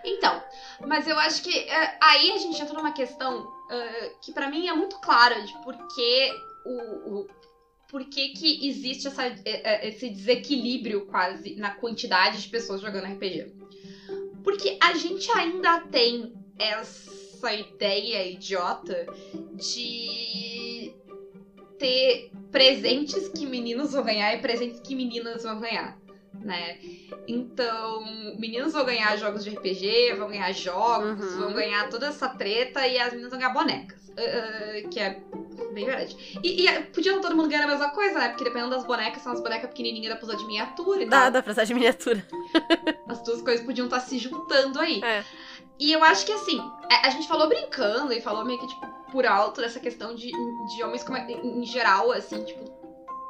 Então, 0.04 0.42
mas 0.86 1.08
eu 1.08 1.18
acho 1.20 1.44
que 1.44 1.50
uh, 1.50 1.98
aí 2.02 2.32
a 2.32 2.38
gente 2.38 2.62
entra 2.62 2.74
numa 2.74 2.94
questão 2.94 3.42
uh, 3.44 4.20
que 4.22 4.32
para 4.32 4.50
mim 4.50 4.68
é 4.68 4.74
muito 4.74 5.00
clara 5.00 5.42
de 5.42 5.54
por 5.64 5.76
que 5.94 6.32
o, 6.66 7.20
o 7.20 7.28
por 7.90 8.06
que, 8.06 8.30
que 8.30 8.68
existe 8.68 9.08
essa, 9.08 9.28
esse 9.84 10.10
desequilíbrio 10.10 11.06
quase 11.06 11.56
na 11.58 11.76
quantidade 11.76 12.42
de 12.42 12.50
pessoas 12.50 12.82
jogando 12.82 13.06
RPG. 13.06 13.54
Porque 14.44 14.80
a 14.82 14.96
gente 14.96 15.30
ainda 15.32 15.82
tem 15.82 16.34
essa 16.60 17.54
ideia 17.54 18.26
idiota 18.30 19.06
de 19.54 20.94
ter 21.78 22.32
presentes 22.52 23.28
que 23.30 23.46
meninos 23.46 23.92
vão 23.94 24.04
ganhar 24.04 24.34
e 24.36 24.40
presentes 24.40 24.80
que 24.80 24.96
meninas 24.96 25.44
vão 25.44 25.60
ganhar. 25.60 25.98
né? 26.34 26.78
Então, 27.28 28.04
meninos 28.40 28.74
vão 28.74 28.84
ganhar 28.84 29.16
jogos 29.18 29.44
de 29.44 29.52
RPG, 29.52 30.14
vão 30.18 30.28
ganhar 30.30 30.52
jogos, 30.52 31.22
Uhum. 31.34 31.40
vão 31.42 31.54
ganhar 31.54 31.88
toda 31.90 32.08
essa 32.08 32.28
treta 32.28 32.86
e 32.88 32.98
as 33.00 33.12
meninas 33.12 33.30
vão 33.30 33.40
ganhar 33.40 33.54
bonecas. 33.54 34.02
Uh, 34.10 34.86
uh, 34.86 34.90
que 34.90 35.00
é 35.00 35.22
bem 35.74 35.86
verdade. 35.86 36.16
E, 36.44 36.68
e 36.68 36.80
podia 36.86 37.20
todo 37.20 37.36
mundo 37.36 37.50
ganhar 37.50 37.64
a 37.64 37.68
mesma 37.68 37.90
coisa, 37.92 38.18
né? 38.20 38.30
Porque 38.30 38.44
dependendo 38.44 38.72
das 38.72 38.86
bonecas, 38.86 39.22
são 39.24 39.32
as 39.32 39.42
bonecas 39.42 39.70
pequenininhas 39.70 40.10
da 40.14 40.16
pra 40.18 40.26
usar 40.28 40.38
de 40.38 40.46
miniatura 40.46 41.02
e 41.04 41.06
Dá, 41.06 41.22
tal. 41.22 41.32
dá 41.32 41.44
pra 41.44 41.52
usar 41.52 41.64
de 41.64 41.74
miniatura. 41.74 42.28
As 43.08 43.24
duas 43.24 43.42
coisas 43.42 43.66
podiam 43.66 43.86
estar 43.86 44.00
se 44.02 44.18
juntando 44.18 44.80
aí. 44.80 45.02
É. 45.04 45.24
E 45.84 45.92
eu 45.92 46.04
acho 46.04 46.26
que 46.26 46.32
assim, 46.32 46.60
a, 46.90 47.08
a 47.08 47.10
gente 47.10 47.28
falou 47.28 47.48
brincando 47.50 48.14
e 48.14 48.22
falou 48.22 48.46
meio 48.46 48.60
que, 48.60 48.68
tipo, 48.68 48.88
por 49.12 49.26
alto 49.26 49.60
dessa 49.62 49.80
questão 49.80 50.16
de, 50.16 50.32
de 50.32 50.84
homens 50.84 51.04
como- 51.04 51.18
em, 51.18 51.62
em 51.62 51.66
geral, 51.66 52.12
assim, 52.12 52.42
tipo, 52.44 52.72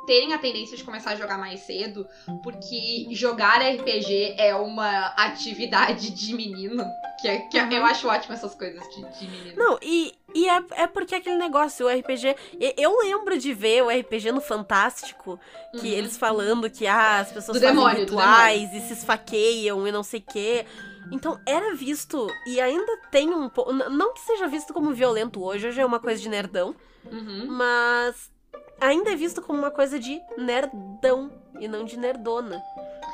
terem 0.06 0.34
a 0.34 0.38
tendência 0.38 0.76
de 0.78 0.84
começar 0.84 1.12
a 1.12 1.16
jogar 1.16 1.38
mais 1.38 1.62
cedo, 1.62 2.06
porque 2.44 3.08
jogar 3.12 3.62
RPG 3.62 4.36
é 4.38 4.54
uma 4.56 5.08
atividade 5.16 6.10
de 6.12 6.34
menino. 6.36 6.86
Que, 7.22 7.28
é, 7.30 7.38
que 7.40 7.58
é- 7.58 7.64
Uhum. 7.64 7.72
eu 7.72 7.86
acho 7.86 8.08
ótimo 8.08 8.34
essas 8.34 8.54
coisas 8.54 8.84
de, 8.90 9.02
de 9.18 9.28
menino. 9.28 9.56
Não, 9.56 9.80
e, 9.82 10.14
e 10.36 10.48
é, 10.50 10.62
é 10.72 10.88
porque 10.88 11.16
aquele 11.16 11.38
negócio, 11.38 11.86
o 11.86 11.90
RPG. 11.90 12.36
Eu 12.78 12.98
lembro 13.00 13.38
de 13.38 13.54
ver 13.54 13.82
o 13.84 13.90
RPG 13.90 14.32
no 14.34 14.42
Fantástico, 14.42 15.40
que 15.72 15.88
Uhum. 15.88 15.94
eles 15.94 16.18
falando 16.18 16.70
que 16.70 16.86
ah, 16.86 17.20
as 17.22 17.32
pessoas 17.32 17.58
Do 17.58 17.62
fazem 17.66 17.76
demônio, 17.78 18.00
rituais 18.02 18.74
e 18.74 18.82
se 18.82 18.94
esfaqueiam 18.94 19.88
e 19.88 19.92
não 19.92 20.04
sei 20.04 20.20
o 20.20 20.24
quê. 20.34 20.66
Então 21.12 21.40
era 21.46 21.74
visto, 21.76 22.28
e 22.48 22.60
ainda 22.60 22.98
tem 23.12 23.30
um 23.34 23.50
pouco. 23.50 23.72
Não 23.74 24.14
que 24.14 24.22
seja 24.22 24.48
visto 24.48 24.74
como 24.74 24.94
violento 24.94 25.44
hoje, 25.44 25.68
hoje 25.68 25.80
é 25.82 25.86
uma 25.86 26.00
coisa 26.00 26.22
de 26.22 26.30
nerdão, 26.30 26.76
Uhum. 27.12 27.48
mas 27.50 28.32
ainda 28.80 29.12
é 29.12 29.16
visto 29.16 29.42
como 29.42 29.60
uma 29.60 29.72
coisa 29.72 30.00
de 30.00 30.20
nerdão 30.38 31.32
e 31.60 31.68
não 31.68 31.84
de 31.86 31.98
nerdona. 31.98 32.62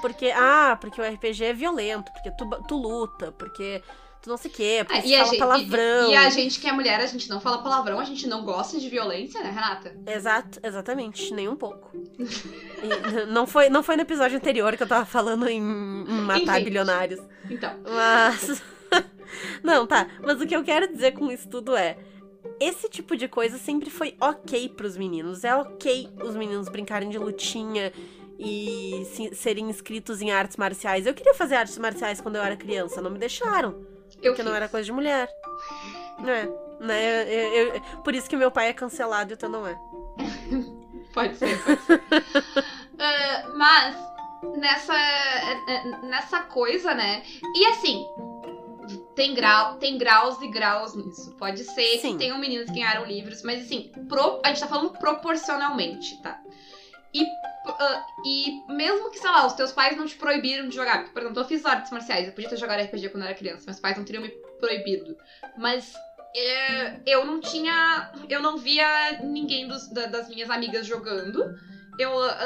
Porque, 0.01 0.31
ah, 0.35 0.77
porque 0.79 1.01
o 1.01 1.03
RPG 1.03 1.43
é 1.45 1.53
violento, 1.53 2.11
porque 2.13 2.31
tu, 2.31 2.47
tu 2.67 2.77
luta, 2.77 3.31
porque 3.33 3.83
tu 4.21 4.29
não 4.29 4.37
sei 4.37 4.51
o 4.51 4.53
quê, 4.53 4.85
porque 4.87 5.13
Ah, 5.15 5.21
a 5.21 5.25
fala 5.25 5.29
gente- 5.31 5.39
palavrão. 5.39 6.09
E, 6.09 6.11
e 6.11 6.15
a 6.15 6.29
gente 6.29 6.59
que 6.59 6.67
é 6.67 6.71
mulher, 6.71 6.99
a 6.99 7.05
gente 7.05 7.29
não 7.29 7.39
fala 7.39 7.63
palavrão, 7.63 7.99
a 7.99 8.03
gente 8.03 8.27
não 8.27 8.43
gosta 8.43 8.79
de 8.79 8.89
violência, 8.89 9.41
né, 9.41 9.49
Renata? 9.49 9.95
Exato, 10.07 10.59
exatamente, 10.63 11.33
nem 11.33 11.47
um 11.47 11.55
pouco. 11.55 11.89
E 12.19 13.25
não, 13.27 13.45
foi, 13.47 13.69
não 13.69 13.81
foi 13.83 13.95
no 13.95 14.01
episódio 14.03 14.37
anterior 14.37 14.75
que 14.77 14.83
eu 14.83 14.87
tava 14.87 15.05
falando 15.05 15.47
em, 15.47 15.61
matar 15.61 16.55
Enfim. 16.57 16.65
bilionários. 16.65 17.19
Então. 17.49 17.71
Mas. 17.83 18.61
não, 19.63 19.85
tá. 19.87 20.07
Mas 20.23 20.39
o 20.41 20.47
que 20.47 20.55
eu 20.55 20.63
quero 20.63 20.91
dizer 20.91 21.13
com 21.13 21.31
isso 21.31 21.47
tudo 21.49 21.75
é. 21.75 21.97
Esse 22.59 22.89
tipo 22.89 23.15
de 23.15 23.27
coisa 23.27 23.57
sempre 23.57 23.89
foi 23.89 24.15
ok 24.19 24.69
pros 24.69 24.97
meninos. 24.97 25.43
É 25.45 25.55
ok 25.55 26.09
os 26.23 26.35
meninos 26.35 26.67
brincarem 26.67 27.09
de 27.09 27.17
lutinha 27.17 27.91
e 28.37 29.03
se- 29.13 29.33
serem 29.35 29.69
inscritos 29.69 30.21
em 30.21 30.31
artes 30.31 30.57
marciais. 30.57 31.05
Eu 31.05 31.13
queria 31.13 31.33
fazer 31.33 31.55
artes 31.55 31.77
marciais 31.77 32.19
quando 32.19 32.35
eu 32.35 32.41
era 32.43 32.57
criança, 32.57 33.01
não 33.01 33.11
me 33.11 33.17
deixaram. 33.19 33.85
Eu 34.21 34.31
Porque 34.33 34.43
não 34.43 34.51
fiz. 34.51 34.57
era 34.57 34.69
coisa 34.69 34.85
de 34.85 34.91
mulher. 34.91 35.29
É, 36.27 36.83
né? 36.83 37.23
Eu- 37.23 37.73
eu- 37.75 37.81
por 38.03 38.13
isso 38.13 38.29
que 38.29 38.35
meu 38.35 38.51
pai 38.51 38.67
é 38.69 38.73
cancelado 38.73 39.31
e 39.31 39.33
o 39.35 39.37
teu 39.37 39.49
não 39.49 39.65
é. 39.65 39.77
Pode 41.13 41.35
ser, 41.37 41.57
pode 41.63 41.81
ser. 41.83 42.01
Ah, 43.01 43.49
mas, 43.55 43.95
nessa, 44.57 44.93
nessa 46.03 46.41
coisa, 46.41 46.93
né? 46.93 47.23
E 47.55 47.65
assim, 47.67 48.05
tem, 49.15 49.33
grau, 49.33 49.75
tem 49.77 49.97
graus 49.97 50.41
e 50.41 50.47
graus 50.49 50.93
nisso. 50.95 51.33
Pode 51.37 51.63
ser 51.63 51.97
Sim. 51.99 52.11
que 52.13 52.17
tenham 52.19 52.37
meninas 52.37 52.65
que 52.67 52.73
ganharam 52.75 53.05
livros, 53.05 53.41
mas 53.41 53.61
assim, 53.63 53.89
pro- 54.09 54.41
a 54.43 54.49
gente 54.49 54.59
tá 54.59 54.67
falando 54.67 54.91
proporcionalmente, 54.99 56.21
tá? 56.21 56.37
E, 57.13 57.25
ah, 57.77 58.05
e 58.25 58.61
mesmo 58.69 59.09
que, 59.11 59.19
sei 59.19 59.29
lá, 59.29 59.45
os 59.45 59.53
teus 59.53 59.71
pais 59.71 59.95
não 59.97 60.05
te 60.05 60.15
proibiram 60.15 60.67
de 60.67 60.75
jogar. 60.75 60.99
Porque, 60.99 61.11
por 61.13 61.21
exemplo, 61.21 61.41
eu 61.41 61.45
fiz 61.45 61.65
artes 61.65 61.91
marciais, 61.91 62.27
eu 62.27 62.33
podia 62.33 62.49
ter 62.49 62.57
jogado 62.57 62.81
RPG 62.81 63.09
quando 63.09 63.23
eu 63.23 63.29
era 63.29 63.37
criança, 63.37 63.63
meus 63.67 63.79
pais 63.79 63.97
não 63.97 64.03
teriam 64.05 64.23
me 64.23 64.29
proibido. 64.59 65.15
Mas 65.57 65.93
é, 66.35 66.99
eu 67.05 67.25
não 67.25 67.39
tinha. 67.39 68.11
Eu 68.29 68.41
não 68.41 68.57
via 68.57 69.19
ninguém 69.23 69.67
dos- 69.67 69.89
da- 69.89 70.05
das 70.05 70.29
minhas 70.29 70.49
amigas 70.49 70.85
jogando. 70.85 71.43
Eu, 71.97 72.17
ah, 72.17 72.37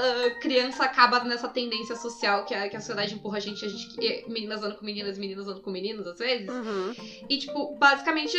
criança 0.41 0.83
acaba 0.83 1.19
nessa 1.23 1.47
tendência 1.47 1.95
social 1.95 2.43
que 2.45 2.55
a, 2.55 2.67
que 2.67 2.75
a 2.75 2.79
sociedade 2.79 3.13
empurra 3.13 3.37
a 3.37 3.39
gente, 3.41 3.63
a 3.63 3.67
gente 3.67 3.87
meninas 4.27 4.59
andando 4.63 4.77
com 4.79 4.85
meninas, 4.85 5.15
meninos 5.17 5.45
andando 5.47 5.61
com 5.61 5.69
meninos, 5.69 6.07
às 6.07 6.17
vezes. 6.17 6.49
Uhum. 6.49 6.91
E, 7.29 7.37
tipo, 7.37 7.75
basicamente 7.75 8.35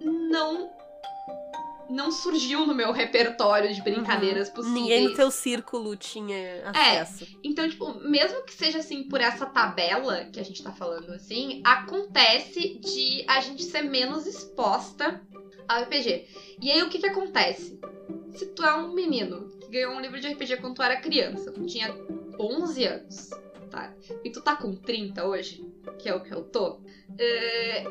não. 0.00 0.70
Não 1.90 2.12
surgiu 2.12 2.66
no 2.66 2.74
meu 2.74 2.92
repertório 2.92 3.74
de 3.74 3.82
brincadeiras 3.82 4.48
possíveis. 4.48 4.76
Uhum. 4.76 4.82
Ninguém 4.82 5.08
no 5.08 5.14
teu 5.14 5.30
círculo 5.30 5.96
tinha 5.96 6.70
acesso. 6.70 7.26
Então, 7.42 7.68
tipo, 7.68 7.94
mesmo 8.00 8.42
que 8.44 8.54
seja 8.54 8.78
assim 8.78 9.02
por 9.04 9.20
essa 9.20 9.44
tabela 9.44 10.26
que 10.26 10.38
a 10.38 10.44
gente 10.44 10.62
tá 10.62 10.72
falando 10.72 11.12
assim, 11.12 11.60
acontece 11.64 12.78
de 12.78 13.24
a 13.26 13.40
gente 13.40 13.64
ser 13.64 13.82
menos 13.82 14.26
exposta 14.26 15.20
ao 15.66 15.82
RPG. 15.82 16.26
E 16.62 16.70
aí 16.70 16.82
o 16.82 16.88
que 16.88 16.98
que 16.98 17.06
acontece? 17.06 17.80
Se 18.30 18.46
tu 18.46 18.64
é 18.64 18.74
um 18.74 18.92
menino 18.92 19.48
que 19.60 19.70
ganhou 19.70 19.92
um 19.94 20.00
livro 20.00 20.20
de 20.20 20.28
RPG 20.28 20.58
quando 20.58 20.76
tu 20.76 20.82
era 20.82 21.00
criança, 21.00 21.50
tu 21.52 21.66
tinha 21.66 21.94
11 22.38 22.84
anos, 22.84 23.30
tá? 23.70 23.92
E 24.24 24.30
tu 24.30 24.40
tá 24.40 24.56
com 24.56 24.74
30 24.74 25.24
hoje, 25.24 25.64
que 25.98 26.08
é 26.08 26.14
o 26.14 26.22
que 26.22 26.32
eu 26.32 26.44
tô, 26.44 26.80
é, 27.18 27.84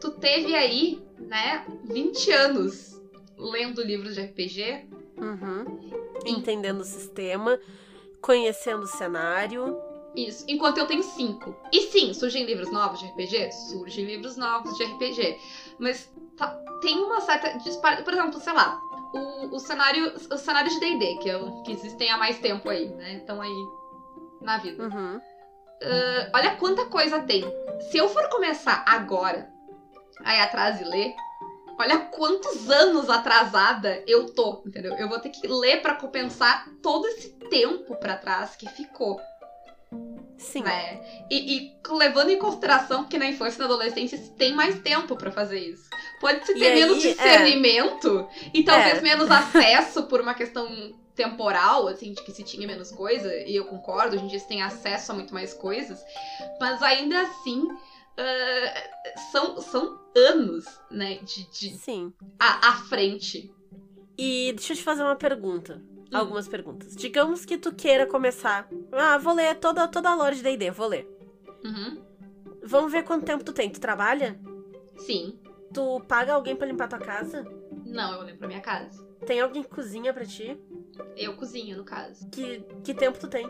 tu 0.00 0.10
teve 0.12 0.54
aí, 0.54 1.02
né, 1.18 1.66
20 1.84 2.32
anos 2.32 2.97
lendo 3.38 3.82
livros 3.82 4.14
de 4.14 4.22
RPG, 4.22 4.86
Uhum. 5.16 5.64
Entendendo 6.24 6.80
o 6.80 6.84
sistema, 6.84 7.58
conhecendo 8.20 8.82
o 8.82 8.86
cenário. 8.86 9.76
Isso, 10.14 10.44
enquanto 10.48 10.78
eu 10.78 10.86
tenho 10.86 11.02
cinco. 11.02 11.56
E 11.72 11.82
sim, 11.82 12.12
surgem 12.14 12.44
livros 12.44 12.70
novos 12.70 13.00
de 13.00 13.06
RPG? 13.06 13.50
Surgem 13.70 14.04
livros 14.04 14.36
novos 14.36 14.76
de 14.76 14.84
RPG. 14.84 15.38
Mas 15.78 16.10
tá- 16.36 16.56
tem 16.80 16.96
uma 16.98 17.20
certa 17.20 17.56
disparidade. 17.58 18.04
Por 18.04 18.12
exemplo, 18.14 18.40
sei 18.40 18.52
lá, 18.52 18.80
o, 19.14 19.56
o 19.56 19.58
cenário. 19.58 20.12
Os 20.14 20.40
cenários 20.40 20.74
de 20.74 20.80
DD, 20.80 21.18
que, 21.18 21.30
é 21.30 21.36
o- 21.36 21.62
que 21.62 21.72
existem 21.72 22.10
há 22.10 22.16
mais 22.16 22.38
tempo 22.38 22.68
aí, 22.68 22.88
né? 22.90 23.14
Estão 23.16 23.40
aí 23.40 23.66
na 24.40 24.58
vida. 24.58 24.82
Uhum. 24.84 25.20
Ah, 25.82 26.30
olha 26.34 26.56
quanta 26.56 26.86
coisa 26.86 27.20
tem. 27.22 27.44
Se 27.90 27.98
eu 27.98 28.08
for 28.08 28.28
começar 28.28 28.84
agora 28.86 29.48
a 30.24 30.34
ir 30.36 30.40
atrás 30.40 30.80
e 30.80 30.84
ler, 30.84 31.14
olha 31.78 31.98
quantos 31.98 32.68
anos 32.70 33.08
atrasada 33.08 34.02
eu 34.06 34.26
tô, 34.32 34.62
entendeu? 34.66 34.94
Eu 34.96 35.08
vou 35.08 35.18
ter 35.20 35.30
que 35.30 35.46
ler 35.46 35.80
pra 35.80 35.94
compensar 35.94 36.68
todo 36.82 37.06
esse 37.06 37.30
tempo 37.50 37.96
pra 37.96 38.16
trás 38.16 38.56
que 38.56 38.68
ficou. 38.70 39.20
Sim. 40.36 40.62
né? 40.62 41.00
E, 41.30 41.56
e 41.56 41.78
levando 41.90 42.30
em 42.30 42.38
consideração 42.38 43.04
que 43.04 43.18
na 43.18 43.26
infância 43.26 43.56
e 43.56 43.58
na 43.60 43.64
adolescência 43.64 44.18
se 44.18 44.30
tem 44.34 44.54
mais 44.54 44.78
tempo 44.80 45.16
pra 45.16 45.32
fazer 45.32 45.58
isso. 45.58 45.88
Pode 46.20 46.44
se 46.46 46.52
E 46.52 46.58
ter 46.58 46.68
aí, 46.72 46.74
menos 46.74 47.04
é. 47.04 47.08
discernimento 47.08 48.28
e 48.52 48.62
talvez 48.62 48.98
É. 48.98 49.00
menos 49.00 49.30
acesso 49.30 50.04
por 50.04 50.20
uma 50.20 50.34
questão 50.34 50.94
temporal, 51.14 51.88
assim, 51.88 52.12
de 52.12 52.22
que 52.22 52.30
se 52.30 52.44
tinha 52.44 52.64
menos 52.66 52.92
coisa, 52.92 53.34
e 53.34 53.56
eu 53.56 53.64
concordo, 53.64 54.14
hoje 54.14 54.24
em 54.24 54.28
dia 54.28 54.38
se 54.38 54.46
tem 54.46 54.62
acesso 54.62 55.10
a 55.10 55.14
muito 55.16 55.34
mais 55.34 55.52
coisas, 55.52 55.98
mas 56.60 56.80
ainda 56.82 57.20
assim. 57.22 57.66
Ah, 58.18 59.18
são, 59.30 59.60
são 59.60 59.98
anos, 60.16 60.64
né, 60.90 61.18
de, 61.18 61.48
de 61.50 61.78
Sim. 61.78 62.12
à 62.38 62.72
frente. 62.88 63.54
E 64.18 64.52
deixa 64.54 64.72
eu 64.72 64.76
te 64.76 64.82
fazer 64.82 65.02
uma 65.02 65.16
pergunta. 65.16 65.82
Hum. 66.12 66.16
Algumas 66.16 66.48
perguntas. 66.48 66.96
Digamos 66.96 67.44
que 67.44 67.56
tu 67.56 67.72
queira 67.72 68.06
começar. 68.06 68.68
Ah, 68.92 69.18
vou 69.18 69.34
ler 69.34 69.54
toda, 69.56 69.86
toda 69.86 70.10
a 70.10 70.14
lore 70.14 70.36
de 70.36 70.42
D&D, 70.42 70.70
vou 70.70 70.88
ler. 70.88 71.06
Uhum. 71.64 72.02
Vamos 72.64 72.90
ver 72.90 73.04
quanto 73.04 73.24
tempo 73.24 73.44
tu 73.44 73.52
tem. 73.52 73.70
Tu 73.70 73.80
trabalha? 73.80 74.40
Sim. 74.96 75.38
Tu 75.72 76.00
paga 76.08 76.34
alguém 76.34 76.56
pra 76.56 76.66
limpar 76.66 76.88
tua 76.88 76.98
casa? 76.98 77.44
Não, 77.86 78.14
eu 78.14 78.20
lembro 78.22 78.38
pra 78.38 78.48
minha 78.48 78.60
casa. 78.60 79.06
Tem 79.26 79.40
alguém 79.40 79.62
que 79.62 79.68
cozinha 79.68 80.12
pra 80.12 80.24
ti? 80.24 80.58
Eu 81.16 81.36
cozinho, 81.36 81.76
no 81.76 81.84
caso. 81.84 82.28
Que, 82.30 82.60
que 82.82 82.94
tempo 82.94 83.18
tu 83.18 83.28
tem? 83.28 83.48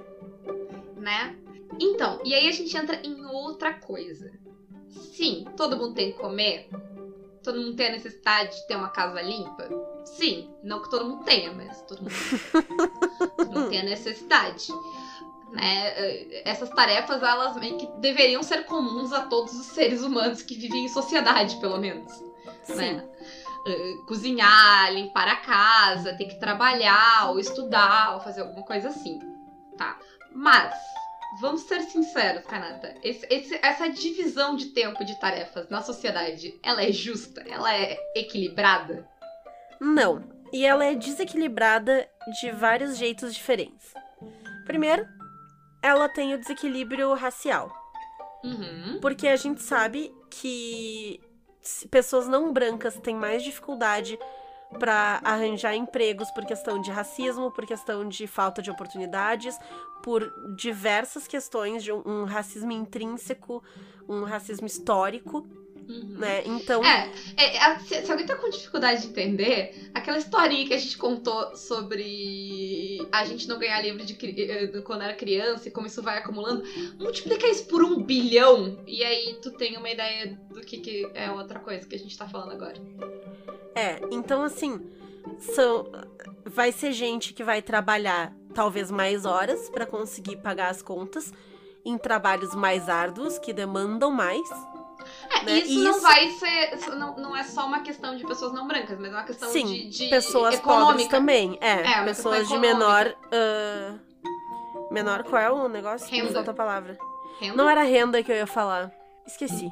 né? 0.98 1.36
Então, 1.80 2.20
e 2.24 2.34
aí 2.34 2.48
a 2.48 2.52
gente 2.52 2.76
entra 2.76 2.96
em 3.04 3.24
outra 3.26 3.72
coisa. 3.74 4.32
Sim, 4.90 5.46
todo 5.56 5.76
mundo 5.76 5.94
tem 5.94 6.12
que 6.12 6.18
comer. 6.18 6.68
Todo 7.42 7.60
mundo 7.60 7.76
tem 7.76 7.88
a 7.88 7.92
necessidade 7.92 8.54
de 8.56 8.66
ter 8.66 8.76
uma 8.76 8.88
casa 8.88 9.20
limpa. 9.22 9.68
Sim, 10.04 10.50
não 10.62 10.82
que 10.82 10.90
todo 10.90 11.04
mundo 11.04 11.24
tenha, 11.24 11.52
mas 11.52 11.82
todo 11.82 12.02
mundo, 12.02 12.12
todo 13.36 13.50
mundo 13.50 13.68
tem 13.68 13.80
a 13.80 13.84
necessidade. 13.84 14.72
Né? 15.52 16.42
Essas 16.44 16.68
tarefas, 16.70 17.22
elas 17.22 17.56
meio 17.56 17.78
que 17.78 17.86
deveriam 18.00 18.42
ser 18.42 18.64
comuns 18.64 19.12
a 19.12 19.22
todos 19.22 19.54
os 19.54 19.66
seres 19.66 20.02
humanos 20.02 20.42
que 20.42 20.54
vivem 20.54 20.84
em 20.84 20.88
sociedade, 20.88 21.56
pelo 21.56 21.78
menos 21.78 22.12
Sim. 22.64 22.74
né? 22.74 23.08
Cozinhar, 24.06 24.92
limpar 24.92 25.28
a 25.28 25.36
casa, 25.36 26.14
ter 26.14 26.26
que 26.26 26.38
trabalhar, 26.38 27.30
ou 27.30 27.38
estudar, 27.38 28.14
ou 28.14 28.20
fazer 28.20 28.42
alguma 28.42 28.64
coisa 28.64 28.88
assim, 28.88 29.18
tá? 29.76 29.98
Mas, 30.32 30.74
vamos 31.40 31.62
ser 31.62 31.80
sinceros, 31.82 32.44
Kanata, 32.46 32.94
esse- 33.02 33.26
esse- 33.30 33.58
essa 33.62 33.88
divisão 33.88 34.56
de 34.56 34.66
tempo 34.66 35.04
de 35.04 35.18
tarefas 35.20 35.68
na 35.68 35.82
sociedade, 35.82 36.58
ela 36.62 36.82
é 36.82 36.90
justa? 36.92 37.42
Ela 37.48 37.74
é 37.74 37.98
equilibrada? 38.14 39.08
Não. 39.80 40.24
E 40.52 40.64
ela 40.64 40.84
é 40.84 40.94
desequilibrada 40.94 42.08
de 42.40 42.50
vários 42.50 42.96
jeitos 42.96 43.34
diferentes. 43.34 43.92
Primeiro, 44.64 45.06
ela 45.82 46.08
tem 46.08 46.34
o 46.34 46.38
desequilíbrio 46.38 47.12
racial. 47.14 47.70
Uhum. 48.42 48.98
Porque 49.00 49.28
a 49.28 49.36
gente 49.36 49.62
sabe 49.62 50.12
que 50.30 51.20
pessoas 51.90 52.26
não 52.26 52.52
brancas 52.52 52.98
têm 52.98 53.14
mais 53.14 53.42
dificuldade 53.42 54.18
para 54.78 55.20
arranjar 55.24 55.74
empregos 55.74 56.30
por 56.30 56.44
questão 56.44 56.80
de 56.80 56.90
racismo, 56.90 57.50
por 57.50 57.66
questão 57.66 58.08
de 58.08 58.26
falta 58.26 58.60
de 58.60 58.70
oportunidades, 58.70 59.58
por 60.02 60.30
diversas 60.56 61.26
questões 61.26 61.82
de 61.82 61.92
um, 61.92 62.24
racismo 62.24 62.72
intrínseco, 62.72 63.62
um 64.08 64.24
racismo 64.24 64.66
histórico, 64.66 65.46
Uhum. 65.88 66.18
né? 66.18 66.42
Então, 66.44 66.84
É, 66.84 67.10
é, 67.36 67.56
é, 67.56 67.78
se, 67.78 68.02
se 68.04 68.10
alguém 68.10 68.26
tá 68.26 68.36
com 68.36 68.50
dificuldade 68.50 69.00
de 69.00 69.08
entender, 69.08 69.90
aquela 69.94 70.18
historinha 70.18 70.66
que 70.66 70.74
a 70.74 70.78
gente 70.78 70.98
contou 70.98 71.56
sobre 71.56 73.08
a 73.10 73.24
gente 73.24 73.48
não 73.48 73.58
ganhar 73.58 73.80
livro 73.80 74.04
de, 74.04 74.14
eh, 74.50 74.66
de 74.66 74.82
quando 74.82 75.02
era 75.02 75.14
criança 75.14 75.68
e 75.68 75.70
como 75.70 75.86
isso 75.86 76.02
vai 76.02 76.18
acumulando, 76.18 76.62
multiplica 76.98 77.46
isso 77.46 77.66
por 77.66 77.82
um 77.82 78.02
bilhão 78.02 78.78
e 78.86 79.02
aí 79.02 79.38
tu 79.40 79.50
tem 79.52 79.78
uma 79.78 79.88
ideia 79.88 80.38
do 80.50 80.60
que, 80.60 80.78
que 80.78 81.10
é 81.14 81.30
outra 81.30 81.58
coisa 81.58 81.86
que 81.86 81.94
a 81.94 81.98
gente 81.98 82.16
tá 82.18 82.28
falando 82.28 82.52
agora. 82.52 82.78
É, 83.78 84.00
então 84.10 84.42
assim, 84.42 84.80
são 85.54 85.86
vai 86.44 86.72
ser 86.72 86.92
gente 86.92 87.32
que 87.34 87.44
vai 87.44 87.60
trabalhar 87.62 88.32
talvez 88.54 88.90
mais 88.90 89.24
horas 89.24 89.68
para 89.70 89.86
conseguir 89.86 90.36
pagar 90.36 90.68
as 90.70 90.82
contas 90.82 91.32
em 91.84 91.96
trabalhos 91.96 92.54
mais 92.54 92.88
árduos 92.88 93.38
que 93.38 93.52
demandam 93.52 94.10
mais. 94.10 94.48
É, 95.30 95.44
Né, 95.44 95.58
isso, 95.60 95.78
não 95.80 95.90
isso- 95.92 96.00
vai 96.00 96.28
ser. 96.32 96.90
Não, 96.96 97.16
não 97.16 97.36
é 97.36 97.44
só 97.44 97.66
uma 97.66 97.80
questão 97.80 98.16
de 98.16 98.26
pessoas 98.26 98.52
não 98.52 98.66
brancas, 98.66 98.98
mas 98.98 99.10
é 99.12 99.14
uma 99.14 99.24
questão 99.24 99.48
Sim, 99.50 99.64
de, 99.66 99.88
de 99.90 100.08
pessoas 100.08 100.54
econômica. 100.56 100.86
pobres 100.90 101.08
também. 101.08 101.58
É, 101.60 102.00
É, 102.00 102.04
pessoas 102.04 102.48
de 102.48 102.58
menor 102.58 103.14
ah, 103.32 103.94
menor 104.90 105.22
qual 105.24 105.40
é 105.40 105.50
o 105.50 105.68
negócio? 105.68 106.08
Renda. 106.10 106.40
a 106.40 106.54
palavra. 106.54 106.98
Renda? 107.40 107.56
Não 107.56 107.68
era 107.68 107.82
renda 107.82 108.22
que 108.22 108.32
eu 108.32 108.36
ia 108.36 108.46
falar. 108.46 108.90
Esqueci. 109.26 109.70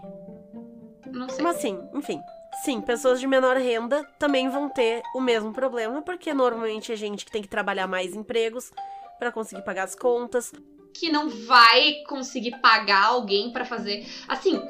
Não 1.06 1.28
sei. 1.28 1.42
Mas 1.42 1.56
sim, 1.56 1.78
enfim. 1.94 2.20
Sim, 2.64 2.80
pessoas 2.80 3.20
de 3.20 3.26
menor 3.26 3.56
renda 3.56 4.02
também 4.18 4.48
vão 4.48 4.68
ter 4.68 5.02
o 5.14 5.20
mesmo 5.20 5.52
problema, 5.52 6.02
porque 6.02 6.32
normalmente 6.34 6.92
é 6.92 6.96
gente 6.96 7.24
que 7.24 7.30
tem 7.30 7.42
que 7.42 7.48
trabalhar 7.48 7.86
mais 7.86 8.14
empregos 8.14 8.72
para 9.18 9.30
conseguir 9.32 9.62
pagar 9.62 9.84
as 9.84 9.94
contas. 9.94 10.52
que 10.94 11.10
não 11.10 11.28
vai 11.28 12.02
conseguir 12.08 12.58
pagar 12.62 13.04
alguém 13.06 13.52
pra 13.52 13.64
fazer. 13.66 14.06
Assim, 14.26 14.60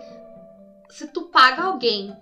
se 0.90 1.06
tu 1.12 1.22
paga 1.28 1.62
alguém 1.62 2.12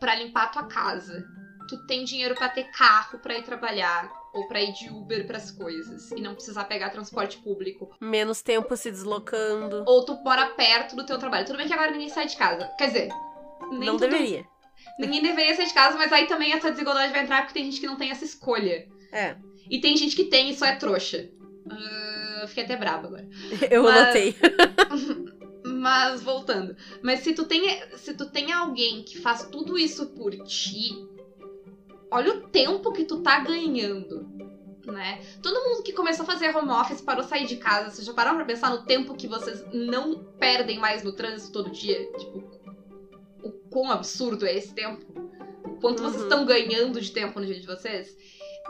pra 0.00 0.16
limpar 0.16 0.44
a 0.44 0.48
tua 0.48 0.64
casa, 0.64 1.24
tu 1.68 1.86
tem 1.86 2.04
dinheiro 2.04 2.34
pra 2.34 2.48
ter 2.48 2.64
carro 2.72 3.18
pra 3.20 3.38
ir 3.38 3.44
trabalhar 3.44 4.10
ou 4.34 4.48
pra 4.48 4.60
ir 4.60 4.72
de 4.72 4.90
Uber 4.90 5.24
pras 5.28 5.52
coisas 5.52 6.10
e 6.10 6.20
não 6.20 6.34
precisar 6.34 6.64
pegar 6.64 6.90
transporte 6.90 7.38
público, 7.38 7.94
Menos 8.00 8.42
tempo 8.42 8.76
se 8.76 8.90
deslocando. 8.90 9.84
ou 9.86 10.04
tu 10.04 10.14
mora 10.24 10.46
perto 10.48 10.96
do 10.96 11.06
teu 11.06 11.16
trabalho. 11.18 11.46
Tudo 11.46 11.56
bem 11.56 11.68
que 11.68 11.72
agora 11.72 11.92
ninguém 11.92 12.08
sai 12.08 12.26
de 12.26 12.36
casa. 12.36 12.66
Quer 12.76 12.86
dizer, 12.88 13.08
nem 13.70 13.86
Não 13.86 13.96
deveria. 13.96 14.44
Ninguém 14.98 15.22
deveria 15.22 15.54
sair 15.56 15.66
de 15.66 15.74
casa, 15.74 15.96
mas 15.96 16.12
aí 16.12 16.26
também 16.26 16.52
essa 16.52 16.70
desigualdade 16.70 17.12
vai 17.12 17.22
entrar 17.24 17.42
porque 17.42 17.54
tem 17.54 17.64
gente 17.64 17.80
que 17.80 17.86
não 17.86 17.96
tem 17.96 18.10
essa 18.10 18.24
escolha. 18.24 18.86
É, 19.12 19.36
E 19.70 19.80
tem 19.80 19.96
gente 19.96 20.14
que 20.16 20.24
tem 20.24 20.50
e 20.50 20.56
só 20.56 20.66
é 20.66 20.76
trouxa. 20.76 21.28
Ah, 21.70 22.44
fiquei 22.46 22.64
até 22.64 22.76
braba 22.76 23.08
agora. 23.08 23.28
eu 23.70 23.82
Mas- 23.82 23.96
anotei. 24.02 24.36
Mas 25.66 26.22
voltando. 26.22 26.76
Mas 27.02 27.20
se 27.20 27.32
tu 27.34 27.44
tem 27.44 27.62
se 27.96 28.14
tu 28.14 28.26
tem 28.30 28.52
alguém 28.52 29.02
que 29.02 29.18
faz 29.18 29.44
tudo 29.50 29.78
isso 29.78 30.06
por 30.08 30.30
ti, 30.44 30.90
olha 32.10 32.32
o 32.34 32.48
tempo 32.48 32.92
que 32.92 33.04
tu 33.04 33.20
tá 33.22 33.40
ganhando, 33.40 34.28
né? 34.86 35.20
Todo 35.42 35.68
mundo 35.68 35.82
que 35.82 35.92
começou 35.92 36.22
a 36.22 36.26
fazer 36.26 36.54
home 36.54 36.70
office 36.70 37.00
parou 37.00 37.24
sair 37.24 37.46
de 37.46 37.56
casa. 37.56 37.90
Vocês 37.90 38.06
já 38.06 38.12
pararam 38.12 38.36
pra 38.36 38.44
pensar 38.46 38.70
no 38.70 38.84
tempo 38.84 39.14
que 39.16 39.26
vocês 39.26 39.64
não 39.72 40.22
perdem 40.38 40.78
mais 40.78 41.02
no 41.02 41.12
trânsito 41.12 41.52
todo 41.52 41.70
dia? 41.70 41.98
Tipo, 42.12 42.53
quão 43.74 43.90
absurdo 43.90 44.46
é 44.46 44.54
esse 44.54 44.72
tempo? 44.72 45.04
Quanto 45.80 46.00
vocês 46.00 46.22
Uhum. 46.22 46.28
estão 46.28 46.44
ganhando 46.46 47.00
de 47.00 47.10
tempo 47.10 47.40
no 47.40 47.44
dia 47.44 47.60
de 47.60 47.66
vocês, 47.66 48.16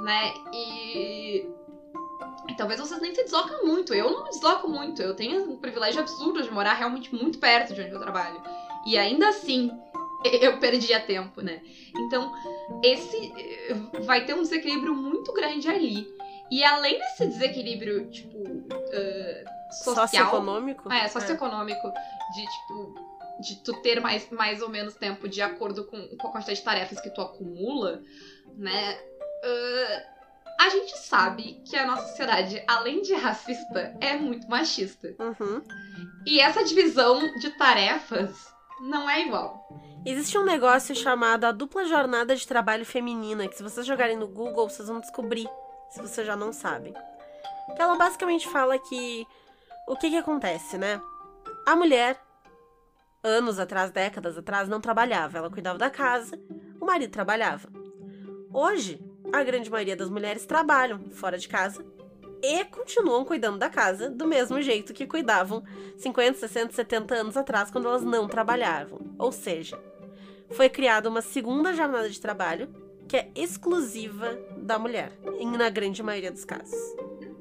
né? 0.01 0.33
E 0.53 1.47
talvez 2.57 2.81
vocês 2.81 3.01
nem 3.03 3.15
se 3.15 3.23
deslocam 3.23 3.67
muito. 3.67 3.93
Eu 3.93 4.11
não 4.11 4.25
me 4.25 4.31
desloco 4.31 4.67
muito. 4.67 5.03
Eu 5.03 5.15
tenho 5.15 5.53
um 5.53 5.57
privilégio 5.59 6.01
absurdo 6.01 6.43
de 6.43 6.51
morar 6.51 6.73
realmente 6.73 7.15
muito 7.15 7.39
perto 7.39 7.75
de 7.75 7.83
onde 7.83 7.93
eu 7.93 8.01
trabalho. 8.01 8.43
E 8.87 8.97
ainda 8.97 9.29
assim, 9.29 9.71
eu 10.25 10.59
perdia 10.59 10.99
tempo, 10.99 11.43
né? 11.43 11.61
Então, 11.95 12.33
esse 12.83 13.33
eh, 13.37 13.75
vai 14.01 14.25
ter 14.25 14.35
um 14.35 14.43
desequilíbrio 14.43 14.95
muito 14.95 15.33
grande 15.35 15.69
ali. 15.69 16.09
E 16.51 16.65
além 16.65 16.99
desse 16.99 17.27
desequilíbrio, 17.27 18.11
tipo, 18.11 18.39
eh, 18.93 19.45
social. 19.85 20.07
Socioeconômico? 20.07 20.91
É, 20.91 21.09
socioeconômico, 21.09 21.93
de 22.35 22.43
tipo. 22.47 23.14
De 23.41 23.63
tu 23.63 23.73
ter 23.83 24.01
mais, 24.01 24.31
mais 24.31 24.63
ou 24.63 24.69
menos 24.69 24.95
tempo 24.95 25.29
de 25.29 25.43
acordo 25.43 25.85
com, 25.85 26.09
com 26.17 26.29
a 26.29 26.33
quantidade 26.33 26.59
de 26.59 26.65
tarefas 26.65 27.01
que 27.01 27.11
tu 27.11 27.21
acumula, 27.21 28.03
né? 28.57 28.99
Ah, 29.45 30.15
a 30.61 30.69
gente 30.69 30.97
sabe 30.97 31.61
que 31.65 31.77
a 31.77 31.87
nossa 31.87 32.09
sociedade, 32.09 32.63
além 32.67 33.03
de 33.03 33.13
racista, 33.15 33.97
é 34.01 34.17
muito 34.17 34.49
machista. 34.49 35.15
Uhum. 35.19 35.63
E 36.25 36.41
essa 36.41 36.65
divisão 36.65 37.21
de 37.39 37.51
tarefas 37.59 38.55
não 38.81 39.09
é 39.11 39.27
igual. 39.27 39.69
Existe 40.07 40.39
um 40.39 40.45
negócio 40.45 40.95
chamado 40.95 41.45
a 41.45 41.53
dupla 41.53 41.85
jornada 41.87 42.37
de 42.37 42.47
trabalho 42.47 42.85
feminina, 42.85 43.49
que 43.49 43.57
se 43.57 43.63
vocês 43.63 43.87
jogarem 43.87 44.17
no 44.17 44.29
Google, 44.29 44.69
vocês 44.69 44.89
vão 44.89 45.01
descobrir, 45.01 45.49
se 45.91 46.01
vocês 46.01 46.27
já 46.27 46.37
não 46.37 46.53
sabem. 46.53 46.95
Ela 47.79 47.97
basicamente 47.97 48.49
fala 48.49 48.79
que 48.79 49.27
o 49.89 49.97
que 49.97 50.11
que 50.11 50.17
acontece, 50.17 50.79
né? 50.79 51.01
A 51.67 51.75
mulher, 51.75 52.21
anos 53.25 53.59
atrás, 53.59 53.91
décadas 53.91 54.37
atrás, 54.37 54.69
não 54.69 54.81
trabalhava, 54.81 55.39
ela 55.39 55.51
cuidava 55.51 55.79
da 55.79 55.89
casa, 55.89 56.39
o 56.79 56.85
marido 56.85 57.11
trabalhava. 57.11 57.69
Hoje, 58.53 59.01
a 59.33 59.43
grande 59.43 59.71
maioria 59.71 59.97
das 59.97 60.11
mulheres 60.11 60.45
trabalham 60.45 61.01
fora 61.11 61.39
de 61.39 61.49
casa 61.49 61.85
e 62.43 62.63
continuam 62.67 63.25
cuidando 63.25 63.59
da 63.59 63.71
casa 63.71 64.11
do 64.11 64.27
mesmo 64.27 64.61
jeito 64.61 64.93
que 64.93 65.07
cuidavam 65.07 65.65
50, 65.97 66.39
60, 66.39 66.73
70 66.75 67.15
anos 67.15 67.37
atrás, 67.37 67.71
quando 67.71 67.89
elas 67.89 68.03
não 68.03 68.29
trabalhavam. 68.29 69.01
Ou 69.19 69.33
seja, 69.33 69.83
foi 70.51 70.69
criada 70.69 71.09
uma 71.09 71.23
segunda 71.23 71.73
jornada 71.73 72.09
de 72.11 72.21
trabalho 72.21 72.69
que 73.09 73.17
é 73.17 73.31
exclusiva 73.35 74.39
da 74.59 74.79
mulher, 74.79 75.13
na 75.57 75.71
grande 75.71 76.03
maioria 76.03 76.31
dos 76.31 76.45
casos. 76.45 76.79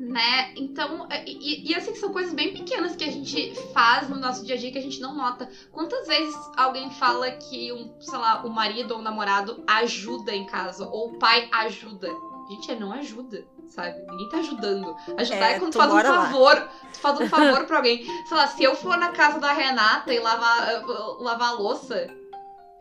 Né? 0.04 0.54
Então, 0.58 1.08
é, 1.10 1.24
e, 1.26 1.72
e 1.72 1.76
assim, 1.76 1.96
são 1.96 2.12
coisas 2.12 2.34
bem 2.34 2.54
pequenas 2.54 2.94
que 2.94 3.06
a 3.06 3.12
gente 3.12 3.56
faz 3.74 4.10
no 4.10 4.18
nosso 4.18 4.46
dia 4.46 4.56
a 4.56 4.58
dia 4.58 4.70
que 4.70 4.78
a 4.78 4.82
gente 4.82 5.00
não 5.00 5.16
nota. 5.16 5.50
Quantas 5.72 6.06
vezes 6.06 6.36
alguém 6.58 6.89
fala 6.92 7.32
que, 7.32 7.72
um, 7.72 7.89
sei 8.02 8.20
lá, 8.20 8.44
o 8.46 8.50
marido 8.50 8.94
ou 8.96 9.00
o 9.00 9.02
namorado 9.02 9.63
ajuda 9.66 10.36
em 10.36 10.46
casa, 10.46 10.86
ou 10.88 11.12
o 11.13 11.20
pai 11.20 11.48
ajuda? 11.54 12.10
Gente, 12.50 12.72
ele 12.72 12.82
não 12.82 12.92
ajuda, 12.92 13.46
sabe? 13.70 13.98
Ninguém 14.10 14.30
tá 14.30 14.38
ajudando. 14.39 14.94
Ajudar 15.18 15.50
é, 15.50 15.54
É, 15.54 15.60
quando 15.60 15.72
tu 15.72 15.78
faz 15.78 15.89
um 15.89 15.94
mora 15.96 16.10
lá. 16.10 16.26
favor. 16.26 16.70
Tu 16.92 17.00
faz 17.00 17.20
um 17.22 17.30
favor 17.30 17.66
pra 17.66 17.78
alguém. 17.78 18.06
Sei 18.28 18.38
lá, 18.38 18.48
se 18.48 18.62
eu 18.62 18.76
for 18.76 18.98
na 18.98 19.13
casa 19.13 19.39
da 19.39 19.54
Renata 19.54 20.13
e 20.13 20.20
lavar, 20.20 20.84
uh, 20.84 21.24
lavar 21.24 21.50
a 21.50 21.54
louça. 21.54 22.08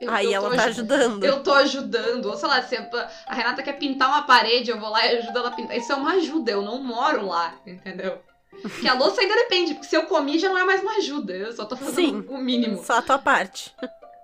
Eu- 0.05 0.13
Aí 0.13 0.33
eu 0.33 0.41
tô 0.41 0.47
ela 0.49 0.57
tá 0.57 0.63
aju- 0.65 0.71
ajudando. 0.81 1.25
eu 1.25 1.43
tô 1.43 1.53
ajudando. 1.55 2.27
Ou 2.27 2.37
sei 2.37 2.49
lá, 2.49 2.63
se 2.63 2.77
a 2.77 3.11
a 3.27 3.35
Renata 3.35 3.63
quer 3.63 3.75
pintar 3.79 4.09
uma 4.09 4.23
parede, 4.23 4.71
eu 4.71 4.79
vou 4.81 4.91
lá 4.91 5.05
e 5.07 5.19
ajudo 5.19 5.39
ela 5.39 5.49
a 5.49 5.53
pintar. 5.53 5.77
Isso 5.77 5.93
é 5.93 5.95
uma 5.95 6.13
ajuda, 6.13 6.51
eu 6.53 6.63
não 6.63 6.83
moro 6.83 7.27
lá, 7.27 7.55
entendeu? 7.67 8.21
Porque 8.61 8.87
a 8.87 8.95
louça 8.95 9.21
ainda 9.21 9.35
depende, 9.35 9.75
porque 9.75 9.89
se 9.89 9.97
eu 9.97 10.05
comi 10.07 10.39
já 10.39 10.49
não 10.49 10.59
é 10.59 10.65
mais 10.65 10.83
uma 10.83 10.93
ajuda. 10.97 11.33
Eu 11.33 11.53
só 11.53 11.65
tô 11.65 11.75
fazendo 11.77 11.95
Sim. 11.95 12.27
o 12.29 12.39
mínimo, 12.39 12.83
Só 12.85 12.99
a 12.99 13.03
tua 13.03 13.19
parte. 13.19 13.75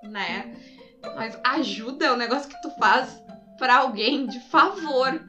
né? 0.02 0.54
Mas 1.16 1.38
ajuda 1.44 2.06
é 2.06 2.12
um 2.12 2.16
negócio 2.16 2.48
que 2.48 2.60
tu 2.60 2.70
faz 2.78 3.08
pra 3.58 3.78
alguém 3.78 4.26
de 4.26 4.38
favor. 4.48 5.20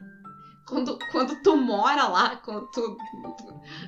Quando, 0.70 0.96
quando 1.10 1.42
tu 1.42 1.56
mora 1.56 2.06
lá, 2.06 2.36
quando 2.36 2.70
tu, 2.70 2.96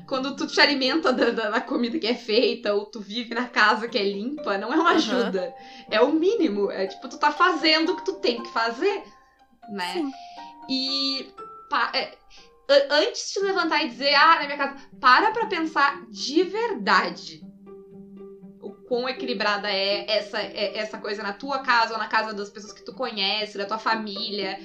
quando 0.07 0.35
tu 0.37 0.47
te 0.49 0.61
alimenta 0.61 1.13
da, 1.13 1.31
da- 1.31 1.49
da 1.51 1.61
comida 1.61 1.97
que 1.99 2.07
é 2.09 2.15
feita, 2.15 2.75
ou 2.75 2.85
tu 2.87 3.01
vive 3.01 3.35
na 3.35 3.47
casa 3.49 3.87
que 3.89 3.97
é 3.97 4.05
limpa, 4.05 4.59
não 4.59 4.73
é 4.73 4.77
uma 4.77 4.91
ajuda. 4.91 5.55
É 5.91 6.01
o 6.01 6.11
mínimo. 6.13 6.71
É 6.73 6.87
tipo, 6.87 7.09
tu 7.09 7.17
tá 7.19 7.31
fazendo 7.31 7.93
o 7.93 7.97
que 7.97 8.05
tu 8.05 8.15
tem 8.15 8.43
que 8.43 8.51
fazer, 8.51 9.03
né? 9.71 9.93
Sim. 9.95 10.11
E 10.69 11.33
pa- 11.71 11.91
é, 11.95 12.19
antes 12.91 13.33
de 13.33 13.41
levantar 13.41 13.83
e 13.83 13.89
dizer, 13.89 14.15
ah, 14.15 14.41
na 14.41 14.47
minha 14.47 14.57
casa, 14.59 14.75
para 15.01 15.31
pra 15.31 15.47
pensar 15.47 16.01
de 16.11 16.43
verdade 16.43 17.41
o 18.61 18.73
quão 18.89 19.09
equilibrada 19.09 19.71
é 19.71 20.05
essa, 20.11 20.41
é- 20.41 20.77
essa 20.79 20.99
coisa 20.99 21.23
na 21.23 21.33
tua 21.33 21.61
casa 21.61 21.93
ou 21.93 21.99
na 21.99 22.07
casa 22.09 22.33
das 22.35 22.51
pessoas 22.51 22.73
que 22.73 22.85
tu 22.85 22.93
conhece, 22.93 23.57
da 23.57 23.67
tua 23.67 23.79
família. 23.79 24.59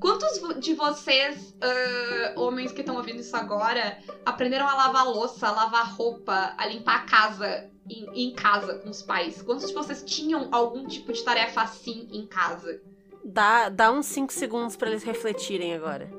Quantos 0.00 0.40
de 0.60 0.74
vocês, 0.74 1.54
ah, 1.60 2.32
homens 2.36 2.72
que 2.72 2.80
estão 2.80 2.96
ouvindo 2.96 3.20
isso 3.20 3.36
agora, 3.36 3.98
aprenderam 4.24 4.66
a 4.68 4.74
lavar 4.74 5.06
louça, 5.06 5.46
a 5.48 5.52
lavar 5.52 5.94
roupa, 5.94 6.54
a 6.56 6.66
limpar 6.66 6.96
a 6.96 7.04
casa 7.06 7.70
em, 7.88 8.30
em 8.30 8.34
casa 8.34 8.78
com 8.78 8.88
os 8.90 9.02
pais? 9.02 9.42
Quantos 9.42 9.68
de 9.68 9.74
vocês 9.74 10.02
tinham 10.04 10.48
algum 10.52 10.86
tipo 10.86 11.12
de 11.12 11.22
tarefa 11.24 11.62
assim 11.62 12.08
em 12.12 12.26
casa? 12.26 12.80
Dá, 13.24 13.68
dá 13.68 13.90
uns 13.90 14.06
5 14.06 14.32
segundos 14.32 14.76
pra 14.76 14.88
eles 14.88 15.02
refletirem 15.02 15.74
agora. 15.74 16.10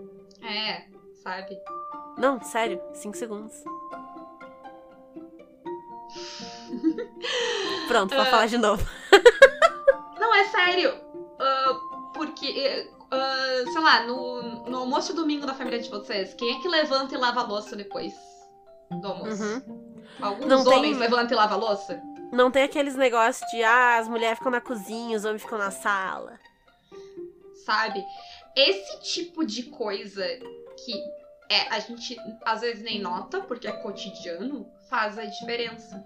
É, 0.41 0.86
sabe? 1.24 1.58
Não, 2.17 2.41
sério, 2.41 2.82
5 2.93 3.15
segundos. 3.15 3.54
Pronto, 7.88 8.13
vou 8.13 8.24
Ah. 8.24 8.26
falar 8.26 8.48
de 8.48 8.58
novo. 8.58 8.86
Não, 10.20 10.34
é 10.36 10.46
sério. 10.46 10.93
Ah, 11.39 11.80
porque, 12.13 12.89
ah, 13.12 13.63
sei 13.72 13.82
lá, 13.82 14.04
no, 14.06 14.65
no 14.70 14.78
almoço 14.80 15.13
domingo 15.13 15.46
da 15.46 15.54
família 15.54 15.80
de 15.80 15.89
vocês, 15.89 16.34
quem 16.34 16.58
é 16.58 16.62
que 16.62 16.67
levanta 16.67 17.15
e 17.15 17.17
lava 17.17 17.41
a 17.41 17.43
louça 17.43 17.76
depois 17.76 18.13
do 19.02 19.08
almoço? 19.08 19.43
Uhum. 19.43 20.04
Alguns 20.22 20.48
Não 20.48 20.63
tem- 20.63 20.74
homens 20.74 20.98
levantam 20.98 21.32
e 21.34 21.36
lavam 21.36 21.58
a 21.58 21.62
louça? 21.70 22.02
Não 22.32 22.52
tem 22.52 22.63
aqueles 22.63 22.96
negócios 22.96 23.50
de, 23.52 23.63
ah, 23.63 23.98
as 24.00 24.08
mulheres 24.08 24.38
ficam 24.38 24.52
na 24.52 24.60
cozinha, 24.62 25.15
os 25.17 25.24
homens 25.26 25.41
ficam 25.41 25.58
na 25.58 25.72
sala. 25.72 26.39
sabe? 27.65 28.04
Esse 28.56 29.00
tipo 29.02 29.46
de 29.46 29.63
coisa 29.63 30.26
que 30.84 30.93
é, 31.50 31.67
a 31.70 31.80
gente 31.80 32.17
às 32.46 32.62
vezes 32.62 32.82
nem 32.84 33.00
nota, 33.00 33.41
porque 33.41 33.67
é 33.67 33.72
cotidiano, 33.72 34.65
faz 34.89 35.17
a 35.17 35.26
diferença. 35.26 36.04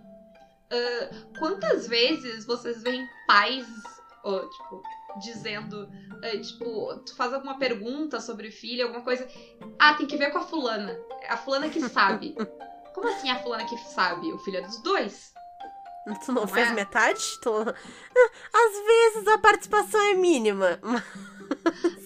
Ah, 0.72 1.10
quantas 1.40 1.88
vezes 1.88 2.46
vocês 2.46 2.82
veem 2.84 3.08
pais, 3.28 3.68
ó, 4.24 4.40
tipo, 4.40 4.82
dizendo, 5.20 5.90
ah, 6.24 6.40
tipo, 6.42 6.96
tu 7.06 7.16
faz 7.16 7.34
alguma 7.34 7.58
pergunta 7.58 8.20
sobre 8.20 8.48
o 8.48 8.52
filho, 8.52 8.84
alguma 8.84 9.04
coisa, 9.04 9.28
ah, 9.80 9.94
tem 9.96 10.08
que 10.08 10.18
ver 10.18 10.32
com 10.32 10.38
a 10.40 10.44
fulana, 10.44 10.98
é 11.22 11.32
a 11.32 11.38
fulana 11.38 11.70
que 11.70 11.82
sabe. 11.90 12.36
Como 12.94 13.08
assim 13.08 13.30
a 13.30 13.40
fulana 13.40 13.66
que 13.66 13.78
sabe? 13.78 14.32
O 14.34 14.38
filho 14.40 14.58
é 14.58 14.62
dos 14.62 14.82
dois. 14.82 15.32
Tu 16.26 16.32
não, 16.34 16.42
Não 16.42 16.48
fez 16.48 16.68
é? 16.68 16.74
metade? 16.74 17.22
Tu... 17.42 17.50
Ah, 17.54 17.74
Às 18.54 19.14
vezes 19.14 19.28
a 19.28 19.38
participação 19.38 20.02
é 20.02 20.14
mínima. 20.16 20.80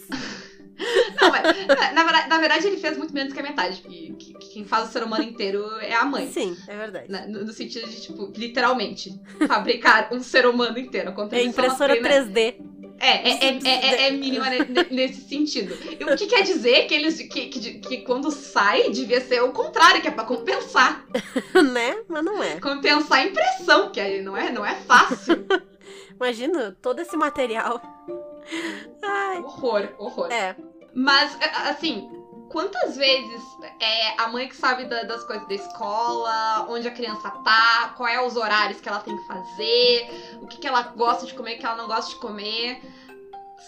Não, 1.25 1.31
mas, 1.31 1.67
na, 1.67 1.91
na 1.93 2.03
verdade, 2.03 2.29
na 2.29 2.38
verdade, 2.39 2.67
ele 2.67 2.77
fez 2.77 2.97
muito 2.97 3.13
menos 3.13 3.33
que 3.33 3.39
a 3.39 3.43
metade, 3.43 3.81
porque 3.81 4.13
que- 4.19 4.33
que 4.33 4.49
quem 4.53 4.65
faz 4.65 4.89
o 4.89 4.91
ser 4.91 5.03
humano 5.03 5.23
inteiro 5.23 5.63
é 5.79 5.93
a 5.95 6.05
mãe. 6.05 6.29
Sim, 6.31 6.55
é 6.67 6.75
verdade. 6.77 7.11
né? 7.11 7.25
No, 7.27 7.43
no 7.45 7.51
sentido 7.53 7.88
de, 7.89 8.01
tipo, 8.01 8.31
literalmente, 8.35 9.19
fabricar 9.47 10.09
um 10.13 10.21
ser 10.21 10.45
humano 10.45 10.77
inteiro. 10.77 11.13
É 11.31 11.43
impressora 11.43 11.93
masculina 11.99 12.25
3D. 12.31 12.55
É, 12.97 13.29
é, 13.29 13.45
é, 13.49 13.59
é, 13.65 13.69
é, 14.05 14.07
é 14.07 14.11
mínima 14.11 14.49
ne- 14.49 14.59
ne- 14.69 14.88
nesse 14.89 15.27
sentido. 15.27 15.77
E 15.99 16.01
o 16.01 16.15
que 16.15 16.27
quer 16.27 16.43
dizer 16.43 16.85
que 16.88 16.93
eles 16.93 17.17
que, 17.17 17.47
que, 17.47 17.79
que 17.79 17.97
quando 18.03 18.31
sai, 18.31 18.89
devia 18.89 19.19
ser 19.19 19.43
o 19.43 19.51
contrário, 19.51 20.01
que 20.01 20.07
é 20.07 20.11
pra 20.11 20.23
compensar. 20.23 21.05
né? 21.73 21.97
Mas 22.07 22.23
não 22.23 22.41
é. 22.41 22.57
Compensar 22.61 23.19
a 23.19 23.25
impressão, 23.25 23.91
que 23.91 23.99
aí 23.99 24.21
não 24.21 24.38
é, 24.38 24.49
não 24.49 24.65
é 24.65 24.75
fácil. 24.75 25.45
Imagina 26.15 26.77
todo 26.81 27.01
esse 27.01 27.17
material. 27.17 27.81
Ai, 29.03 29.39
horror, 29.39 29.89
horror. 29.97 30.31
é. 30.31 30.55
Mas, 30.95 31.38
a- 31.41 31.69
assim, 31.69 32.10
quantas 32.49 32.95
vezes 32.95 33.41
é 33.81 34.21
a 34.21 34.27
mãe 34.27 34.47
que 34.47 34.55
sabe 34.55 34.86
da- 34.86 35.03
das 35.03 35.23
coisas 35.25 35.47
da 35.47 35.53
escola, 35.53 36.65
onde 36.69 36.88
a 36.88 36.91
criança 36.91 37.29
tá, 37.43 37.93
qual 37.97 38.08
é 38.08 38.25
os 38.25 38.36
horários 38.38 38.79
que 38.79 38.88
ela 38.88 38.99
tem 38.99 39.15
que 39.17 39.27
fazer, 39.27 40.38
o 40.41 40.47
que, 40.47 40.58
que 40.58 40.67
ela 40.67 40.81
gosta 40.81 41.25
de 41.25 41.34
comer, 41.34 41.55
o 41.55 41.60
que 41.60 41.65
ela 41.65 41.75
não 41.75 41.88
gosta 41.88 42.12
de 42.12 42.19
comer. 42.19 42.81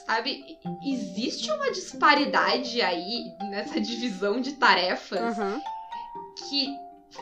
Sabe? 0.05 0.41
Existe 0.85 1.51
uma 1.51 1.71
disparidade 1.71 2.81
aí 2.81 3.25
nessa 3.49 3.79
divisão 3.81 4.39
de 4.39 4.53
tarefas 4.53 5.37
Uhum. 5.37 5.61
que 6.47 6.69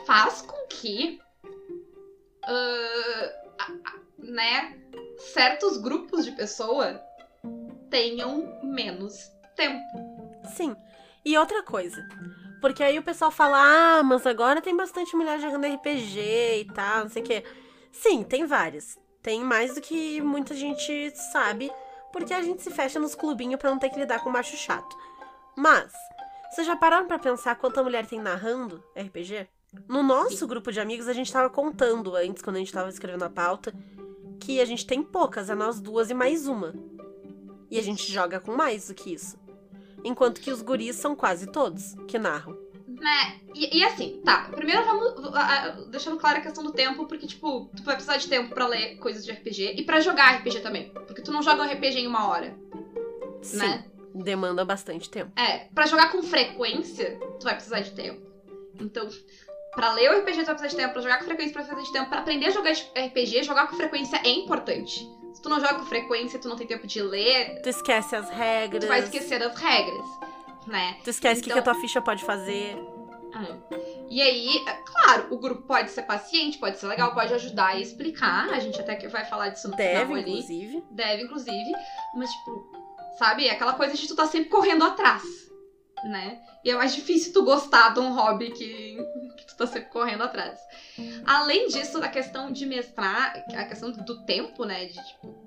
faz 0.06 0.42
com 0.42 0.68
que. 0.68 1.20
a- 2.48 3.32
né? 4.20 4.76
Certos 5.34 5.78
grupos 5.78 6.26
de 6.26 6.32
pessoa 6.32 7.02
tenham 7.90 8.60
menos 8.64 9.32
tempo. 9.56 9.84
Sim. 10.56 10.76
E 11.24 11.38
outra 11.38 11.64
coisa. 11.64 12.08
Porque 12.62 12.84
aí 12.84 12.98
o 12.98 13.04
pessoal 13.04 13.32
fala, 13.32 13.58
ah, 14.00 14.04
mas 14.04 14.26
agora 14.26 14.62
tem 14.62 14.76
bastante 14.76 15.16
mulher 15.16 15.40
jogando 15.40 15.68
RPG 15.68 16.20
e 16.62 16.66
tal, 16.74 17.04
não 17.04 17.10
sei 17.10 17.22
o 17.22 17.26
quê. 17.26 17.44
Sim, 17.92 18.24
tem 18.24 18.46
várias. 18.46 18.98
Tem 19.22 19.44
mais 19.44 19.76
do 19.76 19.82
que 19.82 20.22
muita 20.22 20.54
gente 20.54 21.12
sabe, 21.32 21.72
porque 22.12 22.34
a 22.34 22.42
gente 22.42 22.62
se 22.62 22.72
fecha 22.72 23.00
nos 23.00 23.16
clubinhos 23.16 23.60
pra 23.60 23.70
não 23.70 23.80
ter 23.80 23.90
que 23.90 24.00
lidar 24.00 24.24
com 24.24 24.30
macho 24.30 24.56
chato. 24.56 24.96
Mas, 25.56 25.92
vocês 26.52 26.68
já 26.68 26.76
pararam 26.76 27.08
pra 27.08 27.18
pensar 27.18 27.56
quanta 27.56 27.84
mulher 27.84 28.06
tem 28.06 28.20
narrando 28.20 28.84
RPG? 28.96 29.48
No 29.88 30.02
nosso 30.02 30.48
grupo 30.48 30.72
de 30.72 30.80
amigos, 30.80 31.08
a 31.08 31.14
gente 31.14 31.32
tava 31.32 31.50
contando 31.50 32.16
antes, 32.16 32.42
quando 32.42 32.58
a 32.58 32.60
gente 32.60 32.72
tava 32.72 32.90
escrevendo 32.90 33.24
a 33.24 33.30
pauta, 33.30 33.74
que 34.40 34.62
a 34.62 34.66
gente 34.66 34.86
tem 34.86 35.04
poucas, 35.04 35.50
é 35.50 35.56
nós 35.56 35.82
duas 35.82 36.10
e 36.10 36.14
mais 36.14 36.48
uma. 36.48 36.74
E 37.70 37.78
a 37.78 37.82
gente 37.82 38.12
joga 38.12 38.40
com 38.40 38.56
mais 38.56 38.88
do 38.88 38.94
que 38.94 39.14
isso. 39.14 39.38
Enquanto 40.06 40.40
que 40.40 40.52
os 40.52 40.62
guris 40.62 40.96
são 40.96 41.16
quase 41.16 41.48
todos 41.52 41.96
que 42.08 42.20
narram. 42.20 42.56
Né? 42.88 43.40
E, 43.56 43.80
e 43.80 43.84
assim, 43.84 44.22
tá. 44.24 44.50
Primeiro 44.56 44.86
vamos. 44.86 45.34
ah, 45.34 45.78
deixando 45.90 46.18
clara 46.18 46.38
a 46.38 46.42
questão 46.42 46.64
do 46.64 46.72
tempo, 46.72 47.08
porque, 47.08 47.26
tipo, 47.26 47.70
tu 47.76 47.84
vai 47.84 47.96
precisar 47.96 48.18
de 48.18 48.28
tempo 48.30 48.54
pra 48.54 48.68
ler 48.68 48.98
coisas 48.98 49.26
de 49.26 49.32
RPG 49.32 49.74
e 49.78 49.84
pra 49.84 50.00
jogar 50.00 50.36
RPG 50.38 50.60
também. 50.62 50.90
Porque 50.90 51.22
tu 51.24 51.32
não 51.32 51.42
joga 51.42 51.64
um 51.64 51.66
RPG 51.66 52.00
em 52.00 52.08
uma 52.08 52.28
hora, 52.28 52.56
Sim, 53.42 53.58
né? 53.58 53.86
demanda 54.14 54.64
bastante 54.64 55.10
tempo. 55.10 55.32
É, 55.36 55.68
pra 55.74 55.88
jogar 55.88 56.12
com 56.12 56.22
frequência, 56.22 57.20
tu 57.40 57.44
vai 57.46 57.56
precisar 57.56 57.82
de 57.82 57.92
tempo. 57.92 58.22
Então, 58.80 59.10
pra 59.74 59.92
ler 59.94 60.12
o 60.12 60.20
RPG 60.20 60.42
tu 60.42 60.46
vai 60.46 60.56
precisar 60.56 60.68
de 60.68 60.76
tempo, 60.76 60.94
pra 60.94 61.02
jogar 61.02 61.18
com 61.18 61.26
frequência 61.26 61.52
tu 61.54 61.56
vai 61.56 61.66
precisar 61.66 61.88
de 61.88 61.94
tempo, 61.94 62.10
pra 62.10 62.20
aprender 62.20 62.46
a 62.46 62.52
jogar 62.52 62.72
RPG, 62.72 63.44
jogar 63.44 63.68
com 63.68 63.76
frequência 63.76 64.22
é 64.24 64.30
importante. 64.30 65.08
Se 65.36 65.42
tu 65.42 65.50
não 65.50 65.60
joga 65.60 65.76
com 65.76 65.86
frequência, 65.86 66.40
tu 66.40 66.48
não 66.48 66.56
tem 66.56 66.66
tempo 66.66 66.88
de 66.88 67.02
ler, 67.02 67.62
Tu 67.62 67.70
esquece 67.70 68.16
as 68.16 68.30
regras. 68.30 68.84
tu 68.84 68.88
vai 68.88 69.02
esquecer 69.02 69.38
das 69.38 69.56
regras, 69.60 70.06
né? 70.66 70.98
Tu 71.04 71.10
esquece 71.12 71.42
o 71.42 71.44
que, 71.44 71.50
Então- 71.52 71.62
que 71.62 71.70
a 71.70 71.74
tua 71.74 71.82
ficha 71.82 72.02
pode 72.02 72.24
fazer. 72.24 72.76
Ah. 73.34 73.58
E 74.10 74.22
aí, 74.22 74.64
é 74.66 74.74
claro, 74.86 75.28
o 75.32 75.38
grupo 75.38 75.64
pode 75.64 75.92
ser 75.92 76.04
paciente, 76.04 76.58
pode 76.58 76.80
ser 76.80 76.88
legal, 76.88 77.14
pode 77.14 77.34
ajudar 77.34 77.78
e 77.78 77.82
explicar. 77.82 78.50
A 78.50 78.60
gente 78.60 78.80
até 78.80 78.96
que 78.96 79.08
vai 79.10 79.26
falar 79.26 79.50
disso 79.50 79.68
no 79.70 79.76
Deve, 79.76 80.06
final 80.06 80.14
ali. 80.16 80.32
inclusive. 80.32 80.84
Deve, 80.90 81.24
inclusive. 81.24 81.72
Mas, 82.16 82.32
tipo, 82.32 82.72
sabe? 83.20 83.46
É 83.48 83.52
aquela 83.52 83.74
coisa 83.74 83.94
de 83.94 84.08
tu 84.08 84.16
tá 84.16 84.26
sempre 84.26 84.50
correndo 84.50 84.86
atrás, 84.86 85.22
né? 86.04 86.40
E 86.64 86.70
é 86.70 86.76
mais 86.76 86.94
difícil 86.94 87.34
tu 87.34 87.44
gostar 87.44 87.90
de 87.94 88.00
um 88.00 88.14
hobby 88.14 88.52
que, 88.52 88.98
que 89.38 89.46
tu 89.48 89.56
tá 89.58 89.68
sempre 89.68 89.90
correndo 89.90 90.24
atrás. 90.24 90.60
Além 91.26 91.68
disso, 91.68 91.98
a 92.04 92.08
questão 92.08 92.52
de 92.52 92.66
mestrar, 92.66 93.44
a 93.56 93.66
questão 93.66 93.92
do 93.92 94.26
tempo, 94.26 94.66
né? 94.66 94.86
De, 94.86 94.94
tipo, 94.94 95.46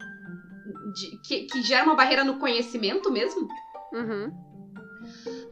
de- 0.94 1.16
que, 1.26 1.40
que 1.46 1.62
gera 1.62 1.84
uma 1.84 1.94
barreira 1.94 2.24
no 2.24 2.38
conhecimento 2.38 3.10
mesmo. 3.10 3.48
Uhum. 3.92 4.32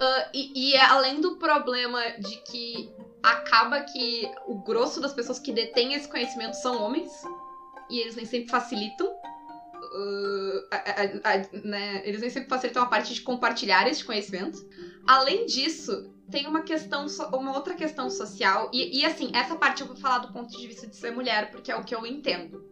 Ah, 0.00 0.30
e, 0.34 0.70
e 0.70 0.74
é 0.74 0.82
além 0.84 1.20
do 1.20 1.36
problema 1.36 2.00
de 2.18 2.36
que 2.50 2.90
acaba 3.22 3.80
que 3.80 4.30
o 4.46 4.56
grosso 4.62 5.00
das 5.00 5.12
pessoas 5.12 5.38
que 5.38 5.52
detêm 5.52 5.94
esse 5.94 6.08
conhecimento 6.08 6.54
são 6.54 6.80
homens 6.82 7.10
e 7.90 8.00
eles 8.00 8.14
nem 8.16 8.24
sempre 8.24 8.50
facilitam. 8.50 9.08
A- 10.70 10.76
a- 10.76 11.34
a- 11.34 11.48
né, 11.64 12.02
Eles 12.04 12.20
nem 12.20 12.30
sempre 12.30 12.48
facilitam 12.48 12.82
a 12.82 12.86
parte 12.86 13.14
de 13.14 13.20
compartilhar 13.22 13.86
esse 13.88 14.04
conhecimento. 14.04 14.58
Além 15.06 15.46
disso, 15.46 16.10
tem 16.30 16.46
uma 16.46 16.62
questão, 16.62 17.06
uma 17.32 17.52
outra 17.52 17.74
questão 17.74 18.10
social. 18.10 18.70
E, 18.72 19.00
e 19.00 19.04
assim, 19.04 19.30
essa 19.32 19.54
parte 19.56 19.80
eu 19.80 19.86
vou 19.86 19.96
falar 19.96 20.18
do 20.18 20.32
ponto 20.32 20.56
de 20.56 20.66
vista 20.66 20.86
de 20.86 20.96
ser 20.96 21.10
mulher, 21.10 21.50
porque 21.50 21.70
é 21.70 21.76
o 21.76 21.84
que 21.84 21.94
eu 21.94 22.04
entendo, 22.06 22.64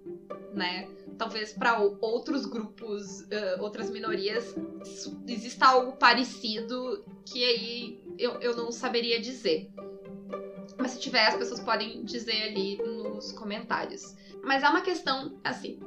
né? 0.52 0.88
Talvez 1.16 1.52
para 1.52 1.78
outros 2.00 2.44
grupos, 2.44 3.22
ah, 3.30 3.56
outras 3.60 3.88
minorias, 3.88 4.54
exista 5.28 5.66
algo 5.66 5.92
parecido 5.92 7.02
que 7.24 7.44
aí 7.44 8.00
eu, 8.18 8.32
eu 8.40 8.56
não 8.56 8.72
saberia 8.72 9.20
dizer. 9.20 9.68
Mas 10.76 10.92
se 10.92 10.98
tiver, 11.00 11.26
as 11.28 11.36
pessoas 11.36 11.60
podem 11.60 12.04
dizer 12.04 12.42
ali 12.42 12.76
nos 12.78 13.30
comentários. 13.32 14.02
Mas 14.42 14.62
é 14.62 14.68
uma 14.68 14.80
questão, 14.80 15.38
assim. 15.44 15.78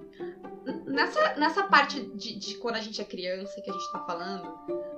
Nessa, 0.86 1.36
nessa 1.36 1.64
parte 1.64 2.02
de, 2.16 2.38
de 2.38 2.56
quando 2.56 2.76
a 2.76 2.82
gente 2.82 3.00
é 3.02 3.06
criança, 3.06 3.62
que 3.62 3.70
a 3.70 3.74
gente 3.74 3.92
tá 3.92 4.00
falando, 4.06 4.54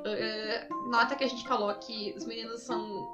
eh, 0.05 0.67
nota 0.89 1.15
que 1.15 1.23
a 1.23 1.27
gente 1.27 1.47
falou 1.47 1.73
que 1.75 2.13
os 2.17 2.25
meninos 2.25 2.61
são. 2.61 3.07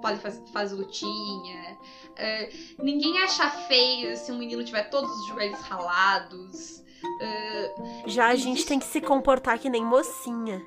podem 0.00 0.18
fazer, 0.18 0.44
fazer 0.52 0.74
lutinha. 0.74 1.78
eh, 2.16 2.50
ninguém 2.82 3.18
acha 3.22 3.48
feio 3.50 4.16
se 4.16 4.32
um 4.32 4.38
menino 4.38 4.64
tiver 4.64 4.84
todos 4.90 5.10
os 5.10 5.26
joelhos 5.28 5.60
ralados. 5.60 6.82
eh, 7.20 7.74
Já 8.06 8.28
a 8.28 8.34
gente 8.36 8.64
tem 8.66 8.78
que 8.78 8.84
se 8.86 9.00
comportar 9.00 9.58
que 9.58 9.68
nem 9.70 9.84
mocinha. 9.84 10.60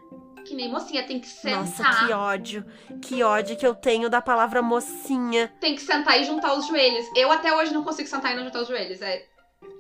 que 0.45 0.53
nem 0.55 0.69
mocinha, 0.71 1.03
tem 1.05 1.19
que 1.19 1.27
sentar. 1.27 1.59
Nossa, 1.65 2.05
que 2.07 2.13
ódio. 2.13 2.65
Que 3.01 3.23
ódio 3.23 3.57
que 3.57 3.65
eu 3.65 3.73
tenho 3.75 4.09
da 4.09 4.21
palavra 4.21 4.61
mocinha. 4.61 5.51
tem 5.59 5.75
que 5.75 5.81
sentar 5.81 6.19
e 6.21 6.23
juntar 6.23 6.53
os 6.53 6.67
joelhos. 6.67 7.05
Eu 7.15 7.31
até 7.31 7.53
hoje 7.53 7.73
não 7.73 7.83
consigo 7.83 8.07
sentar 8.07 8.31
e 8.31 8.35
não 8.35 8.43
juntar 8.45 8.61
os 8.61 8.67
joelhos. 8.67 9.01
É, 9.01 9.25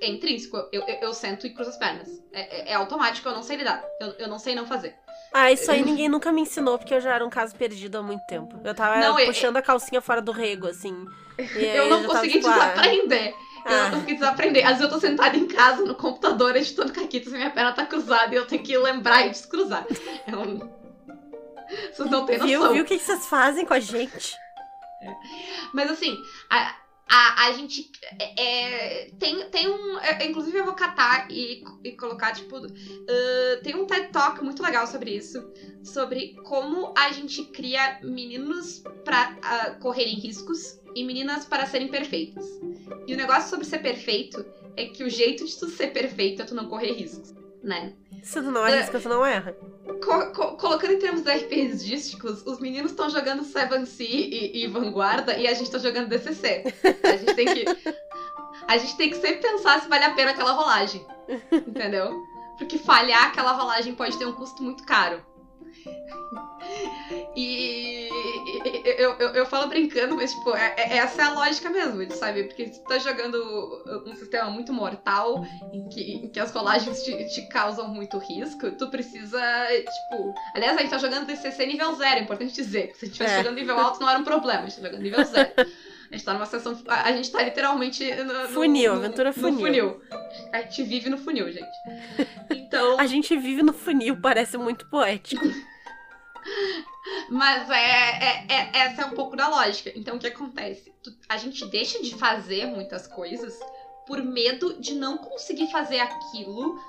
é 0.01 0.09
intrínseco. 0.09 0.57
Eu, 0.71 0.81
eu, 0.87 0.95
eu 1.01 1.13
sento 1.13 1.45
e 1.47 1.53
cruzo 1.53 1.69
as 1.71 1.77
pernas. 1.77 2.09
É, 2.31 2.69
é- 2.69 2.71
é 2.71 2.73
automático, 2.75 3.27
eu 3.27 3.33
não 3.33 3.43
sei 3.43 3.57
lidar. 3.57 3.83
Eu, 3.99 4.07
eu 4.19 4.27
não 4.27 4.39
sei 4.39 4.55
não 4.55 4.65
fazer. 4.65 4.95
Ah, 5.33 5.51
isso 5.51 5.69
aí 5.69 5.83
ninguém 5.83 6.07
nunca 6.07 6.31
me 6.31 6.41
ensinou, 6.41 6.77
porque 6.77 6.93
eu 6.93 7.01
já 7.01 7.13
era 7.13 7.25
um 7.25 7.29
caso 7.29 7.55
perdido 7.55 7.97
há 7.97 8.01
muito 8.03 8.25
tempo. 8.25 8.59
Eu 8.63 8.73
tava 8.73 8.99
Não, 8.99 9.19
eu- 9.19 9.25
puxando 9.27 9.57
a 9.57 9.61
calcinha 9.61 9.99
fora 10.01 10.21
do 10.21 10.31
rego, 10.31 10.67
assim. 10.67 11.05
E 11.37 11.43
aí 11.65 11.77
eu 11.77 11.89
não 11.89 12.01
já 12.03 12.07
tava 12.07 12.19
consegui 12.19 12.33
tipo, 12.39 12.47
ah, 12.47 12.53
desaprender. 12.69 13.27
Eu 13.29 13.35
ah. 13.65 13.83
não 13.83 13.91
consegui 13.91 14.13
desaprender. 14.13 14.63
Às 14.63 14.69
vezes 14.77 14.83
eu 14.83 14.89
tô 14.89 14.99
sentada 14.99 15.35
em 15.35 15.47
casa 15.47 15.83
no 15.83 15.95
computador 15.95 16.55
editando 16.55 16.93
caquitas 16.93 17.33
e 17.33 17.35
minha 17.35 17.51
perna 17.51 17.73
tá 17.73 17.85
cruzada 17.85 18.33
e 18.33 18.37
eu 18.37 18.45
tenho 18.47 18.63
que 18.63 18.77
lembrar 18.77 19.25
e 19.25 19.29
descruzar. 19.31 19.85
É 20.27 20.35
um... 20.35 20.59
Vocês 21.91 22.09
não 22.11 22.25
têm 22.25 22.37
noção. 22.37 22.47
Viu, 22.47 22.73
viu 22.73 22.83
o 22.83 22.85
que 22.85 22.97
que 22.97 23.03
vocês 23.03 23.25
fazem 23.25 23.65
com 23.65 23.73
a 23.73 23.79
gente? 23.79 24.35
Mas 25.73 25.91
assim, 25.91 26.15
a- 26.49 26.75
a, 27.07 27.45
a 27.45 27.51
gente 27.51 27.91
é, 28.19 28.41
é, 28.41 29.11
tem, 29.19 29.49
tem 29.49 29.67
um. 29.67 29.99
É, 29.99 30.25
inclusive, 30.25 30.57
eu 30.57 30.65
vou 30.65 30.73
catar 30.73 31.27
e, 31.29 31.63
e 31.83 31.91
colocar, 31.91 32.33
tipo. 32.33 32.57
Uh, 32.57 33.61
tem 33.63 33.75
um 33.75 33.85
TED 33.85 34.11
Talk 34.11 34.43
muito 34.43 34.63
legal 34.63 34.87
sobre 34.87 35.11
isso. 35.11 35.47
Sobre 35.83 36.33
como 36.43 36.93
a 36.97 37.11
gente 37.11 37.43
cria 37.45 37.99
meninos 38.01 38.83
pra 39.03 39.35
uh, 39.37 39.79
correrem 39.79 40.15
riscos 40.15 40.79
e 40.95 41.03
meninas 41.03 41.45
para 41.45 41.67
serem 41.67 41.89
perfeitas. 41.89 42.45
E 43.07 43.13
o 43.13 43.17
negócio 43.17 43.49
sobre 43.49 43.65
ser 43.65 43.79
perfeito 43.79 44.43
é 44.75 44.85
que 44.85 45.03
o 45.03 45.09
jeito 45.09 45.45
de 45.45 45.57
tu 45.57 45.69
ser 45.69 45.87
perfeito 45.93 46.41
é 46.41 46.45
tu 46.45 46.55
não 46.55 46.67
correr 46.67 46.93
riscos, 46.93 47.33
né? 47.65 47.93
Se 48.21 48.41
tu 48.41 48.51
não 48.51 48.63
arrisca, 48.63 48.99
tu 48.99 49.09
não 49.09 49.25
erra. 49.25 49.53
Co 50.03 50.31
co 50.31 50.55
colocando 50.55 50.93
em 50.93 50.99
termos 50.99 51.23
RPGísticos, 51.23 52.45
os 52.45 52.59
meninos 52.59 52.91
estão 52.91 53.09
jogando 53.09 53.43
Seven 53.43 53.85
Sea 53.85 54.07
e, 54.07 54.63
e, 54.63 54.67
Vanguarda 54.67 55.35
e 55.35 55.47
a 55.47 55.53
gente 55.53 55.71
tá 55.71 55.79
jogando 55.79 56.07
DCC. 56.07 56.63
A 57.03 57.17
gente 57.17 57.33
tem 57.33 57.45
que. 57.47 57.65
A 58.67 58.77
gente 58.77 58.97
tem 58.97 59.11
que 59.11 59.17
sempre 59.17 59.47
pensar 59.47 59.79
se 59.79 59.87
vale 59.87 60.05
a 60.05 60.15
pena 60.15 60.31
aquela 60.31 60.53
rolagem. 60.53 61.05
Entendeu? 61.51 62.09
Porque 62.57 62.79
falhar 62.79 63.25
aquela 63.25 63.51
rolagem 63.51 63.93
pode 63.93 64.17
ter 64.17 64.25
um 64.25 64.31
custo 64.31 64.63
muito 64.63 64.83
caro. 64.85 65.23
E 67.35 67.84
eu, 68.97 69.13
eu, 69.19 69.29
eu 69.29 69.45
falo 69.45 69.67
brincando, 69.67 70.15
mas, 70.15 70.33
tipo, 70.33 70.55
é, 70.55 70.73
é, 70.77 70.97
essa 70.97 71.21
é 71.21 71.25
a 71.25 71.33
lógica 71.33 71.69
mesmo, 71.69 72.09
sabe? 72.11 72.43
Porque 72.45 72.67
se 72.67 72.81
tu 72.81 72.87
tá 72.87 72.97
jogando 72.99 73.37
um 74.05 74.15
sistema 74.15 74.49
muito 74.49 74.73
mortal, 74.73 75.45
em 75.73 75.87
que, 75.89 76.13
em 76.13 76.29
que 76.29 76.39
as 76.39 76.51
rolagens 76.51 77.03
te, 77.03 77.13
te, 77.29 77.47
causam 77.49 77.87
muito 77.87 78.17
risco, 78.17 78.71
tu 78.71 78.89
precisa, 78.89 79.41
tipo... 79.67 80.33
Aliás, 80.53 80.77
a 80.77 80.81
gente 80.81 80.89
tá 80.89 80.97
jogando 80.97 81.27
DCC 81.27 81.65
nível 81.65 81.95
zero, 81.95 82.19
é 82.19 82.23
importante 82.23 82.53
dizer. 82.53 82.93
Se 82.95 83.05
a 83.05 83.07
gente 83.07 83.17
tivesse 83.17 83.35
é. 83.35 83.37
jogando 83.37 83.55
nível 83.55 83.77
alto, 83.79 83.99
não 83.99 84.09
era 84.09 84.19
um 84.19 84.23
problema, 84.23 84.63
a 84.63 84.65
gente 84.67 84.79
tá 84.79 84.87
jogando 84.87 85.01
nível 85.01 85.23
zero. 85.23 85.51
A 86.11 86.15
gente 86.15 86.25
tá 86.25 86.33
numa 86.33 86.45
sessão. 86.45 86.77
A 86.87 87.11
gente 87.11 87.31
tá 87.31 87.41
literalmente. 87.41 88.09
No, 88.23 88.47
funil, 88.49 88.93
no, 88.93 88.99
aventura 88.99 89.33
funil. 89.33 89.59
Funil. 89.59 90.01
A 90.53 90.61
gente 90.61 90.83
vive 90.83 91.09
no 91.09 91.17
funil, 91.17 91.51
gente. 91.51 91.77
Então. 92.49 92.97
a 92.99 93.07
gente 93.07 93.35
vive 93.35 93.63
no 93.63 93.73
funil, 93.73 94.15
parece 94.21 94.57
muito 94.57 94.85
poético. 94.87 95.43
Mas 97.29 97.69
é, 97.69 97.75
é, 97.75 98.45
é, 98.49 98.71
essa 98.73 99.03
é 99.03 99.05
um 99.05 99.11
pouco 99.11 99.35
da 99.35 99.47
lógica. 99.47 99.91
Então 99.95 100.17
o 100.17 100.19
que 100.19 100.27
acontece? 100.27 100.91
A 101.29 101.37
gente 101.37 101.65
deixa 101.67 102.01
de 102.01 102.15
fazer 102.15 102.65
muitas 102.65 103.07
coisas 103.07 103.57
por 104.07 104.21
medo 104.21 104.79
de 104.79 104.93
não 104.95 105.17
conseguir 105.17 105.67
fazer 105.71 105.99
aquilo 105.99 106.79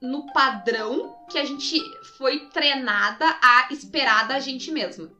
no 0.00 0.26
padrão 0.32 1.16
que 1.30 1.38
a 1.38 1.44
gente 1.44 1.80
foi 2.18 2.48
treinada 2.50 3.24
a 3.40 3.68
esperar 3.70 4.26
da 4.26 4.40
gente 4.40 4.70
mesma. 4.70 5.10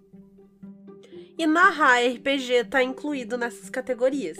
E 1.38 1.46
narrar 1.46 2.04
RPG 2.06 2.64
tá 2.64 2.82
incluído 2.82 3.38
nessas 3.38 3.70
categorias. 3.70 4.36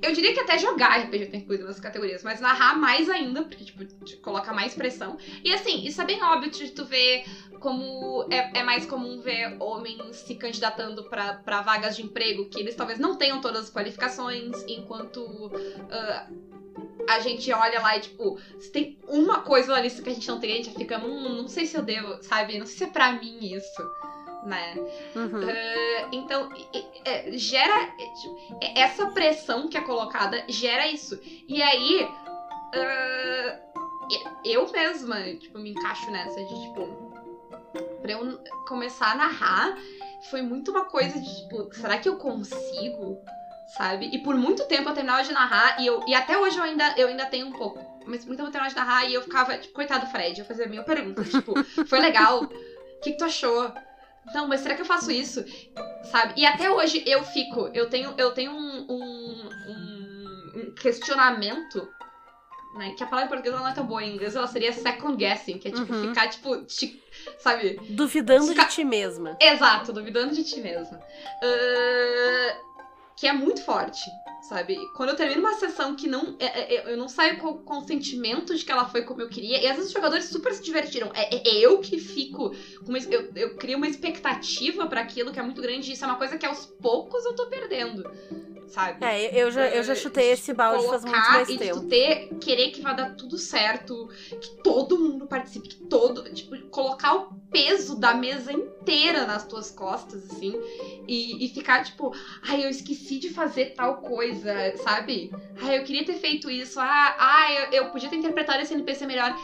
Eu 0.00 0.12
diria 0.12 0.32
que 0.32 0.40
até 0.40 0.58
jogar 0.58 1.00
RPG 1.00 1.26
tá 1.26 1.36
incluído 1.36 1.64
nessas 1.64 1.80
categorias, 1.80 2.22
mas 2.22 2.40
narrar 2.40 2.78
mais 2.78 3.10
ainda, 3.10 3.42
porque, 3.42 3.64
tipo, 3.64 3.84
te 4.04 4.16
coloca 4.18 4.52
mais 4.52 4.74
pressão. 4.74 5.18
E 5.42 5.52
assim, 5.52 5.84
isso 5.84 6.00
é 6.00 6.04
bem 6.04 6.22
óbvio 6.22 6.50
de 6.50 6.70
tu 6.70 6.84
ver 6.84 7.24
como 7.58 8.26
é, 8.30 8.60
é 8.60 8.62
mais 8.62 8.86
comum 8.86 9.20
ver 9.20 9.56
homens 9.58 10.16
se 10.16 10.36
candidatando 10.36 11.04
para 11.04 11.62
vagas 11.62 11.96
de 11.96 12.02
emprego 12.02 12.48
que 12.48 12.60
eles 12.60 12.76
talvez 12.76 12.98
não 12.98 13.16
tenham 13.16 13.40
todas 13.40 13.64
as 13.64 13.70
qualificações, 13.70 14.52
enquanto. 14.68 15.20
Uh, 15.20 16.56
a 17.08 17.20
gente 17.20 17.50
olha 17.52 17.80
lá 17.80 17.96
e, 17.96 18.00
tipo, 18.00 18.38
se 18.58 18.70
tem 18.70 18.98
uma 19.06 19.40
coisa 19.40 19.72
na 19.72 19.80
lista 19.80 20.02
que 20.02 20.10
a 20.10 20.12
gente 20.12 20.26
não 20.26 20.40
tem, 20.40 20.52
a 20.52 20.56
gente 20.56 20.74
fica, 20.74 20.98
hum, 20.98 21.36
não 21.36 21.48
sei 21.48 21.64
se 21.64 21.76
eu 21.76 21.82
devo, 21.82 22.20
sabe? 22.22 22.58
Não 22.58 22.66
sei 22.66 22.78
se 22.78 22.84
é 22.84 22.88
pra 22.88 23.12
mim 23.12 23.54
isso 23.54 23.82
né? 24.46 24.74
Uhum. 25.14 25.42
Uh, 25.42 26.08
então, 26.12 26.48
é, 27.04 27.32
gera. 27.32 27.94
É, 28.60 28.80
essa 28.80 29.06
pressão 29.06 29.68
que 29.68 29.76
é 29.76 29.80
colocada 29.80 30.44
gera 30.48 30.86
isso. 30.86 31.18
E 31.48 31.62
aí. 31.62 32.08
Uh, 32.74 33.66
eu 34.44 34.70
mesma, 34.70 35.20
tipo, 35.34 35.58
me 35.58 35.70
encaixo 35.70 36.10
nessa 36.10 36.42
de, 36.44 36.62
tipo. 36.62 37.06
Pra 38.00 38.12
eu 38.12 38.38
começar 38.66 39.12
a 39.12 39.14
narrar, 39.16 39.76
foi 40.30 40.42
muito 40.42 40.70
uma 40.70 40.84
coisa 40.84 41.18
de, 41.18 41.42
tipo, 41.42 41.68
será 41.74 41.98
que 41.98 42.08
eu 42.08 42.16
consigo? 42.16 43.18
Sabe? 43.76 44.08
E 44.12 44.18
por 44.18 44.36
muito 44.36 44.64
tempo 44.66 44.88
eu 44.88 44.94
terminava 44.94 45.24
de 45.24 45.32
narrar, 45.32 45.80
e, 45.80 45.86
eu, 45.86 46.00
e 46.06 46.14
até 46.14 46.38
hoje 46.38 46.56
eu 46.56 46.62
ainda, 46.62 46.94
eu 46.96 47.08
ainda 47.08 47.26
tenho 47.26 47.48
um 47.48 47.52
pouco. 47.52 47.78
Mas 48.06 48.24
muito 48.24 48.38
tempo 48.38 48.48
eu 48.48 48.52
terminava 48.52 48.68
de 48.68 48.76
narrar 48.76 49.04
e 49.06 49.14
eu 49.14 49.22
ficava, 49.22 49.58
tipo, 49.58 49.74
coitado 49.74 50.06
do 50.06 50.10
Fred, 50.10 50.38
eu 50.38 50.46
fazia 50.46 50.68
mil 50.68 50.84
perguntas, 50.84 51.28
tipo, 51.28 51.52
foi 51.86 51.98
legal? 51.98 52.44
O 52.44 52.48
que, 53.00 53.12
que 53.12 53.18
tu 53.18 53.24
achou? 53.24 53.72
Não, 54.34 54.46
mas 54.48 54.60
será 54.60 54.74
que 54.74 54.82
eu 54.82 54.86
faço 54.86 55.10
isso? 55.10 55.44
Sabe? 56.04 56.34
E 56.36 56.44
até 56.44 56.70
hoje 56.70 57.02
eu 57.06 57.24
fico, 57.24 57.70
eu 57.72 57.88
tenho, 57.88 58.14
eu 58.18 58.32
tenho 58.32 58.52
um, 58.52 58.86
um, 58.88 59.50
um 60.56 60.74
questionamento, 60.74 61.88
né? 62.76 62.94
Que 62.96 63.04
a 63.04 63.06
palavra 63.06 63.26
em 63.26 63.28
português 63.28 63.54
não 63.54 63.68
é 63.68 63.72
tão 63.72 63.86
boa, 63.86 64.02
em 64.02 64.14
inglês 64.14 64.36
ela 64.36 64.46
seria 64.46 64.72
second 64.72 65.16
guessing, 65.16 65.58
que 65.58 65.68
é 65.68 65.70
tipo 65.70 65.92
uhum. 65.92 66.08
ficar, 66.08 66.28
tipo, 66.28 66.64
te, 66.64 67.02
sabe? 67.38 67.80
Duvidando 67.90 68.48
ficar... 68.48 68.64
de 68.64 68.74
ti 68.74 68.84
mesma. 68.84 69.36
Exato, 69.40 69.92
duvidando 69.92 70.34
de 70.34 70.44
ti 70.44 70.60
mesma. 70.60 70.98
Uh, 70.98 72.66
que 73.16 73.26
é 73.26 73.32
muito 73.32 73.62
forte, 73.64 74.00
sabe? 74.42 74.76
Quando 74.94 75.10
eu 75.10 75.16
termino 75.16 75.40
uma 75.40 75.54
sessão 75.54 75.96
que 75.96 76.06
não. 76.06 76.36
É, 76.38 76.44
é, 76.44 76.74
é, 76.74 76.92
eu 76.92 76.96
não 76.96 77.08
saio 77.08 77.38
com, 77.38 77.78
o 77.78 77.86
sentimento 77.86 78.54
de 78.54 78.64
que 78.64 78.70
ela 78.70 78.88
foi 78.88 79.02
como 79.02 79.22
eu 79.22 79.28
queria. 79.28 79.58
E 79.60 79.66
às 79.66 79.76
vezes 79.76 79.88
os 79.88 79.94
jogadores 79.94 80.26
super 80.26 80.52
se 80.52 80.62
divertiram. 80.62 81.10
É, 81.14 81.34
é 81.36 81.58
eu 81.58 81.78
que 81.80 81.98
fico. 81.98 82.54
Uma, 82.86 82.98
eu, 82.98 83.30
eu 83.34 83.56
crio 83.56 83.78
uma 83.78 83.88
expectativa 83.88 84.86
para 84.86 85.00
aquilo 85.00 85.32
que 85.32 85.38
é 85.38 85.42
muito 85.42 85.62
grande. 85.62 85.90
E 85.90 85.94
isso 85.94 86.04
é 86.04 86.06
uma 86.06 86.18
coisa 86.18 86.36
que 86.36 86.44
aos 86.44 86.66
poucos 86.66 87.24
eu 87.24 87.34
tô 87.34 87.46
perdendo 87.46 88.04
sabe? 88.68 89.04
É, 89.04 89.42
eu 89.42 89.50
já, 89.50 89.68
eu 89.68 89.82
já 89.82 89.94
chutei 89.94 90.30
esse 90.30 90.52
balde 90.52 90.86
faz 90.86 91.04
muito 91.04 91.16
mais 91.16 91.48
e 91.48 91.58
tempo. 91.58 91.84
E 91.84 91.88
ter, 91.88 92.28
querer 92.38 92.70
que 92.70 92.80
vá 92.80 92.92
dar 92.92 93.14
tudo 93.14 93.38
certo, 93.38 94.08
que 94.40 94.62
todo 94.62 94.98
mundo 94.98 95.26
participe, 95.26 95.68
que 95.68 95.84
todo, 95.84 96.22
tipo, 96.32 96.56
colocar 96.68 97.14
o 97.14 97.34
peso 97.50 97.98
da 97.98 98.14
mesa 98.14 98.52
inteira 98.52 99.26
nas 99.26 99.46
tuas 99.46 99.70
costas, 99.70 100.30
assim, 100.30 100.54
e, 101.06 101.44
e 101.44 101.48
ficar, 101.48 101.84
tipo, 101.84 102.12
ai, 102.42 102.64
eu 102.64 102.68
esqueci 102.68 103.18
de 103.18 103.30
fazer 103.30 103.74
tal 103.74 103.96
coisa, 104.00 104.76
sabe? 104.78 105.30
Ai, 105.62 105.78
eu 105.78 105.84
queria 105.84 106.04
ter 106.04 106.14
feito 106.14 106.50
isso, 106.50 106.80
ah, 106.80 107.16
ah 107.18 107.52
eu, 107.52 107.84
eu 107.84 107.90
podia 107.90 108.08
ter 108.08 108.16
interpretado 108.16 108.60
esse 108.62 108.74
NPC 108.74 109.06
melhor. 109.06 109.36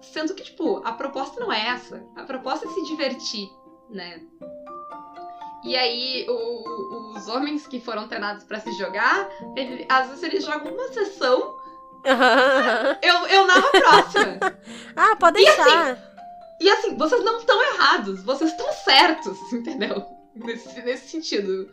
Sendo 0.00 0.34
que, 0.34 0.42
tipo, 0.42 0.82
a 0.84 0.92
proposta 0.92 1.40
não 1.40 1.52
é 1.52 1.68
essa. 1.68 2.04
A 2.16 2.24
proposta 2.24 2.66
é 2.66 2.70
se 2.70 2.82
divertir, 2.84 3.48
né? 3.88 4.20
E 5.64 5.76
aí, 5.76 6.26
o, 6.28 7.12
os 7.14 7.28
homens 7.28 7.66
que 7.66 7.80
foram 7.80 8.08
treinados 8.08 8.44
para 8.44 8.58
se 8.58 8.72
jogar, 8.72 9.28
ele, 9.56 9.86
às 9.88 10.08
vezes 10.08 10.22
eles 10.24 10.44
jogam 10.44 10.72
uma 10.72 10.88
sessão. 10.88 11.56
eu, 13.00 13.26
eu 13.28 13.50
a 13.50 13.62
próxima. 13.70 14.38
ah, 14.96 15.16
pode 15.16 15.36
deixar. 15.36 15.92
Assim, 15.92 16.02
e 16.60 16.70
assim, 16.70 16.96
vocês 16.96 17.24
não 17.24 17.38
estão 17.38 17.60
errados, 17.74 18.22
vocês 18.22 18.50
estão 18.50 18.72
certos, 18.72 19.38
entendeu? 19.52 20.04
Nesse, 20.34 20.80
nesse 20.82 21.08
sentido. 21.08 21.70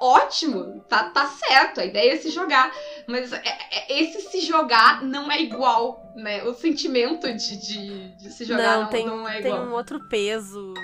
Ótimo, 0.00 0.84
tá, 0.88 1.10
tá 1.10 1.26
certo, 1.26 1.80
a 1.80 1.84
ideia 1.84 2.14
é 2.14 2.16
se 2.16 2.30
jogar. 2.30 2.72
Mas 3.06 3.32
é, 3.32 3.42
é, 3.70 4.00
esse 4.02 4.20
se 4.20 4.40
jogar 4.40 5.02
não 5.02 5.30
é 5.30 5.40
igual, 5.40 6.12
né? 6.16 6.42
O 6.44 6.54
sentimento 6.54 7.32
de, 7.32 7.56
de, 7.56 8.16
de 8.16 8.30
se 8.32 8.44
jogar 8.44 8.76
não, 8.76 8.82
não, 8.82 8.90
tem, 8.90 9.06
não 9.06 9.28
é 9.28 9.40
igual. 9.40 9.60
Tem 9.60 9.68
um 9.68 9.72
outro 9.72 10.00
peso. 10.08 10.74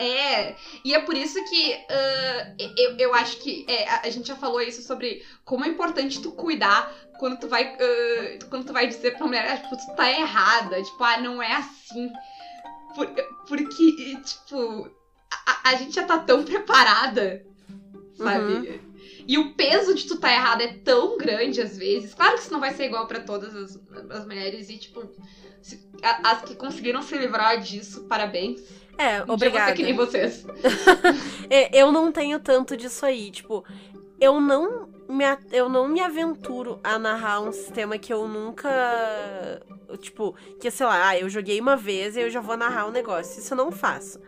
É, 0.00 0.56
e 0.82 0.94
é 0.94 1.00
por 1.02 1.14
isso 1.14 1.44
que 1.44 1.74
uh, 1.74 2.72
eu, 2.74 2.96
eu 2.96 3.14
acho 3.14 3.36
que 3.36 3.66
é, 3.68 3.86
a 3.86 4.08
gente 4.08 4.28
já 4.28 4.34
falou 4.34 4.62
isso 4.62 4.80
sobre 4.80 5.22
como 5.44 5.62
é 5.62 5.68
importante 5.68 6.22
tu 6.22 6.32
cuidar 6.32 6.90
quando 7.18 7.38
tu 7.38 7.48
vai, 7.48 7.74
uh, 7.74 8.46
quando 8.48 8.64
tu 8.64 8.72
vai 8.72 8.86
dizer 8.86 9.18
pra 9.18 9.26
mulher, 9.26 9.46
ah, 9.46 9.56
tipo, 9.58 9.76
tu 9.76 9.94
tá 9.94 10.10
errada, 10.10 10.82
tipo, 10.82 11.04
ah, 11.04 11.18
não 11.18 11.42
é 11.42 11.52
assim. 11.52 12.10
Por, 12.94 13.06
porque, 13.46 14.16
tipo, 14.24 14.90
a, 15.46 15.70
a, 15.70 15.74
gente 15.74 15.94
já 15.94 16.04
tá 16.04 16.18
tão 16.18 16.44
preparada, 16.44 17.44
sabe? 18.16 18.52
Uhum. 18.54 18.80
E 19.28 19.36
o 19.36 19.54
peso 19.54 19.94
de 19.94 20.06
tu 20.06 20.18
tá 20.18 20.32
errada 20.32 20.64
é 20.64 20.78
tão 20.78 21.18
grande 21.18 21.60
às 21.60 21.76
vezes. 21.76 22.14
Claro 22.14 22.36
que 22.36 22.40
isso 22.40 22.52
não 22.52 22.58
vai 22.58 22.72
ser 22.72 22.86
igual 22.86 23.06
para 23.06 23.20
todas 23.20 23.54
as, 23.54 23.78
as 24.08 24.24
mulheres, 24.24 24.70
e, 24.70 24.78
tipo, 24.78 25.06
se, 25.60 25.86
a, 26.02 26.30
as 26.30 26.42
que 26.42 26.54
conseguiram 26.54 27.02
se 27.02 27.18
livrar 27.18 27.60
disso, 27.60 28.06
parabéns. 28.08 28.79
É, 29.00 29.24
um 29.24 29.32
obrigada. 29.32 29.72
que 29.72 29.82
nem 29.82 29.94
vocês. 29.94 30.44
É, 31.52 31.76
eu 31.76 31.90
não 31.90 32.12
tenho 32.12 32.38
tanto 32.38 32.76
disso 32.76 33.04
aí. 33.04 33.28
Tipo, 33.30 33.64
eu 34.20 34.40
não 34.40 34.88
me, 35.08 35.24
eu 35.50 35.68
não 35.68 35.88
me 35.88 36.00
aventuro 36.00 36.78
a 36.84 36.96
narrar 36.96 37.40
um 37.40 37.50
sistema 37.50 37.98
que 37.98 38.12
eu 38.12 38.28
nunca. 38.28 38.70
Tipo, 40.00 40.36
que 40.60 40.70
sei 40.70 40.86
lá, 40.86 41.08
ah, 41.08 41.18
eu 41.18 41.28
joguei 41.28 41.60
uma 41.60 41.76
vez 41.76 42.14
e 42.14 42.20
eu 42.20 42.30
já 42.30 42.40
vou 42.40 42.56
narrar 42.56 42.86
um 42.86 42.92
negócio. 42.92 43.40
Isso 43.40 43.52
eu 43.52 43.56
não 43.56 43.72
faço. 43.72 44.20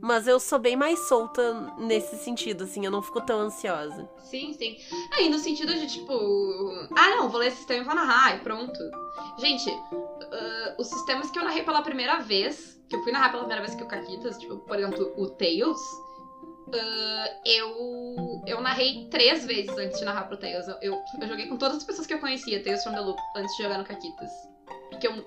Mas 0.00 0.26
eu 0.26 0.40
sou 0.40 0.58
bem 0.58 0.74
mais 0.74 0.98
solta 1.06 1.72
nesse 1.78 2.16
sentido, 2.16 2.64
assim, 2.64 2.84
eu 2.84 2.90
não 2.90 3.00
fico 3.00 3.20
tão 3.20 3.40
ansiosa. 3.40 4.08
Sim, 4.18 4.52
sim. 4.52 4.76
Aí, 5.12 5.30
no 5.30 5.38
sentido 5.38 5.72
de, 5.72 5.86
tipo, 5.86 6.12
ah, 6.94 7.10
não, 7.10 7.30
vou 7.30 7.40
ler 7.40 7.46
esse 7.46 7.58
sistema 7.58 7.82
e 7.82 7.84
vou 7.84 7.94
narrar, 7.94 8.36
e 8.36 8.40
pronto. 8.40 8.78
Gente, 9.38 9.70
uh, 9.70 10.74
os 10.78 10.88
sistemas 10.88 11.30
que 11.30 11.38
eu 11.38 11.44
narrei 11.44 11.62
pela 11.62 11.80
primeira 11.80 12.18
vez 12.18 12.73
que 12.88 12.96
eu 12.96 13.02
fui 13.02 13.12
narrar 13.12 13.30
pela 13.30 13.42
primeira 13.42 13.62
vez 13.62 13.74
que 13.74 13.82
o 13.82 13.86
Caquitas, 13.86 14.38
tipo, 14.38 14.58
por 14.58 14.78
exemplo, 14.78 15.12
o 15.16 15.28
Tails, 15.28 15.80
uh, 16.68 17.40
eu, 17.44 18.42
eu 18.46 18.60
narrei 18.60 19.08
três 19.10 19.44
vezes 19.44 19.76
antes 19.76 19.98
de 19.98 20.04
narrar 20.04 20.24
pro 20.24 20.36
Tales. 20.36 20.66
Eu, 20.68 20.76
eu, 20.80 21.02
eu 21.20 21.28
joguei 21.28 21.46
com 21.46 21.56
todas 21.56 21.78
as 21.78 21.84
pessoas 21.84 22.06
que 22.06 22.14
eu 22.14 22.18
conhecia, 22.18 22.62
Tales 22.62 22.82
from 22.82 22.92
the 22.92 23.00
Loop, 23.00 23.18
antes 23.36 23.56
de 23.56 23.62
jogar 23.62 23.78
no 23.78 23.84
Caquitas. 23.84 24.30
Porque 24.90 25.06
eu 25.06 25.24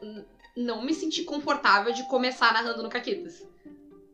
não 0.56 0.82
me 0.82 0.94
senti 0.94 1.24
confortável 1.24 1.94
de 1.94 2.04
começar 2.08 2.54
narrando 2.54 2.84
no 2.84 2.90
Caquitas. 2.90 3.46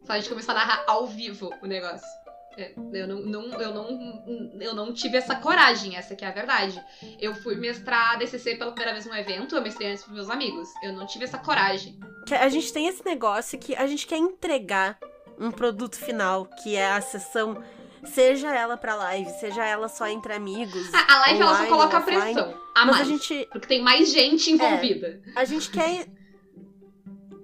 Sabe, 0.03 0.21
de 0.21 0.29
começar 0.29 0.51
a 0.51 0.55
narrar 0.55 0.83
ao 0.87 1.07
vivo 1.07 1.49
o 1.61 1.65
negócio. 1.65 2.22
É, 2.57 2.73
eu 2.93 3.07
não, 3.07 3.21
não, 3.21 3.61
eu, 3.61 3.73
não, 3.73 4.23
eu 4.61 4.75
não 4.75 4.93
tive 4.93 5.17
essa 5.17 5.35
coragem, 5.35 5.95
essa 5.95 6.15
que 6.15 6.23
é 6.23 6.27
a 6.27 6.31
verdade. 6.31 6.81
Eu 7.19 7.33
fui 7.33 7.55
mestrar 7.55 8.17
DCC 8.19 8.55
pela 8.55 8.71
primeira 8.71 8.93
vez 8.93 9.05
num 9.05 9.15
evento, 9.15 9.55
eu 9.55 9.61
mestrei 9.61 9.91
antes 9.91 10.03
pros 10.03 10.15
meus 10.15 10.29
amigos. 10.29 10.69
Eu 10.83 10.93
não 10.93 11.05
tive 11.05 11.25
essa 11.25 11.37
coragem. 11.37 11.99
A 12.39 12.49
gente 12.49 12.71
tem 12.71 12.87
esse 12.87 13.03
negócio 13.03 13.57
que 13.57 13.75
a 13.75 13.87
gente 13.87 14.05
quer 14.05 14.17
entregar 14.17 14.97
um 15.39 15.51
produto 15.51 15.97
final, 15.97 16.45
que 16.45 16.75
é 16.75 16.91
a 16.91 17.01
sessão, 17.01 17.61
seja 18.03 18.53
ela 18.53 18.77
pra 18.77 18.95
live, 18.95 19.29
seja 19.39 19.65
ela 19.65 19.87
só 19.87 20.07
entre 20.07 20.33
amigos. 20.33 20.93
A, 20.93 21.13
a 21.13 21.19
live 21.21 21.43
online, 21.43 21.57
ela 21.57 21.57
só 21.57 21.67
coloca 21.67 21.97
offline, 21.97 22.33
pressão. 22.33 22.53
A 22.75 22.85
mas 22.85 22.95
mais, 22.95 23.01
a 23.01 23.03
gente, 23.03 23.47
Porque 23.51 23.67
tem 23.67 23.81
mais 23.81 24.11
gente 24.11 24.51
envolvida. 24.51 25.21
a 25.35 25.45
gente 25.45 25.69
quer. 25.71 26.07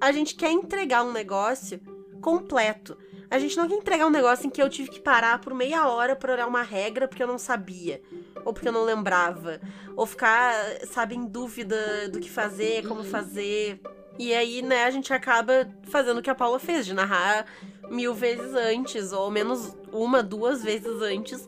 A 0.01 0.11
gente 0.13 0.35
quer 0.35 0.51
entregar 0.51 1.03
um 1.03 1.11
negócio 1.11 1.79
completo. 2.21 2.97
A 3.31 3.37
gente 3.37 3.55
não 3.55 3.67
quer 3.67 3.75
entregar 3.75 4.07
um 4.07 4.11
negócio 4.11 4.47
em 4.47 4.49
que 4.49 4.61
eu 4.61 4.69
tive 4.69 4.89
que 4.89 4.99
parar 4.99 5.39
por 5.39 5.53
meia 5.53 5.87
hora 5.87 6.15
pra 6.15 6.33
olhar 6.33 6.47
uma 6.47 6.63
regra 6.63 7.07
porque 7.07 7.21
eu 7.21 7.27
não 7.27 7.37
sabia. 7.37 8.01
Ou 8.43 8.53
porque 8.53 8.67
eu 8.67 8.71
não 8.71 8.83
lembrava. 8.83 9.61
Ou 9.95 10.05
ficar, 10.05 10.53
sabe, 10.91 11.15
em 11.15 11.25
dúvida 11.25 12.09
do 12.09 12.19
que 12.19 12.29
fazer, 12.29 12.87
como 12.87 13.03
fazer. 13.03 13.79
E 14.17 14.33
aí, 14.33 14.61
né, 14.61 14.85
a 14.85 14.91
gente 14.91 15.13
acaba 15.13 15.69
fazendo 15.83 16.17
o 16.17 16.21
que 16.21 16.29
a 16.29 16.35
Paula 16.35 16.59
fez, 16.59 16.85
de 16.85 16.93
narrar 16.93 17.45
mil 17.89 18.13
vezes 18.13 18.53
antes, 18.53 19.11
ou 19.11 19.29
menos 19.29 19.77
uma, 19.91 20.21
duas 20.23 20.63
vezes 20.63 21.01
antes, 21.01 21.47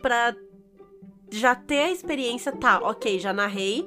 pra 0.00 0.34
já 1.30 1.54
ter 1.54 1.82
a 1.82 1.90
experiência, 1.90 2.50
tá, 2.50 2.78
ok, 2.78 3.18
já 3.18 3.32
narrei 3.32 3.86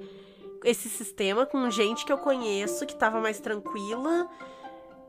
esse 0.63 0.87
sistema 0.87 1.45
com 1.45 1.69
gente 1.69 2.05
que 2.05 2.13
eu 2.13 2.17
conheço, 2.17 2.85
que 2.85 2.95
tava 2.95 3.19
mais 3.19 3.39
tranquila, 3.39 4.29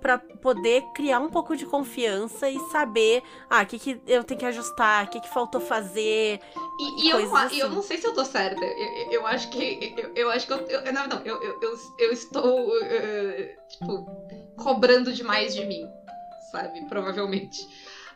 pra 0.04 0.18
poder 0.18 0.82
criar 0.92 1.18
um 1.18 1.30
pouco 1.30 1.56
de 1.56 1.64
confiança 1.64 2.50
e 2.50 2.60
saber, 2.70 3.22
ah, 3.48 3.62
o 3.62 3.66
que, 3.66 3.78
que 3.78 3.98
eu 4.06 4.22
tenho 4.22 4.38
que 4.38 4.44
ajustar, 4.44 5.06
o 5.06 5.08
que, 5.08 5.18
que 5.18 5.30
faltou 5.30 5.62
fazer. 5.62 6.40
E, 6.78 7.06
e 7.06 7.08
eu, 7.08 7.22
não- 7.22 7.34
assim. 7.36 7.58
eu 7.58 7.70
não 7.70 7.80
sei 7.80 7.96
se 7.96 8.06
eu 8.06 8.12
tô 8.12 8.22
certa. 8.22 8.62
Eu, 8.62 9.12
eu- 9.12 9.26
acho 9.26 9.48
que. 9.48 9.94
Eu, 9.96 10.12
eu 10.14 10.30
acho 10.30 10.46
que 10.46 10.52
eu. 10.52 10.58
eu- 10.58 10.92
não, 10.92 11.06
não, 11.06 11.22
eu, 11.24 11.40
eu, 11.42 11.58
eu, 11.98 12.12
estou. 12.12 12.70
eh, 12.82 13.56
tipo, 13.70 14.04
cobrando 14.58 15.10
demais 15.10 15.54
de 15.54 15.64
mim. 15.64 15.88
Sabe? 16.52 16.84
Provavelmente. 16.86 17.66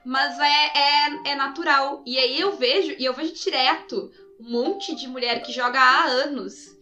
Mas 0.04 0.38
é, 0.38 0.44
é, 0.44 1.30
é 1.30 1.34
natural. 1.36 2.02
E 2.04 2.18
aí 2.18 2.38
eu 2.38 2.54
vejo, 2.54 2.94
e 2.98 3.04
eu 3.06 3.14
vejo 3.14 3.32
direto 3.32 4.10
um 4.38 4.50
monte 4.50 4.94
de 4.94 5.08
mulher 5.08 5.40
que 5.40 5.52
joga 5.52 5.80
há 5.80 6.04
anos. 6.04 6.76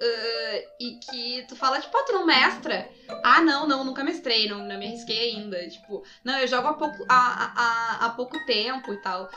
Eh, 0.00 0.68
e 0.80 0.98
que 0.98 1.44
tu 1.48 1.56
fala, 1.56 1.80
tipo, 1.80 1.96
ah, 1.96 2.04
tu 2.04 2.12
não 2.12 2.26
mestra? 2.26 2.88
Ah, 3.24 3.40
não, 3.42 3.66
não, 3.66 3.84
nunca 3.84 4.02
mestrei, 4.04 4.48
não, 4.48 4.58
não 4.58 4.78
me 4.78 4.86
arrisquei 4.86 5.34
ainda. 5.36 5.68
Tipo, 5.68 6.02
não, 6.24 6.38
eu 6.38 6.46
jogo 6.48 6.68
há 6.68 6.74
pouco, 6.74 7.04
há, 7.08 7.52
há, 7.56 8.06
há 8.06 8.10
pouco 8.10 8.36
tempo 8.46 8.92
e 8.92 8.96
tal. 9.02 9.28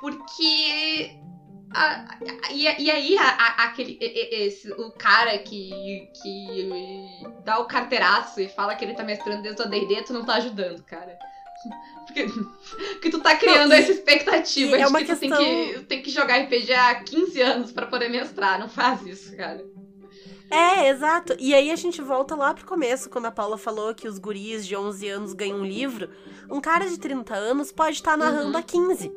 Porque. 0.00 1.10
a- 1.74 2.04
a- 2.46 2.52
e, 2.52 2.62
e 2.82 2.90
aí, 2.90 3.18
a- 3.18 3.22
a- 3.28 3.64
aquele, 3.64 3.98
esse, 4.00 4.70
o 4.72 4.90
cara 4.92 5.36
que, 5.38 6.08
que 6.22 6.70
dá 7.44 7.58
o 7.58 7.66
carteiraço 7.66 8.40
e 8.40 8.48
fala 8.48 8.74
que 8.74 8.84
ele 8.84 8.94
tá 8.94 9.02
mestrando 9.04 9.42
dentro 9.42 9.68
do 9.68 9.74
ADD, 9.76 10.02
tu 10.06 10.12
não 10.14 10.24
tá 10.24 10.34
ajudando, 10.36 10.82
cara. 10.84 11.18
Porque, 12.06 12.24
porque 12.92 13.10
tu 13.10 13.20
tá 13.20 13.36
criando 13.36 13.68
Não, 13.70 13.76
e- 13.76 13.80
essa 13.80 13.90
expectativa 13.92 14.76
é 14.76 14.84
de 14.84 14.86
uma 14.86 14.98
que 15.00 15.04
tu 15.06 15.16
tem 15.18 15.28
questão- 15.28 15.44
que, 15.44 15.80
tem 15.86 16.02
que 16.02 16.10
jogar 16.10 16.36
RPG 16.38 16.72
há 16.72 16.94
15 17.02 17.40
anos 17.42 17.70
pra 17.72 17.86
poder 17.86 18.08
mestrar. 18.08 18.58
Não 18.58 18.68
faz 18.68 19.02
isso, 19.04 19.36
cara. 19.36 19.62
É, 20.50 20.88
exato. 20.88 21.36
E 21.38 21.54
aí 21.54 21.70
a 21.70 21.76
gente 21.76 22.00
volta 22.00 22.34
lá 22.34 22.54
pro 22.54 22.64
começo, 22.66 23.10
quando 23.10 23.26
a 23.26 23.30
Paula 23.30 23.58
falou 23.58 23.94
que 23.94 24.08
os 24.08 24.18
guris 24.18 24.66
de 24.66 24.74
11 24.74 25.06
anos 25.08 25.32
ganham 25.34 25.58
um 25.60 25.64
livro. 25.64 26.08
Um 26.50 26.60
cara 26.60 26.86
de 26.88 26.98
30 26.98 27.34
anos 27.34 27.70
pode 27.70 27.96
estar 27.96 28.16
narrando 28.16 28.52
Uhum. 28.52 28.56
há 28.56 28.62
15. 28.62 29.12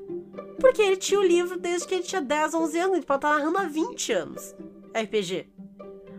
Porque 0.60 0.82
ele 0.82 0.98
tinha 0.98 1.20
o 1.20 1.24
livro 1.24 1.58
desde 1.58 1.88
que 1.88 1.96
ele 1.96 2.04
tinha 2.04 2.22
10, 2.22 2.54
11 2.54 2.78
anos. 2.80 2.98
Ele 2.98 3.06
pode 3.06 3.18
estar 3.26 3.38
narrando 3.38 3.58
há 3.58 3.64
20 3.64 4.12
anos 4.12 4.54
RPG. 4.94 5.48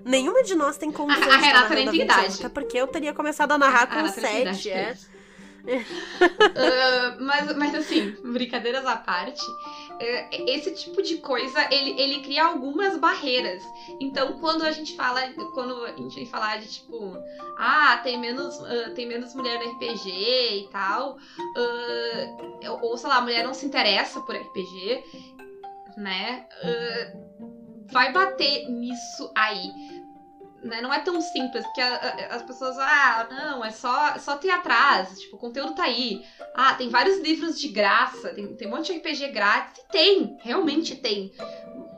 Nenhuma 0.05 0.43
de 0.43 0.55
nós 0.57 0.77
tem 0.77 0.91
condições 0.91 1.27
A- 1.29 1.35
a 1.35 1.37
de 1.37 1.45
Renata 1.45 1.63
estar 1.65 1.75
nem 1.75 1.85
narrando 1.85 1.89
há 1.89 1.93
tem 1.93 2.01
20 2.17 2.25
anos. 2.27 2.39
Até 2.41 2.49
porque 2.49 2.77
eu 2.79 2.87
teria 2.89 3.13
começado 3.13 3.53
a 3.53 3.59
narrar 3.59 3.87
com 3.89 3.99
Ah, 4.01 4.11
tem 4.11 4.23
7, 4.25 4.41
idade 4.43 4.71
é. 4.71 4.97
Ah, 6.55 7.17
mas, 7.21 7.57
mas 7.57 7.75
assim, 7.75 8.11
brincadeiras 8.25 8.85
à 8.85 8.97
parte, 8.97 9.43
eh, 10.01 10.45
esse 10.53 10.73
tipo 10.75 11.03
de 11.03 11.19
coisa, 11.19 11.69
ele, 11.73 12.01
ele 12.01 12.21
cria 12.23 12.45
algumas 12.45 12.97
barreiras. 12.99 13.63
Então, 14.01 14.35
quando 14.41 14.63
a 14.63 14.71
gente 14.71 14.97
fala, 14.97 15.21
quando 15.55 15.85
a 15.85 15.93
gente 15.93 16.27
falar 16.27 16.59
de 16.59 16.69
tipo, 16.69 17.17
ah, 17.57 17.99
tem 18.03 18.19
menos, 18.19 18.59
ah, 18.61 18.91
tem 18.95 19.07
menos 19.07 19.35
mulher 19.35 19.59
no 19.59 19.73
RPG 19.73 20.09
e 20.09 20.69
tal, 20.71 21.17
ou 22.83 22.97
sei 22.97 23.09
lá, 23.09 23.17
a 23.17 23.23
mulher 23.23 23.45
não 23.45 23.55
se 23.55 23.67
interessa 23.67 24.21
por 24.21 24.35
RPG, 24.35 25.05
né? 25.97 26.47
vai 27.91 28.11
bater 28.11 28.69
nisso 28.71 29.31
aí 29.35 29.71
não 30.63 30.93
é 30.93 31.01
tão 31.01 31.21
simples, 31.21 31.65
porque 31.65 31.81
as 31.81 32.43
pessoas, 32.43 32.79
ah, 32.79 33.27
não, 33.31 33.65
é 33.65 33.71
só, 33.71 34.19
só 34.19 34.37
ter 34.37 34.51
atrás, 34.51 35.19
tipo, 35.19 35.37
o 35.37 35.39
conteúdo 35.39 35.75
tá 35.75 35.85
aí. 35.85 36.25
Ah, 36.55 36.75
tem 36.75 36.89
vários 36.89 37.19
livros 37.19 37.61
de 37.61 37.69
graça, 37.69 38.33
tem, 38.35 38.57
tem 38.57 38.69
um 38.69 38.71
monte 38.71 38.93
de 38.93 38.99
RPG 38.99 39.29
grátis, 39.29 39.83
e 39.83 39.89
tem, 39.89 40.37
realmente 40.41 40.95
tem. 40.95 41.33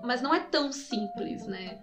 Mas 0.03 0.23
não 0.23 0.35
é 0.35 0.41
tão 0.41 0.73
simples, 0.73 1.47
né? 1.47 1.79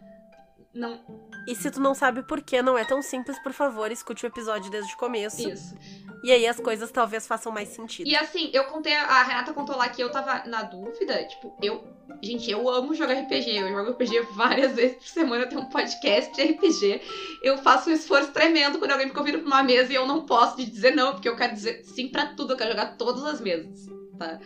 Não, 0.73 0.99
E 1.47 1.55
se 1.55 1.71
tu 1.71 1.79
não 1.81 1.93
sabe 1.95 2.21
por 2.23 2.41
que 2.41 2.61
não 2.61 2.77
é 2.77 2.85
tão 2.85 3.01
simples, 3.01 3.37
por 3.39 3.51
favor, 3.51 3.91
escute 3.91 4.25
o 4.25 4.27
episódio 4.27 4.69
desde 4.69 4.93
o 4.93 4.97
começo. 4.97 5.49
isso. 5.49 5.75
E 6.23 6.31
aí 6.31 6.45
as 6.45 6.59
coisas 6.59 6.91
talvez 6.91 7.25
façam 7.25 7.51
mais 7.51 7.69
sentido. 7.69 8.07
E 8.07 8.15
assim, 8.15 8.51
eu 8.53 8.65
contei, 8.65 8.93
a 8.93 9.23
Renata 9.23 9.53
contou 9.53 9.75
lá 9.75 9.89
que 9.89 10.03
eu 10.03 10.11
tava 10.11 10.47
na 10.47 10.61
dúvida, 10.61 11.23
tipo, 11.23 11.57
eu, 11.63 11.83
gente, 12.21 12.49
eu 12.51 12.69
amo 12.69 12.93
jogar 12.93 13.15
RPG, 13.15 13.55
eu 13.57 13.69
jogo 13.69 13.89
RPG 13.89 14.21
várias 14.35 14.73
vezes 14.77 14.97
por 14.97 15.07
semana, 15.07 15.43
eu 15.45 15.49
tenho 15.49 15.61
um 15.61 15.65
podcast 15.69 16.31
de 16.35 16.43
RPG, 16.43 17.01
eu 17.41 17.57
faço 17.57 17.89
um 17.89 17.93
esforço 17.93 18.31
tremendo 18.31 18.77
quando 18.77 18.91
alguém 18.91 19.07
me 19.07 19.13
convida 19.13 19.39
pra 19.39 19.47
uma 19.47 19.63
mesa 19.63 19.91
e 19.91 19.95
eu 19.95 20.05
não 20.05 20.27
posso 20.27 20.57
dizer 20.63 20.93
não, 20.95 21.13
porque 21.13 21.27
eu 21.27 21.35
quero 21.35 21.53
dizer 21.55 21.83
sim 21.85 22.07
pra 22.07 22.27
tudo, 22.35 22.53
eu 22.53 22.57
quero 22.57 22.69
jogar 22.69 22.97
todas 22.97 23.23
as 23.25 23.41
mesas, 23.41 23.87
tá? 24.19 24.39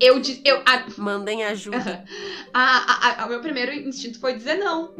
Eu, 0.00 0.20
eu, 0.44 0.56
a, 0.66 0.84
Mandem 0.98 1.44
ajuda. 1.44 2.04
a, 2.52 2.60
a, 2.62 3.22
a- 3.22 3.26
o 3.26 3.28
meu 3.28 3.40
primeiro 3.40 3.72
instinto 3.72 4.18
foi 4.18 4.34
dizer 4.34 4.56
não. 4.56 4.92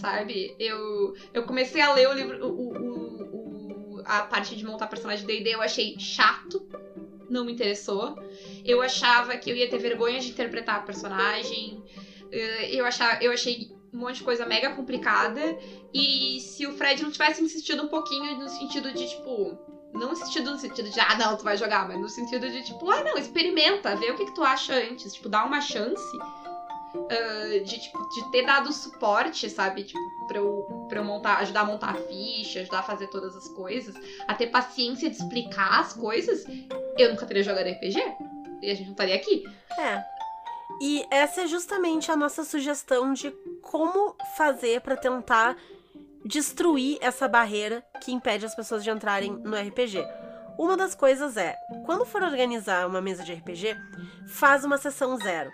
Sabe? 0.00 0.54
Eu, 0.58 1.12
eu 1.32 1.42
comecei 1.44 1.80
a 1.80 1.92
ler 1.92 2.08
o 2.08 2.12
livro. 2.12 2.44
O, 2.46 2.72
o- 2.72 3.96
o- 3.96 4.02
a 4.04 4.22
parte 4.22 4.54
de 4.54 4.64
montar 4.64 4.86
personagem 4.86 5.24
D&D 5.24 5.50
eu 5.54 5.62
achei 5.62 5.94
chato. 5.98 6.62
Não 7.30 7.44
me 7.44 7.52
interessou. 7.52 8.14
Eu 8.64 8.82
achava 8.82 9.36
que 9.36 9.50
eu 9.50 9.56
ia 9.56 9.68
ter 9.68 9.78
vergonha 9.78 10.18
de 10.20 10.28
interpretar 10.30 10.76
a 10.76 10.80
personagem. 10.80 11.80
eh, 12.32 12.68
Eu, 12.74 12.84
achava, 12.84 13.22
eu 13.22 13.30
achei 13.32 13.68
um 13.92 13.98
monte 13.98 14.16
de 14.16 14.22
coisa 14.24 14.44
mega 14.44 14.68
complicada. 14.70 15.56
E 15.92 16.38
se 16.40 16.66
o 16.66 16.72
Fred 16.72 17.02
não 17.02 17.10
tivesse 17.10 17.40
insistido 17.40 17.82
um 17.82 17.88
pouquinho 17.88 18.36
no 18.36 18.48
sentido 18.48 18.92
de, 18.92 19.06
tipo. 19.06 19.56
Não 19.94 20.10
insistido 20.12 20.50
no 20.50 20.58
sentido 20.58 20.90
de, 20.90 20.98
ah, 20.98 21.14
não, 21.14 21.36
tu 21.36 21.44
vai 21.44 21.56
jogar, 21.56 21.86
mas 21.86 21.96
no 22.00 22.08
sentido 22.08 22.50
de, 22.50 22.64
tipo, 22.64 22.90
ah, 22.90 23.00
não, 23.04 23.16
experimenta, 23.16 23.94
vê 23.94 24.10
o 24.10 24.16
que, 24.16 24.24
que 24.24 24.34
tu 24.34 24.42
acha 24.42 24.74
antes. 24.74 25.12
Tipo, 25.12 25.28
dá 25.28 25.44
uma 25.44 25.60
chance 25.60 26.02
ah, 27.10 27.64
de, 27.64 27.80
tipo, 27.80 28.08
de 28.10 28.30
ter 28.30 28.44
dado 28.46 28.72
suporte, 28.72 29.48
sabe? 29.50 29.84
Tipo, 29.84 30.00
pra 30.26 30.38
eu, 30.38 30.86
pra 30.88 30.98
eu 30.98 31.04
montar, 31.04 31.38
ajudar 31.38 31.60
a 31.60 31.64
montar 31.64 31.90
a 31.90 31.94
ficha, 31.94 32.60
ajudar 32.60 32.80
a 32.80 32.82
fazer 32.82 33.08
todas 33.08 33.36
as 33.36 33.48
coisas, 33.48 33.94
a 34.26 34.34
ter 34.34 34.48
paciência 34.48 35.10
de 35.10 35.16
explicar 35.16 35.80
as 35.80 35.92
coisas, 35.92 36.44
eu 36.98 37.10
nunca 37.10 37.26
teria 37.26 37.42
jogado 37.42 37.68
RPG. 37.68 38.00
E 38.62 38.70
a 38.70 38.74
gente 38.74 38.86
não 38.86 38.92
estaria 38.92 39.14
aqui. 39.14 39.44
É. 39.78 40.02
E 40.80 41.06
essa 41.10 41.42
é 41.42 41.46
justamente 41.46 42.10
a 42.10 42.16
nossa 42.16 42.44
sugestão 42.44 43.12
de 43.12 43.30
como 43.62 44.16
fazer 44.36 44.80
pra 44.80 44.96
tentar 44.96 45.56
destruir 46.24 46.98
essa 47.00 47.28
barreira 47.28 47.84
que 48.00 48.12
impede 48.12 48.46
as 48.46 48.54
pessoas 48.54 48.82
de 48.82 48.90
entrarem 48.90 49.32
no 49.32 49.56
RPG. 49.56 50.04
Uma 50.58 50.76
das 50.76 50.94
coisas 50.94 51.36
é, 51.36 51.56
quando 51.84 52.06
for 52.06 52.22
organizar 52.22 52.86
uma 52.86 53.00
mesa 53.00 53.24
de 53.24 53.34
RPG, 53.34 53.76
faz 54.26 54.64
uma 54.64 54.78
sessão 54.78 55.16
zero. 55.16 55.50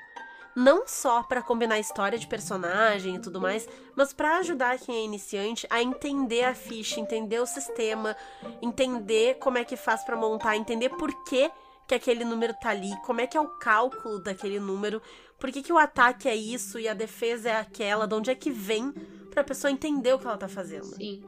Não 0.56 0.86
só 0.86 1.22
pra 1.22 1.42
combinar 1.42 1.78
história 1.78 2.18
de 2.18 2.26
personagem 2.26 3.16
e 3.16 3.20
tudo 3.20 3.40
mais, 3.40 3.68
mas 3.94 4.12
pra 4.12 4.38
ajudar 4.38 4.78
quem 4.78 4.96
é 4.96 5.04
iniciante 5.04 5.66
a 5.70 5.80
entender 5.82 6.44
a 6.44 6.54
ficha, 6.54 6.98
entender 7.00 7.38
o 7.40 7.46
sistema, 7.46 8.16
entender 8.60 9.36
como 9.38 9.58
é 9.58 9.64
que 9.64 9.76
faz 9.76 10.02
pra 10.04 10.16
montar, 10.16 10.56
entender 10.56 10.88
por 10.90 11.24
que 11.24 11.50
que 11.86 11.94
aquele 11.94 12.24
número 12.24 12.54
tá 12.54 12.70
ali, 12.70 12.90
como 13.04 13.20
é 13.20 13.26
que 13.26 13.36
é 13.36 13.40
o 13.40 13.48
cálculo 13.58 14.20
daquele 14.22 14.60
número, 14.60 15.02
por 15.38 15.50
que, 15.50 15.60
que 15.62 15.72
o 15.72 15.78
ataque 15.78 16.28
é 16.28 16.36
isso 16.36 16.78
e 16.78 16.86
a 16.86 16.94
defesa 16.94 17.48
é 17.48 17.56
aquela, 17.56 18.06
de 18.06 18.14
onde 18.14 18.30
é 18.30 18.34
que 18.34 18.48
vem, 18.50 18.92
pra 19.30 19.42
pessoa 19.42 19.70
entender 19.72 20.12
o 20.14 20.18
que 20.18 20.26
ela 20.26 20.36
tá 20.38 20.46
fazendo. 20.48 20.84
Sim. 20.84 21.24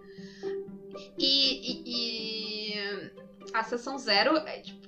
E, 1.18 1.72
e- 1.72 2.72
e 2.74 3.12
a 3.52 3.62
sessão 3.64 3.98
zero 3.98 4.36
é 4.36 4.60
tipo. 4.60 4.82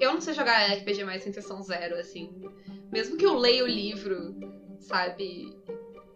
Eu 0.00 0.12
não 0.14 0.20
sei 0.20 0.34
jogar 0.34 0.70
RPG 0.72 1.04
mais 1.04 1.22
sem 1.24 1.32
sessão 1.32 1.60
zero, 1.62 1.96
assim. 1.96 2.30
Mesmo 2.92 3.16
que 3.16 3.24
eu 3.24 3.34
leia 3.36 3.64
o 3.64 3.66
livro, 3.66 4.34
sabe? 4.78 5.56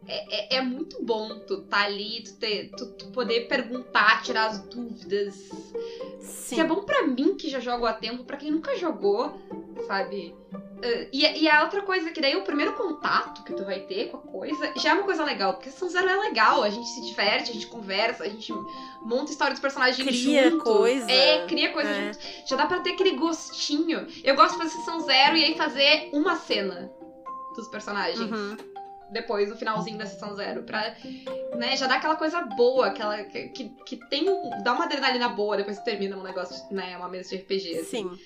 É, 0.07 0.57
é, 0.57 0.59
é 0.59 0.63
muito 0.63 1.03
bom 1.03 1.41
tu 1.41 1.63
tá 1.63 1.85
ali, 1.85 2.23
tu, 2.23 2.37
ter, 2.37 2.71
tu, 2.77 2.87
tu 2.93 3.07
poder 3.07 3.49
perguntar, 3.49 4.23
tirar 4.23 4.47
as 4.47 4.61
dúvidas. 4.69 5.35
Sim. 6.21 6.57
Que 6.57 6.61
é 6.61 6.65
bom 6.65 6.85
pra 6.85 7.07
mim 7.07 7.35
que 7.35 7.49
já 7.49 7.59
jogo 7.59 7.87
há 7.87 7.95
tempo, 7.95 8.25
pra 8.25 8.37
quem 8.37 8.51
nunca 8.51 8.77
jogou, 8.77 9.33
sabe? 9.87 10.35
Uh, 10.87 11.09
e, 11.13 11.43
e 11.43 11.49
a 11.49 11.63
outra 11.65 11.83
coisa, 11.83 12.11
que 12.11 12.21
daí 12.21 12.37
o 12.37 12.43
primeiro 12.45 12.75
contato 12.75 13.43
que 13.45 13.53
tu 13.55 13.65
vai 13.65 13.81
ter 13.81 14.09
com 14.11 14.19
a 14.19 14.21
coisa 14.21 14.73
já 14.77 14.91
é 14.91 14.93
uma 14.95 15.03
coisa 15.03 15.25
legal, 15.25 15.55
porque 15.55 15.71
Sessão 15.71 15.89
Zero 15.89 16.09
é 16.09 16.17
legal, 16.17 16.63
a 16.63 16.71
gente 16.71 16.87
se 16.89 17.01
diverte, 17.07 17.51
a 17.51 17.55
gente 17.55 17.67
conversa, 17.67 18.25
a 18.25 18.29
gente 18.29 18.53
monta 19.03 19.31
história 19.33 19.53
dos 19.53 19.61
personagens 19.61 20.07
Cria 20.07 20.51
junto. 20.51 20.65
coisa. 20.65 21.11
É, 21.11 21.47
cria 21.47 21.73
coisa 21.73 21.89
É. 21.91 22.13
junto. 22.13 22.19
Já 22.49 22.57
dá 22.57 22.67
pra 22.67 22.81
ter 22.81 22.91
aquele 22.91 23.17
gostinho. 23.17 24.07
Eu 24.23 24.35
gosto 24.37 24.53
de 24.53 24.59
fazer 24.65 24.77
Sessão 24.79 25.01
Zero 25.01 25.37
e 25.37 25.45
aí 25.45 25.57
fazer 25.57 26.11
uma 26.13 26.37
cena 26.37 26.91
dos 27.57 27.69
personagens 27.69 28.19
Uhum. 28.31 28.57
depois 29.11 29.49
do 29.49 29.57
finalzinho 29.57 29.97
da 29.97 30.05
sessão 30.05 30.35
zero. 30.35 30.63
Pra, 30.65 30.95
né, 31.57 31.77
já 31.77 31.87
dar 31.87 31.97
aquela 31.97 32.17
coisa 32.17 32.43
boa, 32.43 32.89
aquela 32.89 33.23
que, 33.25 33.49
que, 33.85 33.97
tem. 34.11 34.27
dá 34.63 34.73
uma 34.73 34.85
adrenalina 34.85 35.29
boa 35.31 35.57
depois 35.57 35.79
que 35.79 35.85
termina 35.85 36.17
um 36.17 36.23
negócio, 36.23 36.55
né? 36.75 36.97
Uma 36.97 37.09
mesa 37.09 37.31
de 37.31 37.37
RPG. 37.37 37.79
assim. 37.79 37.85
Sim. 38.11 38.19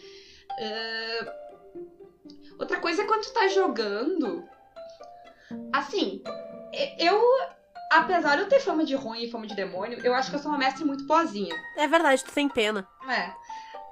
Outra 2.61 2.79
coisa 2.79 3.03
é 3.03 3.07
quando 3.07 3.23
tu 3.23 3.33
tá 3.33 3.49
jogando. 3.49 4.45
Assim, 5.73 6.23
eu. 6.99 7.21
Apesar 7.93 8.37
de 8.37 8.43
eu 8.43 8.49
ter 8.49 8.61
fama 8.61 8.85
de 8.85 8.95
ruim 8.95 9.25
e 9.25 9.31
fama 9.31 9.49
de 9.49 9.57
demônio, 9.57 9.99
eu 10.05 10.15
acho 10.15 10.31
que 10.31 10.37
eu 10.37 10.41
sou 10.41 10.53
uma 10.53 10.59
mestre 10.59 10.85
muito 10.85 11.05
boazinha. 11.07 11.57
É 11.77 11.89
verdade, 11.89 12.23
tu 12.23 12.31
tem 12.33 12.49
pena. 12.49 12.87
É. 13.09 13.33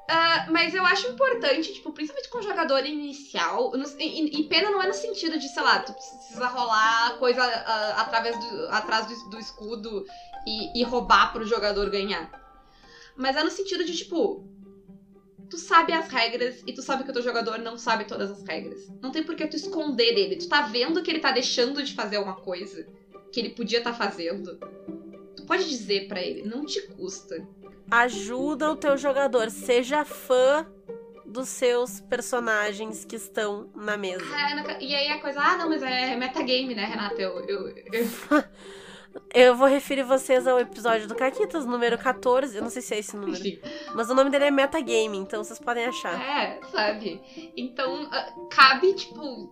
Ah, 0.08 0.46
mas 0.50 0.72
eu 0.72 0.86
acho 0.86 1.08
importante, 1.08 1.72
tipo, 1.74 1.92
principalmente 1.92 2.30
com 2.30 2.38
o 2.38 2.42
jogador 2.42 2.86
inicial, 2.86 3.72
no- 3.72 4.00
e, 4.00 4.40
e 4.40 4.44
pena 4.48 4.70
não 4.70 4.80
é 4.80 4.86
no 4.86 4.94
sentido 4.94 5.36
de, 5.36 5.48
sei 5.48 5.62
lá, 5.62 5.80
tu 5.80 5.92
precisa 5.92 6.46
rolar 6.46 7.18
coisa 7.18 7.42
ah, 7.42 8.02
através 8.02 8.38
do, 8.38 8.68
atrás 8.68 9.06
do, 9.06 9.30
do 9.30 9.38
escudo 9.38 10.06
e, 10.46 10.80
e 10.80 10.84
roubar 10.84 11.32
pro 11.32 11.44
jogador 11.44 11.90
ganhar. 11.90 12.30
Mas 13.16 13.36
é 13.36 13.42
no 13.42 13.50
sentido 13.50 13.84
de, 13.84 13.96
tipo, 13.96 14.48
tu 15.50 15.56
sabe 15.58 15.92
as 15.92 16.08
regras 16.08 16.62
e 16.66 16.72
tu 16.72 16.82
sabe 16.82 17.04
que 17.04 17.10
o 17.10 17.12
teu 17.12 17.22
jogador 17.22 17.58
não 17.58 17.76
sabe 17.78 18.04
todas 18.04 18.30
as 18.30 18.42
regras. 18.44 18.86
Não 19.02 19.10
tem 19.10 19.22
por 19.22 19.34
que 19.34 19.46
tu 19.46 19.56
esconder 19.56 20.14
dele. 20.14 20.36
Tu 20.36 20.48
tá 20.48 20.62
vendo 20.62 21.02
que 21.02 21.10
ele 21.10 21.20
tá 21.20 21.32
deixando 21.32 21.82
de 21.82 21.94
fazer 21.94 22.18
uma 22.18 22.34
coisa 22.36 22.86
que 23.32 23.40
ele 23.40 23.50
podia 23.50 23.78
estar 23.78 23.94
fazendo. 23.94 24.58
Tu 25.36 25.44
pode 25.44 25.68
dizer 25.68 26.08
pra 26.08 26.20
ele, 26.22 26.42
não 26.42 26.64
te 26.64 26.80
custa. 26.88 27.46
Ajuda 27.90 28.70
o 28.70 28.76
teu 28.76 28.96
jogador, 28.96 29.50
seja 29.50 30.04
fã 30.04 30.66
dos 31.24 31.48
seus 31.48 32.00
personagens 32.00 33.04
que 33.04 33.16
estão 33.16 33.70
na 33.74 33.96
mesa. 33.96 34.24
Ah, 34.24 34.78
E 34.80 34.94
aí 34.94 35.08
a 35.08 35.18
coisa, 35.20 35.40
ah, 35.40 35.56
não, 35.58 35.68
mas 35.68 35.82
é 35.82 36.16
metagame, 36.16 36.74
né, 36.74 36.84
Renata? 36.84 37.20
Eu, 37.20 37.40
eu, 37.46 37.68
eu- 37.68 37.84
Eu 39.34 39.54
vou 39.54 39.68
referir 39.68 40.02
vocês 40.02 40.46
ao 40.46 40.58
episódio 40.58 41.06
do 41.06 41.14
Caquitas, 41.14 41.66
número 41.66 41.98
14. 41.98 42.56
Eu 42.56 42.62
não 42.62 42.70
sei 42.70 42.82
se 42.82 42.94
é 42.94 42.98
esse 42.98 43.16
número. 43.16 43.38
Enfim. 43.38 43.60
Mas 43.94 44.10
o 44.10 44.14
nome 44.14 44.30
dele 44.30 44.46
é 44.46 44.50
Metagame, 44.50 45.18
então 45.18 45.42
vocês 45.42 45.58
podem 45.58 45.86
achar. 45.86 46.20
É, 46.20 46.60
sabe? 46.70 47.20
Então, 47.56 48.08
ah, 48.10 48.32
cabe, 48.50 48.94
tipo, 48.94 49.50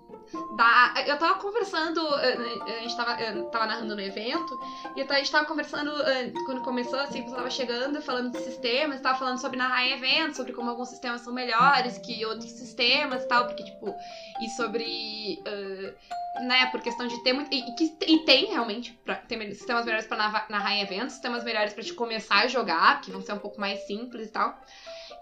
dar. 0.56 1.06
Eu 1.06 1.18
tava 1.18 1.38
conversando, 1.38 2.00
ah, 2.00 2.64
a 2.64 2.80
gente 2.80 2.96
tava, 2.96 3.20
eu 3.22 3.44
tava 3.46 3.66
narrando 3.66 3.94
no 3.94 4.00
evento, 4.00 4.58
e 4.96 5.02
a 5.02 5.14
gente 5.18 5.30
tava 5.30 5.44
conversando 5.46 5.90
ah, 5.90 6.44
quando 6.46 6.62
começou, 6.62 6.98
assim, 6.98 7.22
quando 7.22 7.36
tava 7.36 7.50
chegando, 7.50 8.00
falando 8.02 8.32
de 8.32 8.38
sistemas, 8.38 9.00
tava 9.00 9.18
falando 9.18 9.38
sobre 9.38 9.58
narrar 9.58 9.84
em 9.86 9.92
eventos, 9.92 10.36
sobre 10.36 10.52
como 10.52 10.70
alguns 10.70 10.88
sistemas 10.88 11.20
são 11.20 11.32
melhores 11.32 11.98
que 11.98 12.24
outros 12.24 12.50
sistemas 12.50 13.24
e 13.24 13.28
tal, 13.28 13.46
porque, 13.46 13.64
tipo, 13.64 13.94
e 14.40 14.48
sobre. 14.50 15.42
ah, 15.46 16.16
né, 16.40 16.66
por 16.66 16.80
questão 16.80 17.06
de 17.06 17.22
ter 17.22 17.32
muito. 17.32 17.52
E, 17.52 17.60
e 17.60 18.14
e 18.14 18.18
tem 18.24 18.46
realmente, 18.46 18.92
pra, 19.04 19.16
tem 19.16 19.38
sistemas 19.56 19.84
melhores 19.84 20.06
pra 20.06 20.16
narrar, 20.16 20.46
narrar 20.48 20.74
em 20.74 20.82
eventos, 20.82 21.12
sistemas 21.12 21.44
melhores 21.44 21.72
pra 21.72 21.82
te 21.82 21.92
começar 21.92 22.44
a 22.44 22.46
jogar, 22.46 23.00
que 23.00 23.10
vão 23.10 23.20
ser 23.20 23.32
um 23.32 23.38
pouco 23.38 23.60
mais 23.60 23.80
simples 23.86 24.28
e 24.28 24.32
tal. 24.32 24.58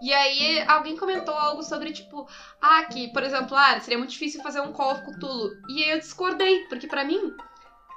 E 0.01 0.13
aí 0.13 0.61
alguém 0.67 0.97
comentou 0.97 1.33
algo 1.33 1.63
sobre, 1.63 1.91
tipo, 1.91 2.27
ah, 2.61 2.83
que, 2.83 3.07
por 3.09 3.23
exemplo, 3.23 3.55
ah, 3.55 3.79
seria 3.79 3.97
muito 3.97 4.11
difícil 4.11 4.41
fazer 4.41 4.59
um 4.59 4.71
Call 4.71 4.91
of 4.91 5.01
Cthulhu. 5.03 5.51
E 5.69 5.83
aí 5.83 5.89
eu 5.91 5.99
discordei, 5.99 6.65
porque 6.67 6.87
pra 6.87 7.03
mim, 7.03 7.33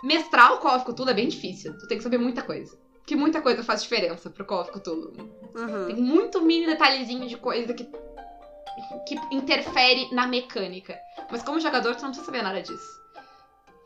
mestrar 0.02 0.52
o 0.52 0.58
Call 0.58 0.76
of 0.76 0.84
Cthulhu 0.84 1.10
é 1.10 1.14
bem 1.14 1.28
difícil. 1.28 1.76
Tu 1.78 1.86
tem 1.88 1.98
que 1.98 2.04
saber 2.04 2.18
muita 2.18 2.42
coisa. 2.42 2.76
Porque 2.98 3.16
muita 3.16 3.40
coisa 3.40 3.62
faz 3.62 3.82
diferença 3.82 4.30
pro 4.30 4.44
Call 4.44 4.62
of 4.62 4.72
Cthulhu. 4.72 5.12
Uhum. 5.56 5.86
Tem 5.86 5.96
muito 5.96 6.42
mini 6.42 6.66
detalhezinho 6.66 7.26
de 7.26 7.36
coisa 7.36 7.72
que, 7.74 7.84
que 9.06 9.14
interfere 9.32 10.14
na 10.14 10.26
mecânica. 10.26 10.98
Mas 11.30 11.42
como 11.42 11.58
jogador, 11.58 11.96
tu 11.96 12.02
não 12.02 12.10
precisa 12.10 12.26
saber 12.26 12.42
nada 12.42 12.60
disso. 12.60 13.07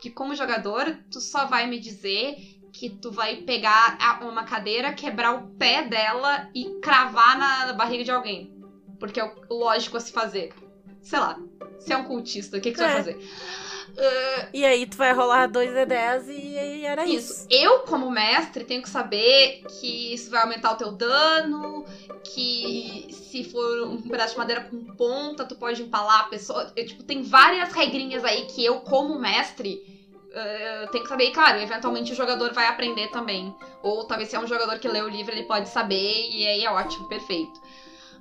Que 0.03 0.09
como 0.09 0.35
jogador, 0.35 0.97
tu 1.09 1.21
só 1.21 1.45
vai 1.45 1.65
me 1.65 1.79
dizer 1.79 2.35
que 2.73 2.89
tu 2.89 3.09
vai 3.09 3.37
pegar 3.37 3.97
uma 4.21 4.43
cadeira, 4.43 4.91
quebrar 4.91 5.33
o 5.33 5.47
pé 5.55 5.83
dela 5.83 6.49
e 6.53 6.65
cravar 6.81 7.37
na 7.39 7.71
barriga 7.71 8.03
de 8.03 8.11
alguém. 8.11 8.53
Porque 8.99 9.17
é 9.17 9.23
o 9.23 9.53
lógico 9.55 9.95
a 9.95 10.01
se 10.01 10.11
fazer. 10.11 10.53
Sei 11.01 11.17
lá. 11.17 11.39
Se 11.79 11.93
é 11.93 11.97
um 11.97 12.03
cultista, 12.03 12.57
o 12.57 12.59
que, 12.59 12.71
que 12.71 12.77
tu 12.77 12.81
vai 12.83 12.91
É. 12.91 12.95
fazer? 12.97 13.29
Ah, 13.97 14.49
E 14.53 14.65
aí 14.65 14.85
tu 14.85 14.97
vai 14.97 15.13
rolar 15.13 15.47
2d10 15.47 16.27
e 16.27 16.57
aí 16.59 16.83
era 16.85 17.05
isso. 17.05 17.31
isso. 17.31 17.47
Eu, 17.49 17.79
como 17.81 18.11
mestre, 18.11 18.65
tenho 18.65 18.81
que 18.81 18.89
saber 18.89 19.63
que 19.79 20.13
isso 20.13 20.29
vai 20.29 20.41
aumentar 20.41 20.73
o 20.73 20.75
teu 20.75 20.91
dano, 20.91 21.85
que 22.23 23.07
se 23.13 23.43
for 23.45 23.87
um 23.87 24.01
pedaço 24.01 24.33
de 24.33 24.37
madeira 24.37 24.63
com 24.65 24.83
ponta, 24.95 25.45
tu 25.45 25.55
pode 25.55 25.81
empalar 25.81 26.21
a 26.21 26.23
pessoa. 26.25 26.73
Eu, 26.75 26.85
tipo, 26.85 27.03
tem 27.03 27.21
várias 27.21 27.71
regrinhas 27.71 28.25
aí 28.25 28.47
que 28.47 28.65
eu, 28.65 28.81
como 28.81 29.17
mestre, 29.17 29.92
eh, 30.33 30.87
tenho 30.91 31.03
que 31.03 31.09
saber. 31.09 31.25
E, 31.25 31.31
claro, 31.31 31.59
eventualmente 31.59 32.11
o 32.11 32.15
jogador 32.15 32.53
vai 32.53 32.67
aprender 32.67 33.09
também. 33.09 33.55
Ou 33.81 34.05
talvez 34.05 34.29
se 34.29 34.35
é 34.35 34.39
um 34.39 34.47
jogador 34.47 34.79
que 34.79 34.87
lê 34.87 35.01
o 35.01 35.09
livro, 35.09 35.31
ele 35.31 35.43
pode 35.43 35.69
saber, 35.69 36.29
e 36.29 36.47
aí 36.47 36.63
é 36.63 36.71
ótimo, 36.71 37.07
perfeito. 37.07 37.61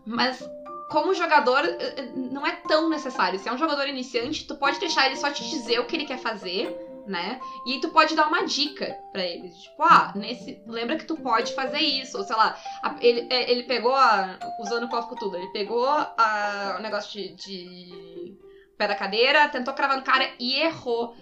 Mas. 0.05 0.43
Como 0.91 1.15
jogador, 1.15 1.65
eh, 1.65 1.95
eh, 1.97 2.13
não 2.15 2.47
é 2.47 2.53
tão 2.69 2.91
necessário. 2.91 3.39
Se 3.39 3.49
é 3.49 3.53
um 3.53 3.57
jogador 3.57 3.89
iniciante, 3.89 4.47
tu 4.47 4.57
pode 4.57 4.79
deixar 4.79 5.07
ele 5.07 5.17
só 5.17 5.31
te 5.31 5.43
dizer 5.49 5.81
o 5.81 5.87
que 5.87 5.97
ele 5.97 6.05
quer 6.05 6.19
fazer, 6.19 6.77
né? 7.07 7.41
E 7.67 7.81
tu 7.81 7.89
pode 7.89 8.15
dar 8.15 8.29
uma 8.29 8.45
dica 8.45 8.95
pra 9.11 9.25
ele. 9.25 9.49
Tipo, 9.49 9.83
ah, 9.85 10.13
nesse. 10.15 10.61
Lembra 10.67 10.97
que 10.97 11.07
tu 11.07 11.17
pode 11.17 11.55
fazer 11.55 11.79
isso. 11.79 12.19
Ou 12.19 12.25
sei 12.25 12.37
lá, 12.37 12.59
ele, 13.01 13.27
é, 13.31 13.51
ele 13.51 13.63
pegou 13.63 13.95
a. 13.95 14.39
Usando 14.61 14.85
o 14.85 14.89
Call 14.91 15.09
Cthulhu, 15.09 15.37
ele 15.37 15.49
pegou 15.49 15.89
a, 15.89 16.77
o 16.79 16.83
negócio 16.83 17.13
de, 17.13 17.35
de. 17.37 18.37
Pé 18.77 18.89
da 18.89 18.95
cadeira, 18.95 19.49
tentou 19.49 19.73
cravar 19.75 19.97
no 19.97 20.03
cara 20.03 20.29
e 20.39 20.57
errou. 20.57 21.15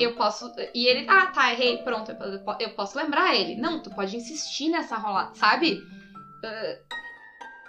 Eu 0.00 0.14
posso. 0.14 0.52
E 0.74 0.86
ele. 0.86 1.06
Ah, 1.08 1.26
tá, 1.26 1.52
errei, 1.52 1.78
pronto. 1.78 2.10
Eu, 2.12 2.40
po- 2.44 2.56
eu 2.60 2.74
posso 2.74 2.96
lembrar 2.98 3.34
ele. 3.34 3.60
Não, 3.60 3.82
tu 3.82 3.90
pode 3.94 4.16
insistir 4.16 4.68
nessa 4.68 4.96
rolada, 4.96 5.34
sabe? 5.34 5.80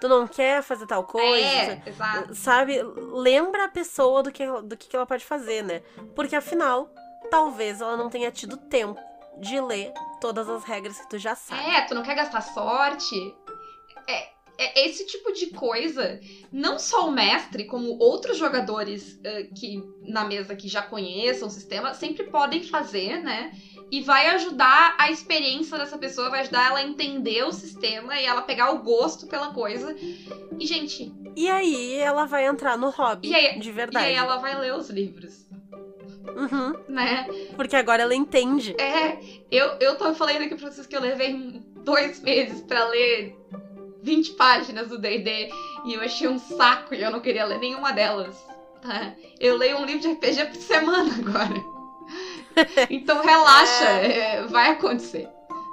Tu 0.01 0.07
não 0.09 0.27
quer 0.27 0.61
fazer 0.61 0.85
tal 0.85 1.05
coisa. 1.05 1.45
é, 1.45 1.81
exato. 1.85 2.35
Sabe? 2.35 2.81
Lembra 2.83 3.65
a 3.65 3.69
pessoa 3.69 4.21
do 4.21 4.31
que, 4.31 4.45
do 4.63 4.75
que 4.75 4.93
ela 4.95 5.05
pode 5.05 5.23
fazer, 5.23 5.63
né? 5.63 5.81
Porque 6.15 6.35
afinal, 6.35 6.89
talvez 7.31 7.79
ela 7.79 7.95
não 7.95 8.09
tenha 8.09 8.29
tido 8.31 8.57
tempo 8.57 8.99
de 9.39 9.59
ler 9.61 9.93
todas 10.19 10.49
as 10.49 10.63
regras 10.65 10.99
que 10.99 11.09
tu 11.09 11.17
já 11.17 11.35
sabe. 11.35 11.61
É, 11.69 11.81
tu 11.85 11.95
não 11.95 12.03
quer 12.03 12.15
gastar 12.15 12.41
sorte. 12.41 13.15
É 14.09 14.33
esse 14.57 15.05
tipo 15.05 15.31
de 15.33 15.47
coisa. 15.47 16.19
Não 16.51 16.77
só 16.77 17.07
o 17.07 17.11
mestre, 17.11 17.65
como 17.65 17.97
outros 17.99 18.37
jogadores 18.37 19.19
eh, 19.23 19.47
que 19.55 19.83
na 20.03 20.25
mesa 20.25 20.55
que 20.55 20.67
já 20.67 20.81
conheçam 20.81 21.47
o 21.47 21.51
sistema, 21.51 21.93
sempre 21.93 22.25
podem 22.25 22.63
fazer, 22.63 23.21
né? 23.23 23.51
E 23.91 24.01
vai 24.01 24.27
ajudar 24.29 24.95
a 24.99 25.11
experiência 25.11 25.77
dessa 25.77 25.97
pessoa, 25.97 26.29
vai 26.29 26.41
ajudar 26.41 26.67
ela 26.67 26.79
a 26.79 26.83
entender 26.83 27.43
o 27.43 27.51
sistema 27.51 28.19
e 28.19 28.25
ela 28.25 28.41
pegar 28.41 28.71
o 28.71 28.79
gosto 28.83 29.27
pela 29.27 29.53
coisa. 29.53 29.95
E, 30.59 30.65
gente, 30.65 31.11
E 31.35 31.49
aí 31.49 31.95
ela 31.95 32.25
vai 32.25 32.45
entrar 32.45 32.77
no 32.77 32.89
hobby 32.89 33.29
E 33.29 33.35
aí- 33.35 33.59
de 33.59 33.69
e 33.69 33.71
verdade. 33.71 34.05
aí 34.05 34.13
ela 34.15 34.37
vai 34.37 34.59
ler 34.59 34.73
os 34.75 34.89
livros, 34.89 35.45
Uhum, 36.35 36.73
né? 36.87 37.27
porque 37.55 37.75
agora 37.75 38.01
ela 38.03 38.15
entende. 38.15 38.75
É, 38.79 39.19
eu, 39.51 39.67
eu 39.79 39.95
tô 39.97 40.13
falando 40.15 40.41
aqui 40.43 40.55
pra 40.55 40.71
vocês 40.71 40.87
que 40.87 40.95
eu 40.95 41.01
levei 41.01 41.61
dois 41.83 42.19
meses 42.21 42.61
pra 42.61 42.87
ler 42.89 43.35
20 44.03 44.33
páginas 44.33 44.89
do 44.89 44.99
D&D 44.99 45.49
e 45.85 45.93
eu 45.93 46.01
achei 46.01 46.27
um 46.27 46.37
saco 46.37 46.93
e 46.93 47.01
eu 47.01 47.09
não 47.09 47.21
queria 47.21 47.45
ler 47.45 47.59
nenhuma 47.59 47.91
delas, 47.93 48.35
tá? 48.81 49.13
Eu 49.39 49.57
leio 49.57 49.77
um 49.77 49.85
livro 49.85 50.01
de 50.01 50.11
RPG 50.11 50.45
por 50.45 50.55
semana 50.55 51.09
agora. 51.15 51.73
Então 52.89 53.23
relaxa, 53.23 53.85
é, 53.85 54.43
vai 54.43 54.71
acontecer. 54.71 55.27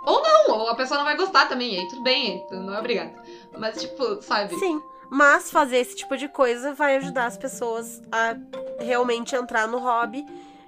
Ou 0.07 0.23
não, 0.23 0.59
ou 0.61 0.69
a 0.69 0.75
pessoa 0.75 0.99
não 0.99 1.05
vai 1.05 1.17
gostar 1.17 1.47
também, 1.47 1.75
e 1.75 1.79
aí 1.81 1.89
tudo 1.89 2.03
bem, 2.03 2.43
não 2.51 2.75
é 2.75 2.79
obrigado. 2.79 3.13
Mas 3.59 3.83
tipo, 3.83 4.23
sabe? 4.23 4.57
Sim, 4.59 4.81
mas 5.11 5.51
fazer 5.51 5.79
esse 5.79 5.97
tipo 5.97 6.17
de 6.17 6.29
coisa 6.29 6.73
vai 6.73 6.97
ajudar 6.97 7.27
as 7.27 7.37
pessoas 7.37 8.01
a 8.11 8.37
realmente 8.79 9.35
entrar 9.35 9.67
no 9.67 9.79
hobby 9.79 10.25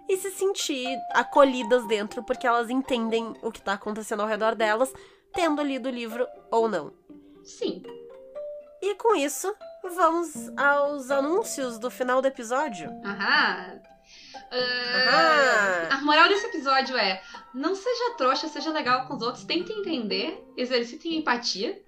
e 0.08 0.16
se 0.16 0.30
sentir 0.32 0.86
acolhidas 1.14 1.86
dentro, 1.86 2.22
porque 2.24 2.46
elas 2.46 2.68
entendem 2.68 3.34
o 3.40 3.50
que 3.50 3.62
tá 3.62 3.74
acontecendo 3.74 4.20
ao 4.20 4.28
redor 4.28 4.54
delas, 4.54 4.92
tendo 5.32 5.62
lido 5.62 5.88
o 5.88 5.92
livro 5.92 6.26
ou 6.50 6.68
não. 6.68 6.92
Sim. 7.44 7.82
E 8.80 8.94
com 8.96 9.14
isso, 9.14 9.54
vamos 9.96 10.32
aos 10.56 11.10
anúncios 11.10 11.78
do 11.78 11.90
final 11.90 12.20
do 12.20 12.28
episódio. 12.28 12.90
Aham. 13.04 13.80
Ah, 14.54 15.88
a 15.92 16.00
moral 16.02 16.28
desse 16.28 16.46
episódio 16.46 16.96
é: 16.96 17.22
não 17.54 17.74
seja 17.74 18.14
trouxa, 18.16 18.48
seja 18.48 18.70
legal 18.70 19.06
com 19.06 19.14
os 19.14 19.22
outros, 19.22 19.44
tente 19.44 19.72
entender, 19.72 20.42
exercitem 20.56 21.16
empatia. 21.18 21.80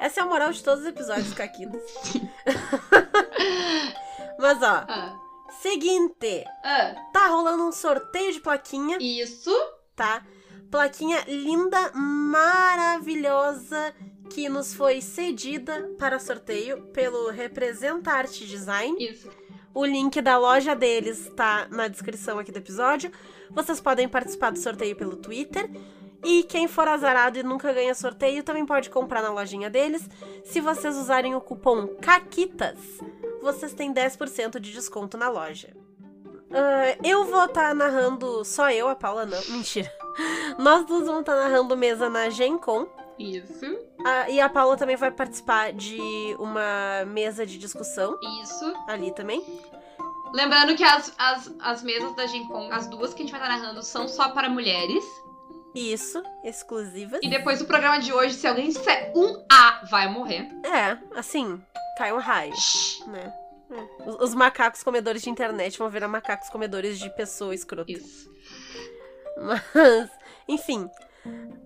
Essa 0.00 0.20
é 0.20 0.22
a 0.22 0.26
moral 0.26 0.52
de 0.52 0.62
todos 0.62 0.80
os 0.80 0.86
episódios, 0.88 1.32
Caquitas. 1.32 1.82
Mas 4.38 4.62
ó, 4.62 4.84
Ah, 4.88 5.16
seguinte, 5.60 6.44
ah, 6.64 6.94
tá 7.12 7.26
rolando 7.28 7.66
um 7.68 7.72
sorteio 7.72 8.32
de 8.32 8.40
plaquinha, 8.40 8.98
isso. 9.00 9.50
tá? 9.94 10.24
Plaquinha 10.70 11.24
linda, 11.26 11.92
maravilhosa, 11.94 13.94
que 14.38 14.48
nos 14.48 14.72
foi 14.72 15.00
cedida 15.00 15.90
para 15.98 16.20
sorteio 16.20 16.80
pelo 16.92 17.28
Representa 17.28 18.12
Arte 18.12 18.46
Design. 18.46 18.96
Isso. 19.04 19.28
O 19.74 19.84
link 19.84 20.22
da 20.22 20.38
loja 20.38 20.76
deles 20.76 21.28
tá 21.34 21.66
na 21.68 21.88
descrição 21.88 22.38
aqui 22.38 22.52
do 22.52 22.58
episódio. 22.58 23.10
Vocês 23.50 23.80
podem 23.80 24.08
participar 24.08 24.52
do 24.52 24.58
sorteio 24.60 24.94
pelo 24.94 25.16
Twitter. 25.16 25.68
E 26.22 26.44
quem 26.44 26.68
for 26.68 26.86
azarado 26.86 27.36
e 27.36 27.42
nunca 27.42 27.72
ganha 27.72 27.92
sorteio 27.96 28.44
também 28.44 28.64
pode 28.64 28.90
comprar 28.90 29.22
na 29.22 29.30
lojinha 29.30 29.68
deles. 29.68 30.08
Se 30.44 30.60
vocês 30.60 30.96
usarem 30.96 31.34
o 31.34 31.40
cupom 31.40 31.88
CAQUITAS, 32.00 32.78
vocês 33.42 33.72
têm 33.74 33.92
10% 33.92 34.60
de 34.60 34.72
desconto 34.72 35.18
na 35.18 35.28
loja. 35.28 35.76
Ah, 36.52 36.96
eu 37.02 37.24
vou 37.24 37.44
estar 37.44 37.74
narrando, 37.74 38.44
só 38.44 38.70
eu, 38.70 38.88
a 38.88 38.94
Paula 38.94 39.26
não, 39.26 39.40
mentira. 39.48 39.92
Nós 40.56 40.86
duas 40.86 41.06
vamos 41.06 41.22
estar 41.22 41.34
narrando 41.34 41.76
mesa 41.76 42.08
na 42.08 42.30
Gen 42.30 42.56
Con. 42.56 42.86
Isso. 43.18 43.78
Ah, 44.04 44.30
e 44.30 44.40
a 44.40 44.48
Paula 44.48 44.76
também 44.76 44.96
vai 44.96 45.10
participar 45.10 45.72
de 45.72 46.36
uma 46.38 47.04
mesa 47.06 47.44
de 47.44 47.58
discussão 47.58 48.18
Isso. 48.42 48.72
ali 48.86 49.12
também. 49.12 49.44
Lembrando 50.32 50.76
que 50.76 50.84
as, 50.84 51.12
as, 51.18 51.52
as 51.60 51.82
mesas 51.82 52.14
da 52.14 52.26
Gen 52.26 52.46
Con, 52.46 52.70
as 52.70 52.86
duas 52.86 53.14
que 53.14 53.22
a 53.22 53.24
gente 53.24 53.32
vai 53.32 53.40
estar 53.40 53.56
narrando, 53.56 53.82
são 53.82 54.06
só 54.06 54.28
para 54.30 54.48
mulheres. 54.48 55.04
Isso, 55.74 56.22
exclusivas. 56.44 57.20
E 57.22 57.28
depois 57.28 57.58
do 57.58 57.66
programa 57.66 57.98
de 57.98 58.12
hoje, 58.12 58.34
se 58.34 58.46
alguém 58.46 58.68
disser 58.68 59.12
um 59.14 59.44
A, 59.50 59.84
vai 59.90 60.08
morrer. 60.08 60.48
É, 60.64 60.98
assim, 61.16 61.60
cai 61.96 62.12
um 62.12 62.18
raio, 62.18 62.54
Shhh. 62.54 63.06
né? 63.06 63.32
É. 63.70 64.08
Os, 64.08 64.16
os 64.30 64.34
macacos 64.34 64.82
comedores 64.82 65.22
de 65.22 65.30
internet 65.30 65.78
vão 65.78 65.90
virar 65.90 66.08
macacos 66.08 66.48
comedores 66.48 66.98
de 66.98 67.10
pessoa 67.10 67.54
escrota. 67.54 67.90
Isso. 67.90 68.30
Mas, 69.36 70.10
enfim. 70.48 70.88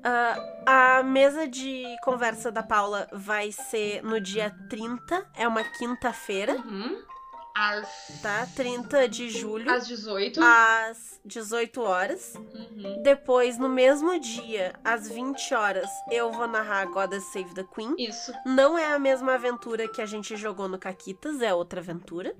Ah, 0.04 0.98
a 0.98 1.02
mesa 1.02 1.46
de 1.46 1.84
conversa 2.02 2.50
da 2.50 2.62
Paula 2.62 3.08
vai 3.12 3.52
ser 3.52 4.02
no 4.02 4.20
dia 4.20 4.54
30, 4.68 5.26
é 5.36 5.46
uma 5.46 5.62
quinta-feira, 5.64 6.54
Uhum. 6.56 7.02
Às, 7.54 8.20
tá? 8.22 8.48
30 8.56 9.06
de 9.06 9.28
julho, 9.28 9.70
às 9.70 9.86
18. 9.86 10.40
às 10.42 11.20
18 11.22 11.82
horas. 11.82 12.34
Uhum. 12.34 13.02
Depois, 13.02 13.58
no 13.58 13.68
mesmo 13.68 14.18
dia, 14.18 14.72
às 14.82 15.06
20 15.06 15.52
horas, 15.54 15.86
eu 16.10 16.32
vou 16.32 16.48
narrar 16.48 16.86
Goddess 16.86 17.24
Save 17.30 17.52
the 17.52 17.64
Queen. 17.74 17.94
Isso. 17.98 18.32
Não 18.46 18.78
é 18.78 18.94
a 18.94 18.98
mesma 18.98 19.34
aventura 19.34 19.86
que 19.86 20.00
a 20.00 20.06
gente 20.06 20.34
jogou 20.34 20.66
no 20.66 20.78
Caquitas, 20.78 21.42
é 21.42 21.52
outra 21.52 21.80
aventura. 21.80 22.34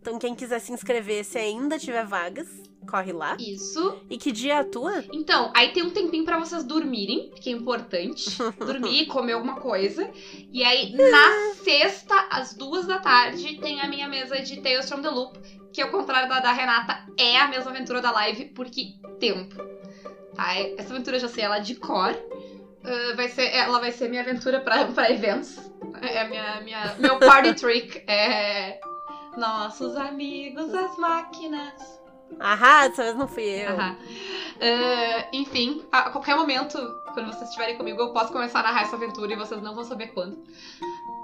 Então, 0.00 0.16
quem 0.16 0.32
quiser 0.32 0.60
se 0.60 0.70
inscrever, 0.70 1.24
se 1.24 1.36
ainda 1.36 1.76
tiver 1.76 2.06
vagas, 2.06 2.46
corre 2.86 3.12
lá. 3.12 3.36
Isso. 3.38 3.98
E 4.08 4.16
que 4.16 4.32
dia 4.32 4.60
atua? 4.60 5.04
Então, 5.12 5.52
aí 5.54 5.72
tem 5.72 5.82
um 5.82 5.90
tempinho 5.90 6.24
pra 6.24 6.38
vocês 6.38 6.64
dormirem, 6.64 7.30
que 7.40 7.50
é 7.50 7.52
importante. 7.52 8.36
Dormir, 8.58 9.06
comer 9.06 9.32
alguma 9.32 9.56
coisa. 9.56 10.10
E 10.52 10.62
aí, 10.62 10.94
na 10.94 11.54
sexta, 11.62 12.14
às 12.30 12.54
duas 12.54 12.86
da 12.86 12.98
tarde, 12.98 13.58
tem 13.60 13.80
a 13.80 13.88
minha 13.88 14.08
mesa 14.08 14.40
de 14.40 14.60
Tales 14.60 14.88
from 14.88 15.02
the 15.02 15.10
Loop, 15.10 15.38
que 15.72 15.82
ao 15.82 15.90
contrário 15.90 16.28
da 16.28 16.40
da 16.40 16.52
Renata, 16.52 17.06
é 17.18 17.38
a 17.38 17.48
mesma 17.48 17.70
aventura 17.70 18.00
da 18.00 18.10
live, 18.10 18.46
porque 18.46 18.94
tempo. 19.18 19.56
Tá? 20.34 20.54
Essa 20.78 20.94
aventura 20.94 21.16
eu 21.16 21.20
já 21.20 21.28
sei 21.28 21.44
ela 21.44 21.58
de 21.58 21.74
cor. 21.74 22.14
Ah, 22.86 23.16
vai 23.16 23.28
ser, 23.28 23.52
ela 23.52 23.80
vai 23.80 23.90
ser 23.90 24.08
minha 24.08 24.22
aventura 24.22 24.60
pra, 24.60 24.86
pra 24.86 25.10
eventos. 25.10 25.58
É 26.00 26.26
minha, 26.28 26.60
minha, 26.60 26.94
meu 26.98 27.18
party 27.18 27.54
trick. 27.54 27.98
É. 28.08 28.78
Nossos 29.36 29.96
amigos, 29.96 30.72
as 30.72 30.96
máquinas. 30.96 32.00
Ahá, 32.40 32.88
dessa 32.88 33.02
vez 33.02 33.16
não 33.16 33.28
fui 33.28 33.44
eu. 33.44 33.80
Ah, 33.80 33.96
enfim, 35.32 35.84
a 35.92 36.10
qualquer 36.10 36.36
momento, 36.36 36.78
quando 37.12 37.32
vocês 37.32 37.48
estiverem 37.48 37.76
comigo, 37.76 38.00
eu 38.00 38.12
posso 38.12 38.32
começar 38.32 38.60
a 38.60 38.62
narrar 38.64 38.82
essa 38.82 38.96
aventura 38.96 39.32
e 39.32 39.36
vocês 39.36 39.62
não 39.62 39.74
vão 39.74 39.84
saber 39.84 40.08
quando. 40.08 40.36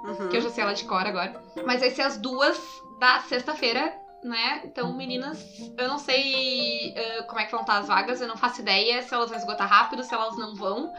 Uhum. 0.05 0.29
Que 0.29 0.37
eu 0.37 0.41
já 0.41 0.51
sei 0.51 0.65
ela 0.65 0.75
de 0.75 0.85
cor 0.85 1.07
agora. 1.07 1.43
Mas 1.65 1.81
vai 1.81 1.91
ser 1.91 2.03
as 2.03 2.17
duas 2.19 2.59
da 2.99 3.21
sexta-feira, 3.21 3.95
né? 4.23 4.63
Então, 4.65 4.93
meninas, 4.97 5.45
eu 5.77 5.89
não 5.89 5.99
sei 5.99 6.95
ah, 6.97 7.23
como 7.25 7.41
é 7.41 7.45
que 7.45 7.53
vão 7.53 7.61
estar 7.61 7.79
as 7.79 7.89
vagas, 7.89 8.21
eu 8.21 8.29
não 8.29 8.37
faço 8.37 8.61
ideia 8.61 9.03
se 9.03 9.15
elas 9.15 9.29
vão 9.29 9.39
esgotar 9.39 9.69
rápido, 9.69 10.05
se 10.05 10.15
elas 10.15 10.37
não 10.37 10.55
vão. 10.55 10.93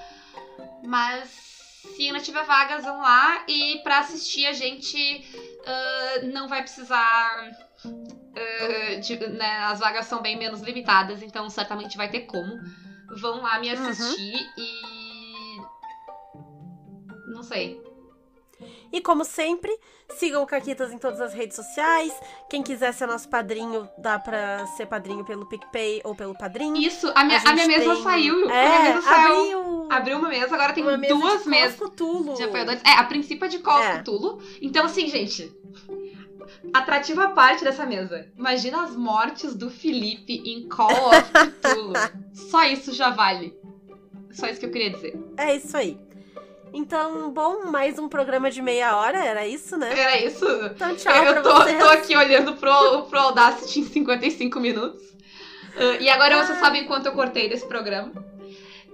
Mas 0.84 1.30
se 1.96 2.08
ainda 2.08 2.20
tiver 2.20 2.44
vagas, 2.46 2.84
vão 2.84 3.02
lá. 3.02 3.44
E 3.48 3.80
pra 3.84 4.00
assistir, 4.00 4.46
a 4.46 4.54
gente 4.54 5.26
ah, 5.66 6.20
não 6.24 6.48
vai 6.48 6.62
precisar. 6.62 7.52
Ah, 7.86 8.96
de- 9.00 9.28
né, 9.28 9.58
as 9.66 9.80
vagas 9.80 10.06
são 10.06 10.22
bem 10.22 10.38
menos 10.38 10.62
limitadas, 10.62 11.22
então 11.22 11.50
certamente 11.50 11.98
vai 11.98 12.10
ter 12.10 12.22
como. 12.22 12.60
Vão 13.20 13.42
lá 13.42 13.60
me 13.60 13.74
Uhum. 13.74 13.88
assistir 13.90 14.48
e. 14.58 15.62
Não 17.28 17.44
sei. 17.44 17.82
E 18.92 19.02
como 19.02 19.26
sempre, 19.26 19.76
sigam 20.12 20.44
o 20.44 20.46
Caquitas 20.46 20.92
em 20.94 21.00
todas 21.00 21.20
as 21.20 21.34
redes 21.34 21.56
sociais. 21.56 22.14
Quem 22.50 22.62
quiser 22.62 22.94
ser 22.94 23.08
nosso 23.08 23.28
padrinho, 23.28 23.90
dá 23.98 24.20
pra 24.20 24.68
ser 24.68 24.86
padrinho 24.86 25.26
pelo 25.26 25.48
PicPay 25.48 26.02
ou 26.04 26.14
pelo 26.16 26.38
padrinho. 26.38 26.78
Isso, 26.78 27.12
a 27.16 27.24
minha, 27.24 27.38
a 27.38 27.42
gente 27.42 27.54
minha 27.56 27.68
mesa 27.80 27.94
tem- 27.96 28.04
saiu. 28.04 28.50
a 28.50 28.54
É, 28.54 28.68
minha 28.80 28.94
mesa 28.96 29.02
saiu. 29.02 29.40
abriu 29.40 29.74
Abriu 29.92 30.18
uma 30.18 30.30
mesa, 30.30 30.54
agora 30.56 30.74
tem 30.74 30.84
uma 30.84 30.98
mesa 30.98 31.14
duas 31.16 31.46
mesas. 31.46 31.76
Call 31.78 31.88
of 31.88 31.96
Cthulhu. 31.96 32.34
de 32.36 32.44
apoiadores. 32.44 32.82
É, 32.86 32.92
a 32.92 33.04
princípio 33.04 33.46
é 33.46 33.48
de 33.48 33.60
Call 33.60 33.80
É. 33.80 33.98
Cthulhu. 34.00 34.40
Então, 34.62 34.86
assim, 34.86 35.08
gente. 35.08 35.52
Atrativa 36.74 37.30
parte 37.30 37.64
dessa 37.64 37.86
mesa. 37.86 38.28
Imagina 38.38 38.84
as 38.84 38.96
mortes 38.96 39.56
do 39.56 39.70
Felipe 39.70 40.42
em 40.46 40.68
Call 40.68 40.90
of 41.10 41.24
Cthulhu. 41.32 41.94
Só 42.34 42.64
isso 42.66 42.94
já 42.94 43.10
vale. 43.10 43.56
Só 44.32 44.48
isso 44.48 44.60
que 44.60 44.66
eu 44.66 44.72
queria 44.72 44.90
dizer. 44.90 45.20
É 45.38 45.56
isso 45.56 45.76
aí. 45.78 45.98
Então, 46.74 47.30
bom, 47.32 47.66
mais 47.68 48.00
um 48.00 48.10
programa 48.10 48.50
de 48.50 48.60
meia 48.60 48.98
hora, 48.98 49.24
era 49.24 49.46
isso, 49.48 49.78
né? 49.78 49.92
Era 49.98 50.20
isso. 50.26 50.46
Então, 50.76 50.96
tchau 50.96 51.14
eu 51.24 51.44
tô, 51.44 51.54
vocês. 51.54 51.78
tô 51.78 51.86
aqui 51.90 52.16
olhando 52.16 52.56
pro, 52.56 53.04
pro 53.04 53.20
Audacity 53.20 53.82
em 53.82 53.86
55 53.86 54.60
minutos. 54.60 55.02
Ah, 55.78 55.98
e 56.00 56.10
agora 56.10 56.44
vocês 56.44 56.58
sabem 56.60 56.86
quanto 56.86 57.06
eu 57.08 57.14
cortei 57.14 57.48
desse 57.48 57.68
programa. 57.68 58.12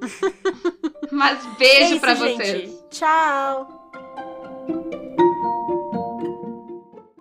Mas 1.12 1.46
É 1.46 1.50
beijo 1.58 2.00
pra 2.02 2.16
gente. 2.16 2.36
vocês. 2.38 2.84
Tchau. 2.92 3.80